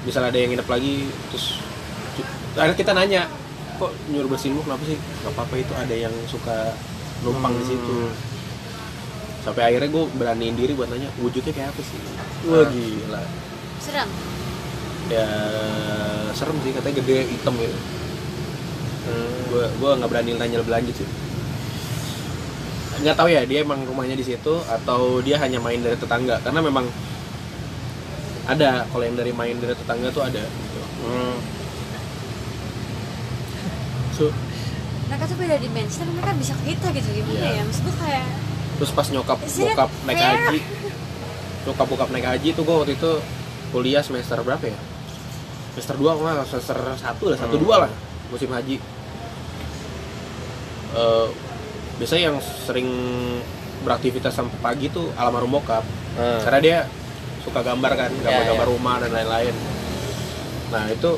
[0.03, 1.59] misalnya ada yang nginep lagi terus
[2.55, 3.21] akhirnya kita nanya
[3.79, 4.99] kok nyuruh bersihin lu kenapa sih?
[4.99, 6.75] Nggak apa-apa itu ada yang suka
[7.23, 8.11] numpang di situ.
[9.39, 11.99] Sampai akhirnya gue beraniin diri buat nanya wujudnya kayak apa sih?
[12.51, 13.23] Wah gila.
[13.79, 14.09] Seram.
[15.09, 15.25] ya
[16.37, 17.79] serem sih katanya gede hitam gitu.
[19.49, 21.07] Gue gue nggak berani nanya lebih lanjut sih.
[22.99, 26.37] Nggak tahu ya dia emang rumahnya di situ atau dia hanya main dari tetangga?
[26.43, 26.85] Karena memang
[28.49, 30.81] ada kalau yang dari main dari tetangga tuh ada gitu.
[31.07, 31.58] Hmm.
[34.19, 34.27] So,
[35.07, 37.49] mereka tuh beda dimensi tapi mereka bisa ke kita gitu gimana Iya.
[37.55, 38.25] ya maksud gue kayak
[38.75, 40.27] terus pas nyokap bokap naik fair?
[40.29, 40.59] haji
[41.61, 43.11] nyokap bokap naik haji tuh gue waktu itu
[43.69, 44.79] kuliah semester berapa ya
[45.71, 47.63] semester 2 nggak semester satu lah satu Hmm.
[47.63, 47.91] dua lah
[48.27, 48.77] musim haji
[50.89, 51.27] Eh,
[51.95, 52.89] biasanya yang sering
[53.79, 56.41] beraktivitas sampai pagi tuh almarhum bokap Hmm.
[56.41, 56.77] karena dia
[57.39, 58.69] suka gambar kan gambar-gambar ya.
[58.69, 59.53] rumah dan lain-lain
[60.69, 61.17] nah itu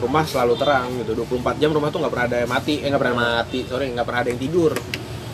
[0.00, 1.12] rumah selalu terang gitu.
[1.14, 2.74] 24 jam rumah tuh nggak pernah ada yang mati.
[2.82, 3.58] Eh nggak pernah mati.
[3.68, 4.72] Sorry nggak pernah ada yang tidur.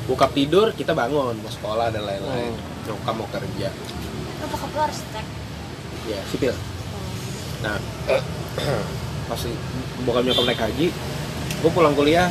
[0.04, 1.40] Bokap tidur kita bangun.
[1.40, 2.52] Mau sekolah dan lain-lain.
[2.84, 3.68] Nyokap mau kerja.
[4.38, 5.26] Lo bokap lo arsitek
[6.08, 6.54] ya sipil.
[7.64, 7.76] Nah
[9.28, 9.40] pas
[10.04, 10.88] bokap nyokap naik haji
[11.58, 12.28] gue pulang kuliah.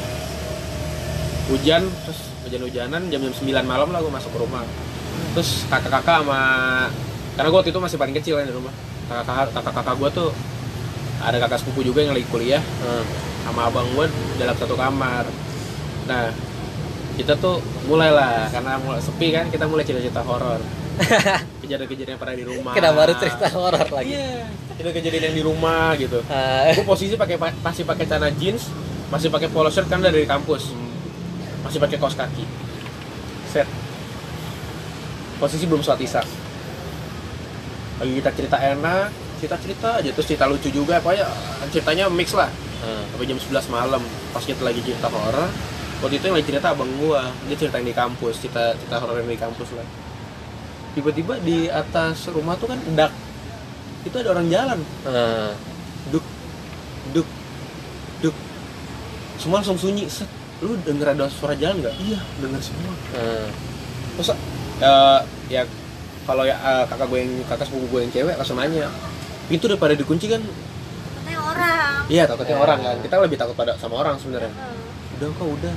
[1.47, 4.67] Hujan terus hujan-hujanan jam-jam 9 malam lah gue masuk ke rumah.
[5.33, 6.41] Terus kakak-kakak sama
[7.37, 8.73] karena gue waktu itu masih paling kecil kan di rumah.
[9.07, 10.29] Kakak-kakak kakak-kakak gue tuh
[11.19, 13.03] ada kakak sepupu juga yang lagi kuliah Hmm.
[13.43, 15.25] sama abang gue dalam satu kamar
[16.05, 16.29] nah
[17.15, 20.61] kita tuh mulai lah karena mulai sepi kan kita mulai cerita-cerita horor
[21.61, 24.13] kejadian-kejadian yang pernah di rumah Kenapa harus cerita horor lagi?
[24.13, 26.21] Iya, itu kejadian yang di rumah gitu.
[26.25, 28.73] Ah, Gue posisi pakai masih pakai celana jeans,
[29.07, 30.73] masih pakai polo shirt kan dari kampus,
[31.61, 32.41] masih pakai kaos kaki,
[33.45, 33.69] set.
[35.37, 36.21] Posisi belum sholat isya.
[37.97, 41.25] Lagi kita cerita enak, cerita cerita aja terus cerita lucu juga, pokoknya
[41.69, 42.49] ceritanya mix lah.
[42.81, 43.03] hmm.
[43.13, 45.49] Sampai jam 11 malam, pas kita lagi cerita horor,
[46.01, 49.21] waktu itu yang lagi cerita abang gua, dia cerita yang di kampus, cerita cerita horor
[49.21, 49.87] yang di kampus lah.
[50.93, 53.13] Tiba-tiba di atas rumah tuh kan dak,
[54.01, 55.51] itu ada orang jalan Hmm.
[56.09, 56.25] duk
[57.11, 57.27] duk
[58.19, 58.35] duk
[59.37, 60.27] semua langsung sunyi set
[60.57, 63.47] lu denger ada suara jalan nggak iya denger semua Hmm.
[64.15, 64.29] terus
[64.79, 65.19] eh,
[65.51, 65.61] ya
[66.23, 68.87] kalau ya eh, kakak gue yang kakak sepupu gue yang cewek langsung nanya
[69.49, 70.41] itu udah pada dikunci kan?
[70.41, 71.93] Katanya orang.
[72.07, 72.61] Iya takutnya Ya.
[72.61, 72.95] orang kan.
[72.99, 74.51] Kita lebih takut pada sama orang sebenarnya.
[74.51, 75.15] Hmm.
[75.15, 75.75] udah kok udah.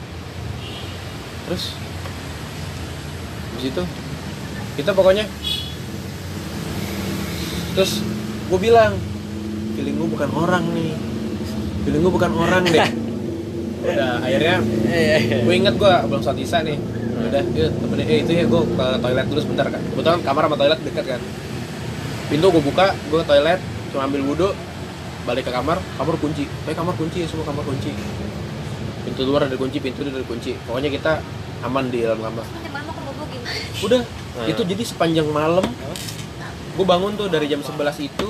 [1.44, 1.64] Terus?
[3.50, 3.82] Di situ
[4.72, 5.26] kita pokoknya
[7.70, 8.02] terus
[8.46, 8.96] gue bilang
[9.74, 10.92] feeling gue bukan orang nih.
[11.82, 12.88] Feeling gue bukan orang deh.
[13.80, 15.36] Udah akhirnya Iya, iya.
[15.40, 16.76] gue inget gue belum sholat isya nih.
[17.20, 18.06] Udah yuk temenin.
[18.06, 21.20] Eh itu ya gue ke toilet dulu sebentar kan kebetulan kamar sama toilet dekat kan
[22.30, 23.58] pintu gue buka gue ke toilet
[23.90, 24.48] cuma ambil wudhu
[25.20, 26.46] balik ke kamar kamar kunci.
[26.64, 27.90] Eh kamar kunci semua kamar kunci.
[29.02, 30.54] Pintu luar ada kunci pintu ada kunci.
[30.64, 31.20] Pokoknya kita
[31.60, 32.46] aman di dalam kamar.
[33.80, 34.02] Udah.
[34.30, 34.46] Hmm.
[34.46, 35.66] itu jadi sepanjang malam
[36.70, 38.26] gue bangun tuh dari jam 11 itu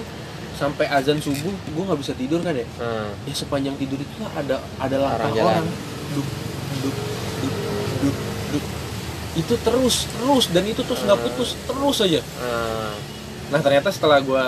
[0.57, 3.13] sampai azan subuh gue nggak bisa tidur kan ya Hmm.
[3.23, 5.53] ya sepanjang tidur itu ada ada langkah Orang jalan.
[5.55, 5.67] orang.
[6.11, 6.27] Duk
[6.81, 6.97] duk
[7.37, 7.55] duk
[8.01, 8.17] duk
[8.49, 8.65] duk
[9.37, 10.45] itu terus terus.
[10.49, 11.27] Dan itu terus nggak Hmm.
[11.29, 12.21] putus terus aja.
[12.41, 12.93] Hmm.
[13.51, 14.45] Nah ternyata setelah gue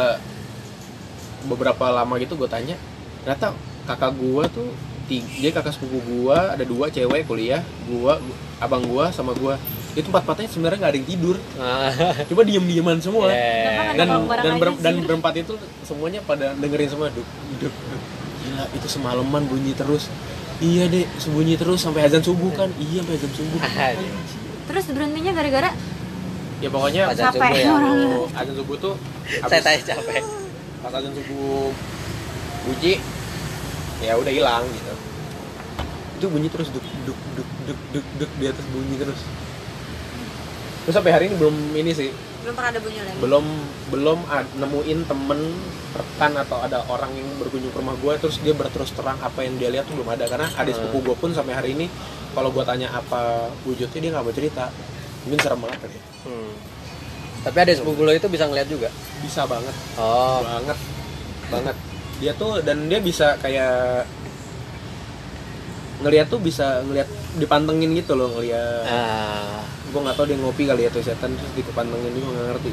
[1.45, 2.79] beberapa lama gitu gue tanya
[3.23, 3.51] ternyata
[3.83, 4.69] kakak gue tuh
[5.05, 8.13] tiga, dia kakak sepupu gue ada dua cewek kuliah gue
[8.59, 9.55] abang gue sama gue
[9.93, 11.37] itu empat empatnya sebenarnya nggak ada yang tidur.
[11.61, 11.93] Ah.
[12.25, 13.93] coba diem dieman semua Yeah.
[13.93, 15.53] dan Kenapa bareng dan, aja ber- dan berempat itu
[15.85, 17.29] semuanya pada dengerin semua duk
[17.61, 18.03] duk duk.
[18.41, 20.09] gila itu semalaman bunyi terus.
[20.65, 22.73] Iya deh sembunyi terus sampai azan subuh kan?
[22.73, 23.61] Iya sampai azan subuh.
[24.65, 25.71] Terus berhentinya gara-gara
[26.63, 27.43] ya pokoknya Azan Capek.
[27.59, 28.39] subuh ya.
[28.39, 28.95] azan subuh tuh
[29.43, 30.23] Saya tanya capek.
[30.79, 31.75] pas azan subuh
[32.63, 32.95] bunyi
[33.99, 34.95] ya udah hilang gitu.
[36.17, 39.21] Itu bunyi terus duk duk duk duk duk duk di atas bunyi terus.
[40.83, 42.11] Terus sampai hari ini belum ini sih.
[42.43, 43.19] Belum pernah ada bunyi lagi.
[43.19, 43.45] Belum
[43.89, 45.41] belum ad- nemuin temen
[45.93, 49.55] rekan atau ada orang yang berkunjung ke rumah gue terus dia berterus terang apa yang
[49.57, 50.27] dia lihat tuh belum ada.
[50.27, 50.87] Karena adik Hmm.
[50.87, 51.87] sepupu gue pun sampai hari ini
[52.33, 54.67] kalau gue tanya apa wujudnya dia nggak mau cerita
[55.23, 56.03] mungkin serem banget kali ya.
[56.25, 56.53] Hmm.
[57.43, 58.89] Tapi ada sepupu lo itu bisa ngeliat juga.
[59.19, 60.43] bisa banget Oh.
[60.43, 60.79] banget
[61.47, 61.77] banget
[62.19, 64.03] dia tuh dan dia bisa kayak
[66.01, 69.63] ngelihat tuh bisa ngelihat dipantengin gitu loh ngelihat Ah.
[69.85, 72.73] gue nggak tahu dia ngopi kali ya tuh setan terus dikepantengin juga nggak ngerti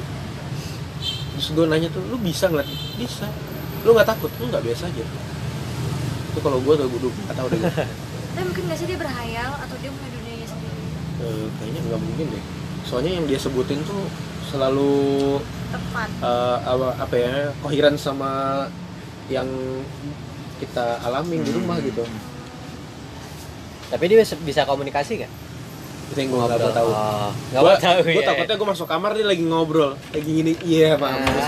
[1.32, 2.66] terus gue nanya tuh lu bisa ngeliat
[2.96, 3.30] bisa
[3.82, 5.06] lu nggak takut lu nggak biasa aja
[6.28, 7.60] itu kalau gue tuh gue nggak tahu deh
[8.34, 10.10] tapi mungkin nggak sih dia berhayal atau dia punya
[11.20, 12.44] Eh, kayaknya nggak mungkin deh
[12.82, 14.08] soalnya yang dia sebutin tuh
[14.46, 15.38] selalu
[15.68, 18.66] tepat eh, apa, apa ya koheran sama
[19.28, 19.46] yang
[20.58, 22.02] kita alamin di rumah gitu
[23.90, 25.34] Tapi dia bisa, bisa komunikasi nggak?
[26.10, 28.26] itu yang gue nggak tahu Oh, nggak gue mau tahu ya.
[28.26, 31.22] takutnya gue masuk kamar dia lagi ngobrol lagi gini iya pak Ah.
[31.22, 31.46] terus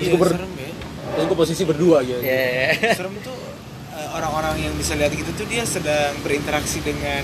[0.00, 0.70] Iya, gue ber- serem ya.
[1.10, 2.94] terus gue posisi berdua gitu Iya.
[2.94, 3.36] serem tuh
[3.92, 7.20] eh, orang-orang yang bisa lihat gitu tuh dia sedang berinteraksi dengan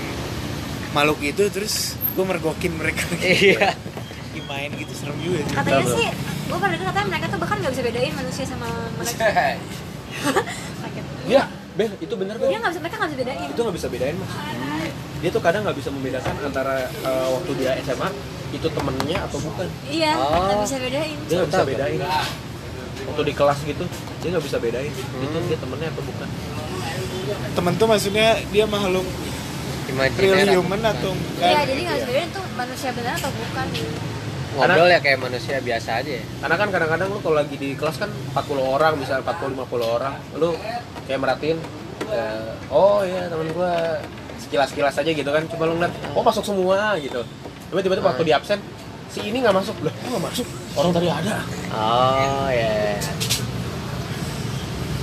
[0.97, 1.75] makhluk itu terus
[2.11, 3.71] gue mergokin mereka Iya.
[3.71, 5.95] Lagi main gitu serem juga sih katanya Betul.
[5.95, 6.09] sih
[6.43, 9.23] gue pernah dengar katanya mereka tuh bahkan nggak bisa bedain manusia sama mereka
[10.81, 11.43] sakit Iya,
[11.73, 12.47] Bel, itu bener Bel.
[12.47, 14.31] dia nggak bisa mereka nggak bisa bedain Itu nggak bisa bedain mas.
[15.17, 18.09] Dia tuh kadang nggak bisa membedakan antara eh, waktu dia SMA
[18.49, 19.67] itu temennya atau bukan.
[19.85, 20.39] iya Oh.
[20.41, 21.99] nggak bisa bedain Dia nggak bisa bedain.
[23.07, 23.83] Waktu di kelas gitu,
[24.17, 25.45] dia nggak bisa bedain itu Hmm.
[25.45, 26.29] dia temennya atau bukan.
[27.27, 29.03] temen tuh maksudnya dia makhluk
[29.87, 30.47] Imajiner.
[30.51, 33.67] human atau enggak iya jadi nggak bedain tuh manusia benar atau bukan
[34.57, 36.23] Ngobrol ya kayak manusia biasa aja ya.
[36.41, 40.13] Karena kan kadang-kadang lu kalau lagi di kelas kan 40 orang, bisa 40 50 orang.
[40.33, 40.57] Lu
[41.05, 41.57] kayak merhatiin
[42.09, 44.01] eh, oh iya temen gua
[44.41, 45.45] sekilas-sekilas aja gitu kan.
[45.45, 47.21] Coba lu ngeliat, oh masuk semua gitu.
[47.69, 48.57] Coba tiba-tiba waktu di absen
[49.13, 49.77] si ini nggak masuk.
[49.85, 50.47] Loh, kok nggak masuk?
[50.73, 51.37] Orang tadi ada.
[51.77, 52.97] Oh ya.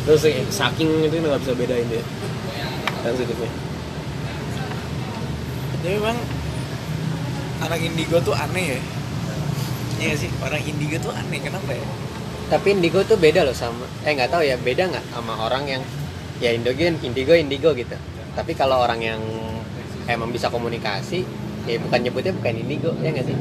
[0.03, 2.03] Terus eh, saking itu nggak bisa bedain dia.
[3.07, 3.64] Sensitifnya.
[5.85, 6.17] Tapi memang
[7.61, 8.81] anak indigo tuh aneh ya?
[10.01, 11.85] Iya sih orang indigo tuh aneh kenapa ya?
[12.49, 15.83] Tapi indigo tuh beda loh sama eh nggak tahu ya beda nggak sama orang yang
[16.41, 18.01] ya indigo indigo indigo gitu.
[18.33, 19.21] Tapi kalau orang yang
[20.09, 21.29] emang bisa komunikasi
[21.69, 23.37] ya bukan nyebutnya bukan indigo ya nggak sih?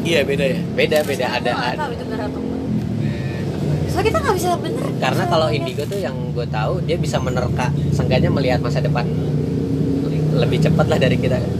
[0.00, 0.64] iya beda ya?
[0.72, 2.04] Beda beda Aku ada, tahu itu
[3.90, 4.84] soalnya kita nggak bisa bener.
[4.96, 9.04] Karena kalau indigo tuh yang gue tahu dia bisa menerka, seenggaknya melihat masa depan
[10.34, 11.36] lebih cepat lah dari kita.
[11.38, 11.56] gitu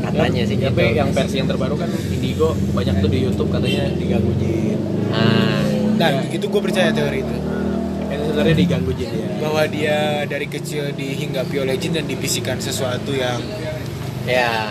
[0.00, 0.72] Katanya sih gitu.
[0.72, 4.78] Tapi yang versi yang terbaru kan Indigo banyak tuh di YouTube katanya diganggu jin.
[5.12, 5.60] Ah,
[6.00, 7.36] dan itu gue percaya teori itu
[8.10, 9.26] Yang sebenarnya diganggu jin ya.
[9.38, 13.38] bahwa dia dari kecil dihinggapi oleh jin dan dibisikkan sesuatu yang
[14.24, 14.70] ya.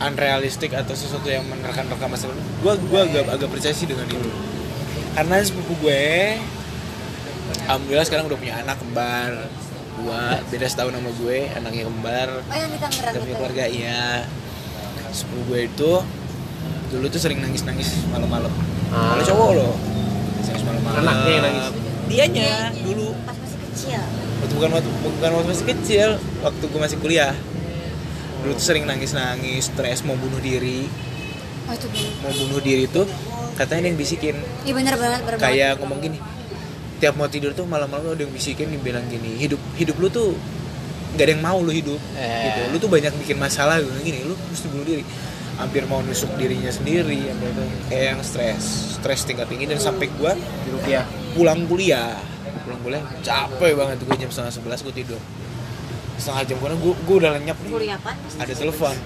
[0.00, 4.30] unrealistik atau sesuatu yang menerka-nerka masa lalu gue gue agak agak percaya sih dengan itu
[5.12, 6.02] karena sepupu gue
[7.66, 9.30] alhamdulillah sekarang udah punya anak kembar
[10.00, 12.28] dua beda setahun sama gue anaknya kembar.
[12.40, 14.24] Oh yang di Tangerang punya keluarga iya.
[15.12, 15.92] Sepupu gue itu
[16.90, 18.50] dulu tuh sering nangis nangis malam-malam.
[18.90, 19.14] Ah.
[19.14, 19.74] kalau cowok loh.
[20.42, 21.00] Nangis malam-malam.
[21.04, 21.66] Anaknya yang nangis?
[22.10, 22.52] dianya
[22.82, 23.14] dulu.
[23.22, 24.02] Pas masih kecil.
[24.40, 26.08] Waktu bukan waktu bukan waktu masih kecil
[26.42, 27.34] waktu gue masih kuliah.
[28.40, 30.88] Dulu tuh sering nangis nangis stres mau bunuh diri.
[31.68, 33.06] Oh itu dulu mau bunuh diri tuh
[33.54, 34.36] katanya ada yang bisikin.
[34.64, 35.52] Iya benar banget benar banget.
[35.52, 36.18] kayak ngomong gini
[37.00, 40.36] tiap mau tidur tuh malam-malam ada yang bisikin yang bilang gini hidup hidup lu tuh
[41.16, 41.98] nggak ada yang mau lu hidup.
[42.14, 42.46] Eh.
[42.46, 42.60] gitu.
[42.70, 45.04] Lu tuh banyak bikin masalah gitu gini lu mesti bunuh diri.
[45.58, 47.56] Hampir mau nusuk dirinya sendiri yang kayak
[47.92, 50.32] kayak yang stres stres tingkat tinggi dan sampai gua
[50.70, 51.04] Rukiah.
[51.36, 52.16] pulang kuliah.
[52.64, 55.20] Pulang kuliah capek banget gue jam setengah sebelas gue tidur.
[56.16, 57.70] Setengah jam karena gue gue udah lenyap nih.
[57.74, 58.96] Kuliah apa ada telepon.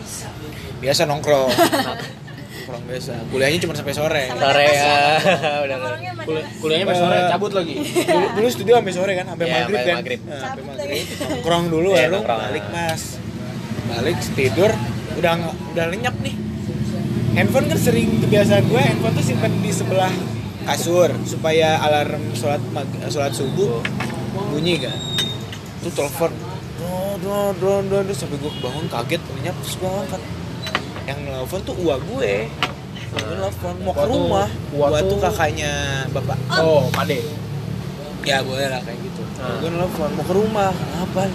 [0.82, 1.50] Biasa nongkrong
[2.66, 4.22] nongkrong biasa kuliahnya cuma sampai sore.
[4.26, 4.94] Sore ya.
[5.64, 5.78] Udah.
[6.26, 7.74] Kul- kuliahnya sampai sore cabut lagi.
[8.10, 9.96] dulu, dulu studio sampai sore kan sampai Iya, maghrib sampai kan.
[9.96, 10.20] maghrib.
[10.20, 11.04] Nah, sampai maghrib.
[11.22, 13.02] Nongkrong dulu Iya, baru balik mas.
[13.86, 14.70] Balik tidur.
[15.14, 15.32] Udah
[15.70, 16.34] udah lenyap nih.
[17.32, 20.10] Handphone kan sering kebiasaan gue handphone tuh simpan di sebelah
[20.66, 23.78] kasur supaya alarm sholat mag- sholat subuh
[24.50, 24.98] bunyi kan.
[25.86, 26.34] Tuh telepon.
[27.22, 27.22] Do
[27.54, 30.22] do do do sampai gue bangun kaget lenyap terus gue angkat
[31.06, 32.34] yang nelfon tuh uak gue.
[33.06, 34.48] Gue nelfon mau ke rumah.
[34.74, 35.72] uak tuh tuh- kakaknya
[36.10, 36.36] bapak.
[36.58, 37.22] Oh, Pade.
[38.26, 39.22] ya boleh lah kayak gitu.
[39.38, 39.54] Ah.
[39.62, 40.70] gue nelfon mau ke rumah?
[40.74, 41.30] Kenapa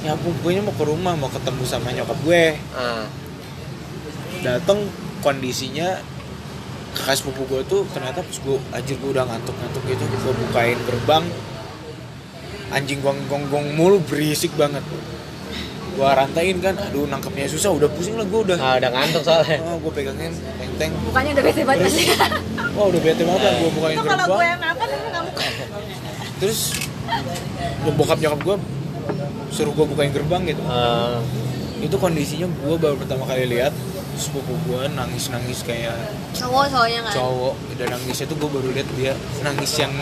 [0.00, 2.44] ya ampun gue mau ke rumah mau ketemu sama nyokap gue.
[2.72, 3.04] Ah.
[4.36, 4.78] datang
[5.20, 5.98] kondisinya
[6.94, 11.24] kakak sepupu gue tuh ternyata pas gue anjir gue udah ngantuk-ngantuk gitu gue bukain gerbang.
[12.66, 14.82] Anjing gong gong gong mulu berisik banget
[15.96, 19.58] gue rantain kan aduh nangkepnya susah udah pusing lah gue udah Ah, udah ngantuk soalnya.
[19.62, 20.32] oh, gue pegangin
[20.76, 22.06] teng bukannya udah bete banget sih
[22.70, 25.30] wah udah bete banget kan gue bukain itu kalau gerbang yang apa tapi kamu
[26.36, 26.58] terus
[27.88, 28.56] bokap nyokap gue
[29.48, 31.24] suruh gue bukain gerbang gitu Ah.
[31.78, 33.72] itu kondisinya gue baru pertama kali lihat
[34.14, 35.96] sepupu gue nangis nangis kayak
[36.32, 39.92] cowok soalnya kan cowok dan nangisnya tuh gue baru lihat dia nangis yang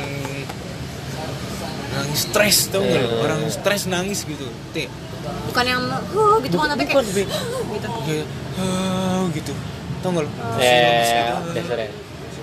[1.92, 3.06] nangis stres tau nggak lo?
[3.08, 3.18] Iya.
[3.20, 4.90] orang stres nangis gitu Tih,
[5.44, 8.26] bukan yang huh gitu kan tapi kayak gitu kayak
[9.32, 9.52] gitu
[10.01, 10.59] tau nggak lo Oh.
[10.60, 11.51] Ya, ya, gitu.
[11.56, 11.88] dasarnya.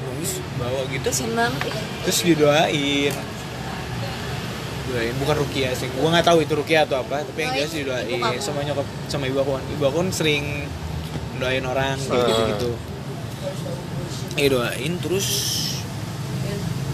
[0.01, 1.73] nangis bawa gitu ih.
[2.01, 3.13] terus didoain
[4.87, 7.71] doain bukan rukia sih gua nggak tahu itu rukia atau apa tapi yang Oh, jelas
[7.71, 9.63] ibu didoain sama nyokap sama ibu aku kan.
[9.69, 10.45] ibu aku kan sering
[11.37, 12.27] doain orang kayak Ah.
[12.27, 12.69] gitu gitu
[14.35, 15.27] ya doain terus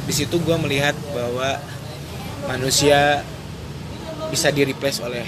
[0.03, 1.59] di situ gua melihat bahwa
[2.45, 3.23] manusia
[4.27, 5.23] bisa di replace oleh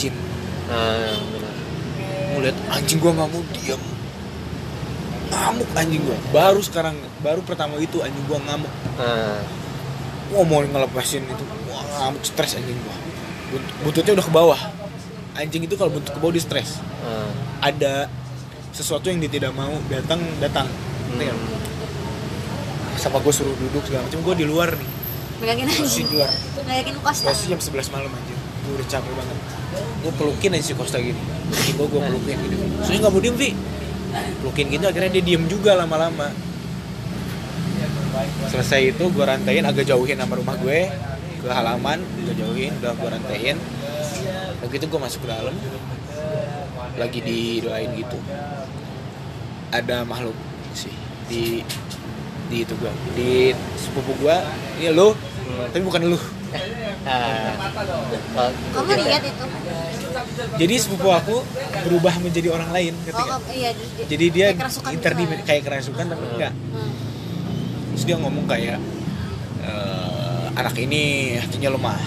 [0.00, 0.16] jin
[0.70, 1.54] Ah, benar.
[2.32, 3.82] ngeliat anjing gua nggak mau diam
[5.30, 6.16] ngamuk anjing gua.
[6.30, 8.70] Baru sekarang baru pertama itu anjing gua ngamuk.
[8.98, 9.42] Ah.
[10.30, 11.44] Wah mau ngelepasin itu.
[11.68, 12.96] Wah ngamuk stres anjing gua.
[13.50, 14.60] But- Bututnya udah ke bawah.
[15.38, 16.80] Anjing itu kalau bentuk ke bawah dia stres.
[17.04, 17.30] Ah.
[17.60, 18.08] ada
[18.70, 20.66] sesuatu yang dia tidak mau datang datang.
[21.14, 21.34] Nggak?
[23.00, 24.20] sama gue suruh duduk segala macam.
[24.20, 24.88] Gue di luar nih.
[25.40, 26.28] Megangin aja di luar.
[26.68, 28.39] Megangin posisi jam 11 malam anjir
[28.70, 29.38] gue udah capek banget.
[30.00, 31.18] Gue pelukin aja si Costa gini.
[31.74, 32.54] Gue gue pelukin gitu.
[32.86, 33.50] Soalnya nggak mau diem Vi.
[34.42, 36.30] Pelukin gitu akhirnya dia diem juga lama-lama.
[38.46, 40.90] Selesai itu gue rantain agak jauhin sama rumah gue
[41.40, 43.56] ke halaman gue jauhin udah gue rantain.
[44.62, 45.54] Begitu gue masuk ke dalam.
[46.94, 48.18] Lagi didoain gitu.
[49.74, 50.34] Ada makhluk
[50.74, 50.94] sih
[51.26, 51.66] di
[52.50, 53.30] di itu gue di
[53.74, 54.36] sepupu gue
[54.78, 55.10] ini lu.
[55.50, 56.18] Tapi bukan lu
[57.00, 59.02] Oh, kamu gitu.
[59.02, 59.44] lihat itu
[60.56, 61.36] jadi sepupu aku
[61.82, 65.28] berubah menjadi orang lain oh ketika kamu- iya di- di- jadi dia kayak kerasukan interdim
[65.30, 65.42] gitu.
[65.42, 66.92] kayak kerasukan tapi enggak Hmm.
[67.90, 68.78] terus dia ngomong kayak
[69.60, 71.02] "Eh, anak ini
[71.36, 72.00] hatinya lemah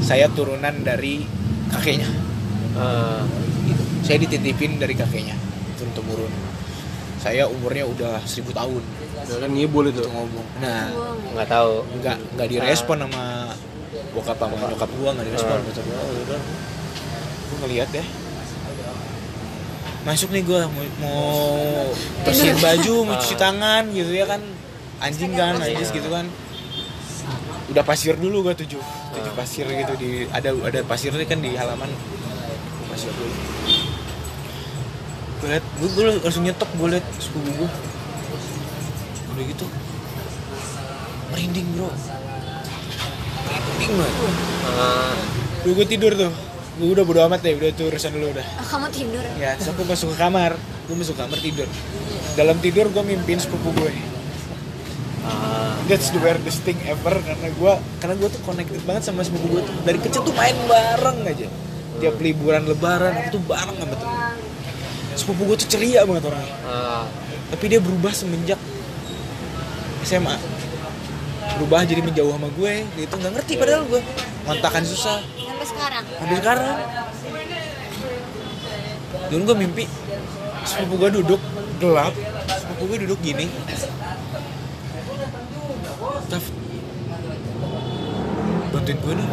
[0.00, 1.26] saya turunan dari
[1.68, 2.08] kakeknya
[2.72, 3.26] Ah.
[3.64, 3.82] gitu.
[4.02, 5.34] saya dititipin dari kakeknya
[5.74, 6.32] turun temurun
[7.18, 8.82] saya umurnya udah seribu tahun
[9.20, 9.98] Ya kan ngibul itu.
[9.98, 11.34] itu ngomong nah Buang.
[11.34, 13.24] nggak tahu nggak nggak direspon sama
[14.20, 15.64] bokap sama nyokap gua nggak direspon Ah.
[15.64, 16.40] bokap gua "Oh, udah.
[17.48, 18.06] Gua ngeliat deh
[20.00, 21.20] masuk nih gua mau, mau
[22.24, 24.40] bersihin baju mau cuci tangan gitu ya kan.
[25.00, 26.24] Anjing kan najis gitu kan.
[27.68, 28.80] Udah pasir dulu gua tujuh
[29.12, 31.88] tujuh pasir gitu di ada ada pasirnya kan di halaman.
[32.88, 33.32] Pasir dulu.
[35.40, 37.70] Gue liat gue, gue langsung nyetok gue liat sepupu gue
[39.32, 39.66] udah gitu.
[41.32, 41.88] Merinding bro
[43.80, 44.14] merinding banget
[44.70, 45.16] Ah.
[45.60, 46.32] Gue gue tidur tuh.
[46.76, 48.46] Gue udah bodo amat deh udah tuh urusan dulu udah.
[48.56, 49.24] Oh, kamu tidur?
[49.36, 50.52] Ya terus aku masuk ke kamar.
[50.86, 51.68] Gue masuk ke kamar tidur.
[52.32, 53.92] Dalam tidur gue mimpin sepupu gue
[55.20, 55.76] Ah.
[55.84, 59.62] that's the weirdest thing ever karena gue karena gue tuh connected banget sama sepupu gue
[59.62, 59.74] tuh.
[59.82, 61.48] Dari kecil tuh main bareng aja.
[62.00, 64.18] Tiap liburan lebaran itu tuh bareng sama temen
[65.12, 67.04] sepupu gue tuh ceria banget orangnya Ah.
[67.50, 68.56] tapi dia berubah semenjak
[70.00, 70.32] SMA
[71.60, 74.00] berubah jadi menjauh sama gue gitu nggak ngerti padahal gue.
[74.48, 75.20] Kontakan susah.
[75.20, 76.04] Sampai sekarang.
[76.08, 76.76] Sampai sekarang.
[79.28, 79.84] Dulu gue mimpi
[80.64, 81.40] sepupu gue duduk
[81.76, 82.16] gelap
[82.48, 83.52] sepupu gue duduk gini.
[86.32, 86.44] Taf.
[88.72, 89.30] Bantuin gue dong.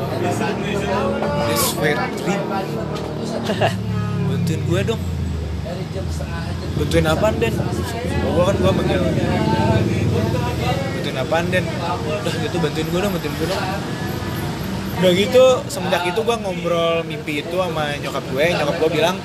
[1.47, 2.41] This weird dream.
[4.27, 5.01] Bantuin gue dong.
[6.75, 7.55] Bantuin apaan Den?
[8.27, 9.01] gue kan gue manggil
[11.07, 11.63] bantuin apaan Den?
[11.63, 13.63] udah gitu bantuin gue dong bantuin gue dong.
[14.97, 18.45] Udah gitu semenjak itu gue ngobrol mimpi itu sama nyokap gue.
[18.51, 19.15] Nyokap gue bilang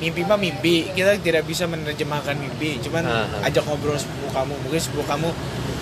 [0.00, 2.76] mimpi mah mimpi kita tidak bisa menerjemahkan mimpi.
[2.84, 3.48] Cuman Aha.
[3.48, 5.28] ajak ngobrol sepupu kamu mungkin sepupu kamu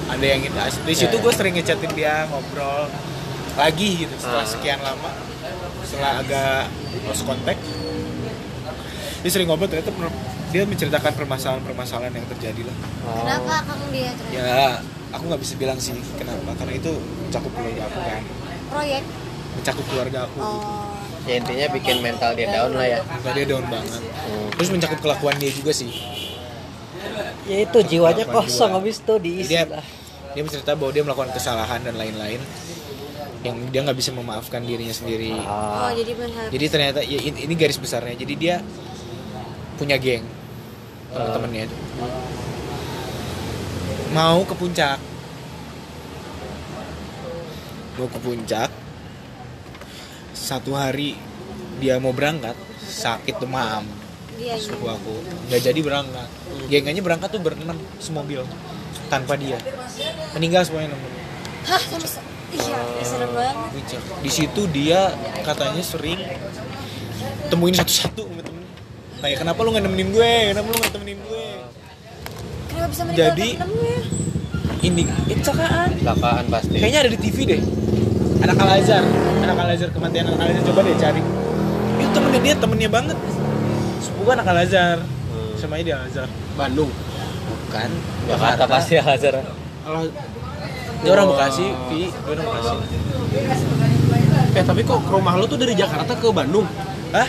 [0.09, 0.55] ada yang gitu.
[0.87, 2.87] Di situ Ya, gue sering ngechatin dia ngobrol
[3.59, 4.49] lagi gitu setelah Ah.
[4.49, 5.11] sekian lama.
[5.83, 6.71] Setelah agak
[7.03, 7.59] lost contact
[9.19, 9.91] dia sering ngobrol ternyata
[10.55, 12.77] dia menceritakan permasalahan-permasalahan yang terjadi lah.
[13.03, 13.27] Oh.
[13.27, 14.79] kenapa kamu dia ya
[15.11, 18.23] aku nggak bisa bilang sih kenapa karena itu mencakup keluarga aku kan
[18.69, 19.03] proyek
[19.55, 20.87] mencakup keluarga aku oh
[21.25, 22.99] Ya intinya bikin mental dia down lah ya.
[23.05, 24.49] Karena dia down banget Hmm.
[24.51, 25.93] terus mencakup kelakuan dia juga sih
[27.45, 28.79] Ya itu jiwanya Kelakuan kosong jiwa.
[28.81, 29.85] habis itu diisi dia lah.
[30.31, 32.41] dia mencerita bahwa dia melakukan kesalahan dan lain-lain
[33.39, 35.85] yang dia nggak bisa memaafkan dirinya sendiri Ah.
[35.85, 38.55] oh jadi benar jadi ternyata ya ini, ini garis besarnya jadi dia
[39.77, 40.25] punya geng
[41.09, 41.77] teman-temannya itu
[44.13, 44.99] mau ke puncak.
[47.99, 48.71] Mau ke puncak?
[50.33, 51.19] Satu hari
[51.83, 53.85] dia mau berangkat sakit demam.
[54.39, 55.15] Dia sepupu aku
[55.51, 56.29] nggak jadi berangkat.
[56.71, 58.47] Gengnya berangkat tuh berenam semobil
[59.11, 59.59] tanpa dia.
[60.35, 61.19] Meninggal semuanya enam
[61.69, 63.93] hah se- iya ih, serem banget.
[64.25, 65.13] di situ dia
[65.45, 66.17] katanya sering
[67.53, 68.65] temuin satu-satu sama temen
[69.21, 70.33] kayak kenapa lu nggak nemenin gue?
[70.57, 71.47] Kenapa lu nggak temenin gue
[72.79, 73.57] kenapa bisa meninggal Jadi-
[74.81, 76.77] ini kecelakaan Kecelakaan pasti.
[76.77, 77.61] kayaknya ada di TV deh
[78.39, 79.05] anak Al Azhar
[79.41, 81.21] anak Al Azhar kematian anak Al Azhar coba deh cari
[81.99, 83.19] itu temennya dia temennya banget
[84.01, 84.99] sepupu anak Al Azhar
[85.29, 85.53] Hmm.
[85.57, 86.91] semuanya di Al Azhar Bandung.
[87.49, 87.91] bukan
[88.25, 89.35] Jakarta pasti Hazar.
[89.83, 90.09] Alah,
[90.99, 92.77] dia orang Bekasi Vi dia orang Bekasi
[94.51, 96.65] eh tapi kok ke rumah lo tuh dari Jakarta ke Bandung?
[97.11, 97.29] Hah?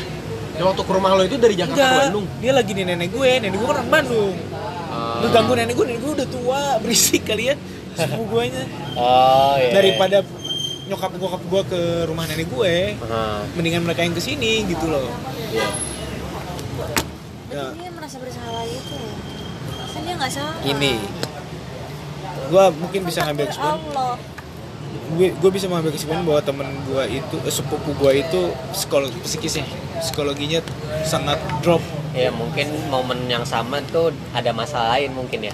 [0.53, 2.25] Ya waktu ke rumah lo itu dari Jakarta ke Enggak, Bandung.
[2.39, 4.33] dia lagi di nenek gue, nenek gue kan orang Bandung.
[5.19, 7.55] Lu ganggu nenek gue, nenek gue udah tua, berisik kali ya
[7.93, 8.63] Sepupu gue nya
[8.95, 9.71] Oh iya.
[9.75, 10.17] Daripada
[10.87, 15.05] nyokap bokap gue ke rumah nenek gue Ah, Mendingan mereka yang ke sini gitu loh.
[15.49, 15.69] Iya.
[17.49, 19.13] ya, dia merasa bersalah itu ya?
[19.89, 20.55] Kan dia nggak salah?
[20.61, 20.93] Ini
[22.49, 24.17] Gue mungkin bisa ngambil kesimpulan.
[25.09, 28.41] Gue gue bisa mengambil kesimpulan bahwa temen gue itu eh, sepupu gue itu
[28.73, 29.65] psikolog psikisnya
[29.99, 30.61] psikologinya
[31.03, 35.53] sangat drop ya mungkin momen yang sama tuh ada masalah lain mungkin ya.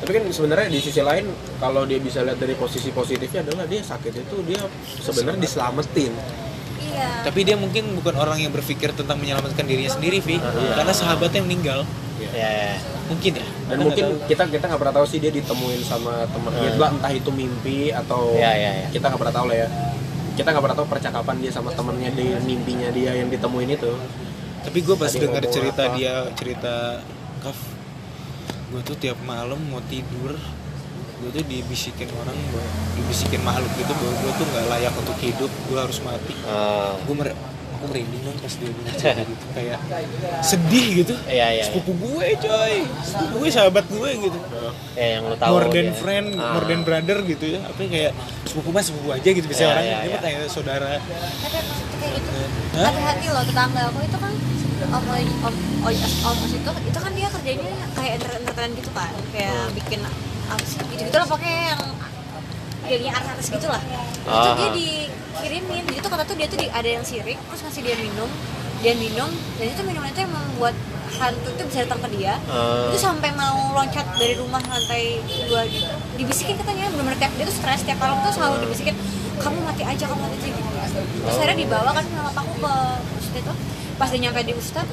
[0.00, 1.24] Tapi kan sebenarnya di sisi lain
[1.56, 4.60] kalau dia bisa lihat dari posisi positifnya adalah dia sakit itu dia
[5.00, 6.12] sebenarnya diselamatin.
[6.84, 7.24] Iya.
[7.24, 10.36] Tapi dia mungkin bukan orang yang berpikir tentang menyelamatkan dirinya sendiri Vi.
[10.76, 11.88] Karena sahabatnya meninggal.
[12.20, 13.46] Ya mungkin ya?
[13.68, 14.28] Dan Kita mungkin tahu.
[14.28, 16.94] kita kita nggak pernah tahu sih dia ditemuin sama temennya Hmm.
[16.96, 18.86] entah itu mimpi atau Ya, ya, ya.
[18.92, 19.68] kita nggak pernah tahu lah ya.
[20.34, 23.92] Kita nggak pernah tahu percakapan dia sama temennya di mimpinya dia yang ditemuin itu
[24.64, 25.94] tapi gue pas dengar cerita apa?
[25.94, 26.74] dia cerita
[27.38, 27.58] kaf
[28.66, 30.34] gue tuh tiap malam mau tidur
[31.14, 32.64] gue tuh dibisikin orang bahwa
[32.94, 37.14] dibisikin makhluk gitu bahwa gue tuh nggak layak untuk hidup gue harus mati Eh, gue
[37.14, 37.28] mer
[37.74, 39.78] aku merinding dong pas dia bilang cerita gitu kayak
[40.40, 44.38] sedih gitu Iya, iya, sepupu gue coy sepupu gue sahabat gue gitu
[44.94, 45.94] ya yang lu tahu more than dia.
[45.94, 46.52] friend Ah.
[46.52, 48.12] more than brother gitu ya apa kayak
[48.44, 50.18] sepupu mah sepupu aja gitu bisa Iya, orang iya, ini mah iya.
[50.18, 51.04] kayak saudara tapi
[51.58, 52.30] maksudnya kayak gitu
[52.74, 52.84] Hah?
[52.90, 54.32] hati-hati loh tetangga aku itu kan
[54.84, 55.06] om om
[55.44, 55.94] om om
[56.24, 59.12] om itu itu kan dia kerjanya kayak enter- entertain gitu kan.
[59.30, 60.00] Kayak bikin
[60.44, 61.82] apa sih gitu gitu lah pokoknya yang
[62.84, 64.54] jadinya artis gitu lah itu Ah.
[64.54, 65.82] dia dikirimin.
[65.86, 68.28] Jadi tuh kata tuh dia tuh di, ada yang sirik terus ngasih dia minum.
[68.80, 70.76] Dia minum dan itu minuman itu yang membuat
[71.14, 72.36] hantu itu bisa datang ke dia.
[72.44, 72.92] Ah.
[72.92, 77.54] itu sampai mau loncat dari rumah lantai dua gitu dibisikin katanya benar-benar tiap dia tuh
[77.54, 78.94] stres tiap malam tuh selalu dibisikin
[79.34, 80.70] kamu mati aja kamu mati aja gitu.
[81.24, 82.74] Terus akhirnya dibawa kan sama papaku ke
[83.36, 83.52] itu
[83.94, 84.86] pas dia nyampe di ustad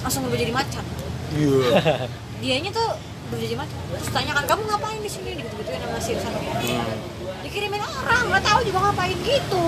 [0.00, 0.84] langsung berubah jadi macan
[1.32, 1.58] iya.
[2.42, 2.88] Dianya tuh
[3.26, 5.30] berubah jadi macan terus tanya kan kamu ngapain di sini?
[5.32, 6.32] Gitu gitu nama si ustad
[7.40, 9.66] dikirimin orang nggak tahu juga ngapain gitu.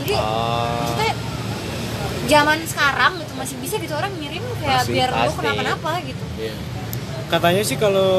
[0.00, 0.80] Jadi Oh.
[0.80, 1.12] maksudnya
[2.24, 5.38] zaman sekarang gitu masih bisa gitu orang ngirim kayak Masih, biar lu pasti.
[5.42, 6.24] kenapa-napa gitu.
[6.38, 6.54] Iya.
[7.30, 8.10] katanya sih kalau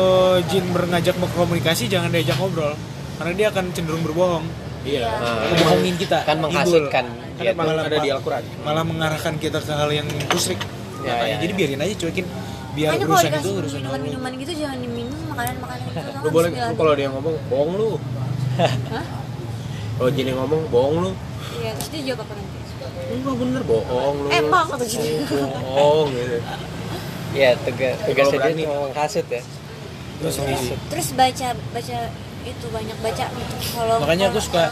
[0.47, 2.71] jin berngajak berkomunikasi jangan diajak ngobrol.
[3.19, 4.45] Karena dia akan cenderung berbohong.
[4.81, 5.03] Iya.
[5.05, 6.23] Nah, bohongin kita.
[6.23, 7.05] Kan menghasutkan
[7.43, 7.57] Gitu.
[7.57, 10.61] malah ada di Al-Quran malah mengarahkan kita ke hal yang musrik
[11.01, 11.57] Ya, Makanya, ya, jadi ya.
[11.57, 12.25] biarin aja cuekin
[12.71, 13.97] biar Makanya kalau urusan itu urusan Allah.
[13.97, 16.07] minuman-minuman gitu jangan diminum makanan-makanan gitu.
[16.21, 17.89] lu boleh lu kalau dia ngomong bohong lu
[18.53, 19.05] Hah?
[19.97, 21.11] kalau Jenny ngomong bohong lu
[21.53, 22.57] Iya, terus dia jawab apa nanti?
[23.11, 25.35] enggak bener bohong lu Emang kata gitu.
[25.57, 26.37] bohong gitu
[27.31, 29.41] ya tugas tugasnya dia cuma menghasut ya
[30.21, 30.37] Terus.
[30.85, 31.97] Terus baca baca
[32.43, 33.25] itu banyak baca.
[33.71, 34.63] Kalau makanya aku suka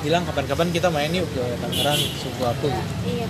[0.00, 2.90] bilang kapan-kapan kita main yuk ke Tangerang suku aku gitu.
[3.10, 3.26] Iya.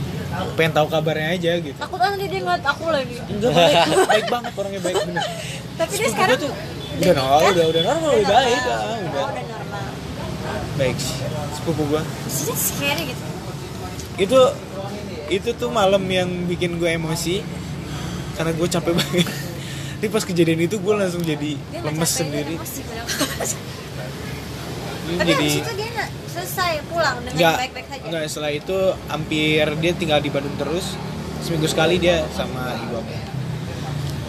[0.52, 3.16] Pengen tahu kabarnya aja gitu Takut ah nanti dia ngeliat aku lagi.
[3.24, 5.24] enggak baik baik banget orangnya baik bener
[5.74, 6.52] Tapi dia sekarang tuh
[6.94, 9.84] udah normal udah udah normal udah baik ah, Oh, udah udah normal.
[10.74, 11.16] baik sih
[11.52, 13.22] sepupu gua Sih scary gitu.
[14.16, 14.38] itu
[15.30, 17.40] itu tuh malam yang bikin gue emosi
[18.34, 19.26] karena gue capek banget
[19.94, 22.82] tapi pas kejadian itu gue langsung jadi lemes sendiri emosi
[25.04, 28.04] Tapi jadi habis itu dia nggak selesai pulang dengan nggak baik-baik saja.
[28.04, 30.86] nggak setelah itu hampir dia tinggal di Bandung terus
[31.40, 33.14] seminggu sekali dia sama ibu aku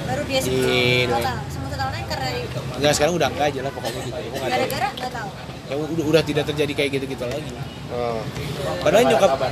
[0.05, 1.37] Baru dia Di- total.
[1.47, 2.27] Sembuh totalnya karena
[2.75, 5.29] nggak sekarang udah enggak aja lah pokoknya gitu gara-gara nggak tahu.
[5.65, 7.51] ya, udah, udah tidak terjadi kayak gitu gitu lagi
[7.89, 8.19] oh.
[8.83, 9.51] padahal Ada nyokap kabar.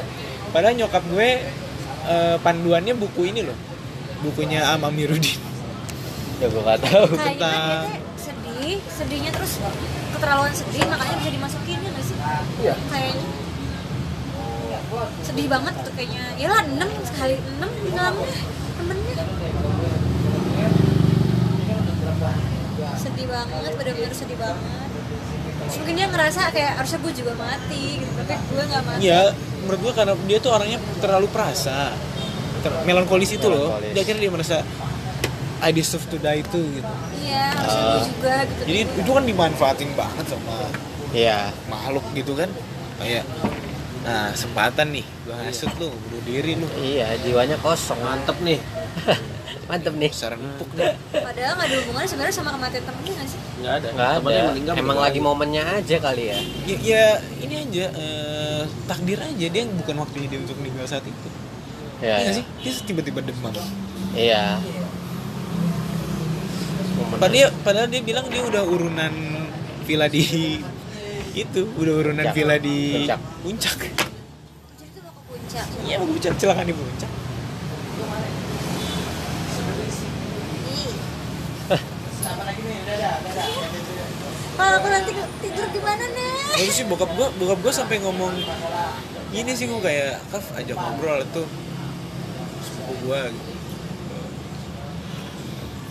[0.52, 1.30] padahal nyokap gue
[2.06, 3.58] eh, panduannya buku ini loh
[4.22, 5.40] bukunya Am Amiruddin
[6.38, 9.52] ya gue gak tahu Kayaknya Tentang- sedih, sedihnya terus
[10.24, 12.16] keterlaluan sedih makanya bisa dimasukin ya nggak sih?
[12.64, 12.74] Iya.
[12.88, 13.28] Kayaknya
[15.28, 16.24] sedih banget tuh kayaknya.
[16.40, 16.80] Ya lah 6
[17.12, 18.32] sekali 6 bilangnya
[18.80, 19.16] temennya.
[22.96, 24.88] Sedih banget, bener-bener sedih banget.
[25.60, 29.02] Terus mungkin dia ngerasa kayak harusnya gue juga mati gitu, tapi gue nggak mati.
[29.04, 29.22] ya
[29.68, 31.92] menurut gue karena dia tuh orangnya terlalu perasa
[32.64, 34.58] Ter- melankolis itu loh dia akhirnya dia merasa
[35.64, 36.92] I deserve to die itu gitu
[37.34, 38.62] Iya, harusnya gue juga gitu.
[38.70, 40.56] jadi itu kan dimanfaatin banget sama
[41.12, 41.40] iya.
[41.68, 42.50] makhluk gitu kan?
[43.02, 43.26] Kayak
[44.04, 46.68] nah kesempatan nih gue hasut lu bunuh diri lu.
[46.78, 48.60] Iya jiwanya kosong mantep nih.
[49.64, 50.12] Mantep nih.
[50.12, 50.92] Besar empuk dah.
[51.16, 53.40] Padahal nggak ada hubungannya sebenarnya sama kematian temennya nggak sih?
[53.64, 53.88] nggak ada.
[53.96, 54.42] Nggak ada.
[54.52, 56.40] Meninggal emang lagi momennya aja kali ya.
[56.68, 57.06] Ya, ya
[57.40, 58.62] ini aja eh,
[58.92, 59.46] takdir aja.
[59.48, 61.30] Dia bukan waktunya dia untuk meninggal saat itu.
[62.04, 62.32] Ya, Iya ya.
[62.36, 62.46] sih?
[62.60, 63.56] Dia tiba-tiba demam.
[64.12, 64.60] Iya
[67.06, 69.14] Momen- padahal dia, padahal dia bilang dia udah urunan
[69.84, 70.24] villa di
[71.44, 72.34] itu udah urunan Puncak.
[72.34, 73.20] villa di Puncak.
[73.42, 75.66] puncak Jadi itu mau ke puncak.
[75.84, 77.12] iya mau puncak celakaan di puncak
[80.70, 80.92] Ih.
[84.54, 85.12] Kalau aku nanti
[85.42, 86.30] tidur di mana nih?
[86.54, 88.34] Lalu sih bokap gua bokap gua sampai ngomong
[89.30, 91.42] gini sih gua kayak kaf ajak ngobrol itu
[92.62, 93.53] sepupu gua gitu.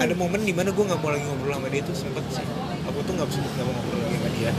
[0.02, 2.46] Ada momen di mana gua nggak mau lagi ngobrol sama dia tuh sempet sih.
[2.90, 4.50] Aku tuh nggak nggak mau ngobrol lagi sama dia.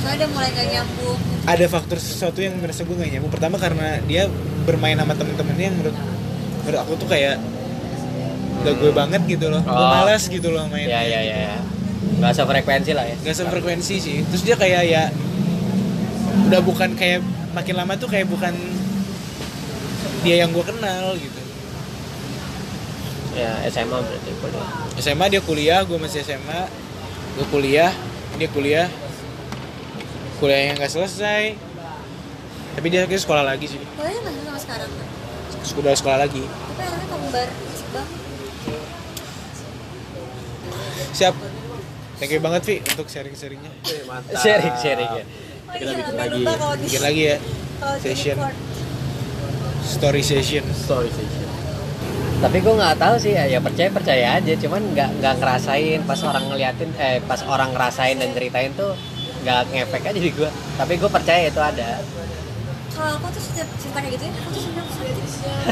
[0.00, 1.18] Soalnya udah mulai gak nyambung?
[1.44, 3.32] Ada faktor sesuatu yang merasa gue gak nyambung.
[3.36, 4.32] Pertama karena dia
[4.64, 5.96] bermain sama temen-temennya yang menurut
[6.64, 7.36] menurut aku tuh kayak
[8.64, 9.60] gak gue banget gitu loh.
[9.60, 9.92] Gue Oh.
[10.00, 10.88] malas gitu loh main.
[10.88, 11.56] Ya ya ya ya
[12.00, 13.16] nggak sefrekuensi lah ya.
[13.20, 14.16] Gak sefrekuensi sih.
[14.32, 15.02] Terus dia kayak ya
[16.48, 17.20] udah bukan kayak
[17.52, 18.56] makin lama tuh kayak bukan
[20.24, 21.39] dia yang gue kenal gitu
[23.34, 24.66] ya SMA berarti kuliah.
[24.98, 26.60] SMA dia kuliah gue masih SMA
[27.38, 27.92] gue kuliah
[28.38, 28.88] dia kuliah.
[30.40, 31.52] Kuliah yang nggak selesai.
[32.70, 33.76] Tapi dia akhirnya sekolah lagi sih.
[33.76, 34.90] Kuliahnya nggak sih sama sekarang?
[35.60, 36.40] Sudah sekolah lagi.
[36.40, 37.48] Tapi kembar
[37.92, 38.20] banget
[41.12, 41.34] siap.
[42.16, 43.72] Thank you banget Vi untuk sharing-sharingnya.
[44.40, 45.24] Sharing sharing ya.
[45.24, 46.40] Oh Kita iya, bikin lagi.
[46.84, 47.36] bikin lagi ya.
[48.00, 48.36] session.
[49.80, 50.64] story session.
[50.76, 51.49] Story session
[52.40, 54.52] tapi gue nggak tahu sih ya, ya percaya percaya aja.
[54.56, 58.96] Cuman nggak nggak ngerasain pas orang ngeliatin eh pas orang ngerasain dan ceritain tuh
[59.44, 60.48] nggak ngefek aja di gue
[60.80, 62.00] tapi gue percaya itu ada.
[62.96, 65.16] Kalau aku tuh setiap cerita kayak gitu ya aku tuh sebenarnya sakit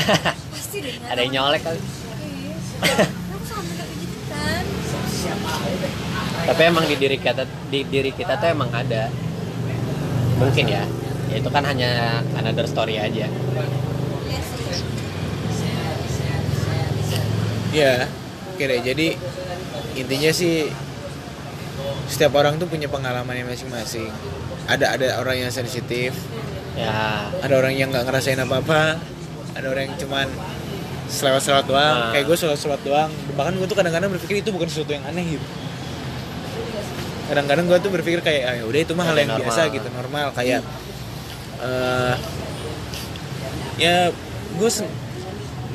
[0.52, 1.80] pasti deh ada yang nyolek kali.
[1.80, 3.04] Iya.
[3.08, 4.62] aku sampai kayak gitu kan.
[6.48, 9.08] Tapi emang di diri kita di diri kita tuh emang ada.
[10.36, 10.84] Mungkin ya.
[11.28, 14.80] Ya itu kan hanya another story aja Iya sih.
[17.74, 18.08] Ya
[18.54, 19.06] oke deh jadi
[19.98, 20.70] intinya sih
[22.08, 24.08] setiap orang tuh punya pengalamannya masing-masing.
[24.68, 26.16] Ada ada orang yang sensitif
[26.76, 27.28] ya.
[27.40, 29.00] ada orang yang nggak ngerasain apa-apa
[29.56, 30.26] ada orang yang cuman
[31.08, 31.96] selewat-selewat doang.
[32.00, 32.10] Nah.
[32.12, 33.10] kayak gue selewat-selewat doang.
[33.36, 35.46] Bahkan gue tuh kadang-kadang berpikir itu bukan sesuatu yang aneh gitu.
[37.28, 39.44] Kadang-kadang gue tuh berpikir kayak ah, ya udah itu mah hal yang normal.
[39.48, 40.26] biasa gitu normal.
[40.36, 40.60] Kayak
[41.58, 42.14] eh
[43.78, 43.96] ya
[44.58, 44.70] gue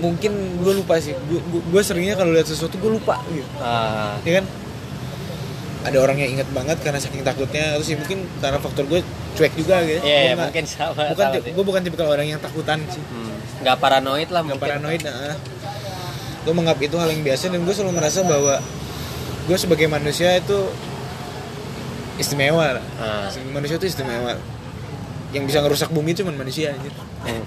[0.03, 1.15] mungkin gue lupa sih.
[1.63, 3.47] Gue seringnya kalau lihat sesuatu gue lupa gitu.
[3.57, 4.45] Ah, ya kan?
[5.83, 7.75] Ada orang yang inget banget karena saking takutnya.
[7.75, 8.99] Terus ya mungkin karena faktor gue
[9.33, 9.99] cuek juga gitu.
[9.99, 11.51] Iya, Gua nggak- mungkin sama- bukan sama sih.
[11.51, 12.99] gue bukan tipikal orang yang takutan sih.
[13.01, 15.35] Hmm, nggak paranoid lah nggak paranoid nah.
[16.43, 18.59] Gue menganggap itu hal yang biasa dan gue selalu merasa bahwa
[19.43, 20.59] gue sebagai manusia itu
[22.15, 22.79] istimewa.
[22.79, 22.85] Lah.
[22.97, 23.27] Ah.
[23.49, 24.35] manusia itu istimewa.
[25.31, 26.89] Yang bisa ngerusak bumi cuma manusia aja
[27.23, 27.43] Hmm.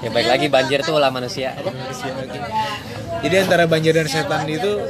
[0.00, 1.52] Ya baik lagi banjir tuh lah manusia.
[1.56, 2.38] Manusia lagi
[3.20, 4.80] jadi antara banjir dan setan itu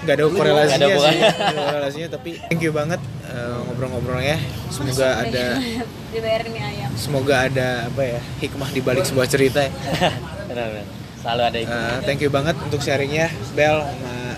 [0.00, 1.18] nggak ada korelasinya Nggak ada sih.
[1.18, 4.36] nggak ada korelasinya tapi thank you banget eh, ngobrol-ngobrolnya.
[4.68, 5.44] Semoga ada
[6.12, 6.90] dibayarin nih ayam.
[6.94, 9.72] semoga ada apa ya hikmah di balik sebuah cerita ya.
[10.48, 10.86] benar benar.
[11.20, 14.29] Selalu ada itu Eh, thank you banget untuk sharingnya Bel sama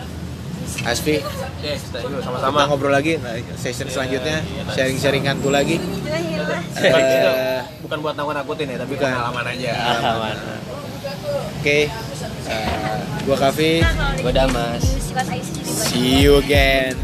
[0.83, 1.23] Asfi.
[1.63, 2.03] Yes, you.
[2.03, 2.67] Kita sama-sama.
[2.67, 4.43] ngobrol lagi nah, session selanjutnya.
[4.75, 5.79] sharing-sharing hantu lagi.
[5.79, 6.11] Itu
[6.83, 9.13] Eh, bukan buat nakut-nakutin ya, tapi bukan.
[9.15, 9.73] pengalaman aja.
[10.03, 10.37] aman
[11.63, 11.79] oke.
[12.43, 13.73] Eh, gua Kavi.
[14.35, 14.83] Damas.
[14.83, 16.99] Aisyah jadi banyak see you again?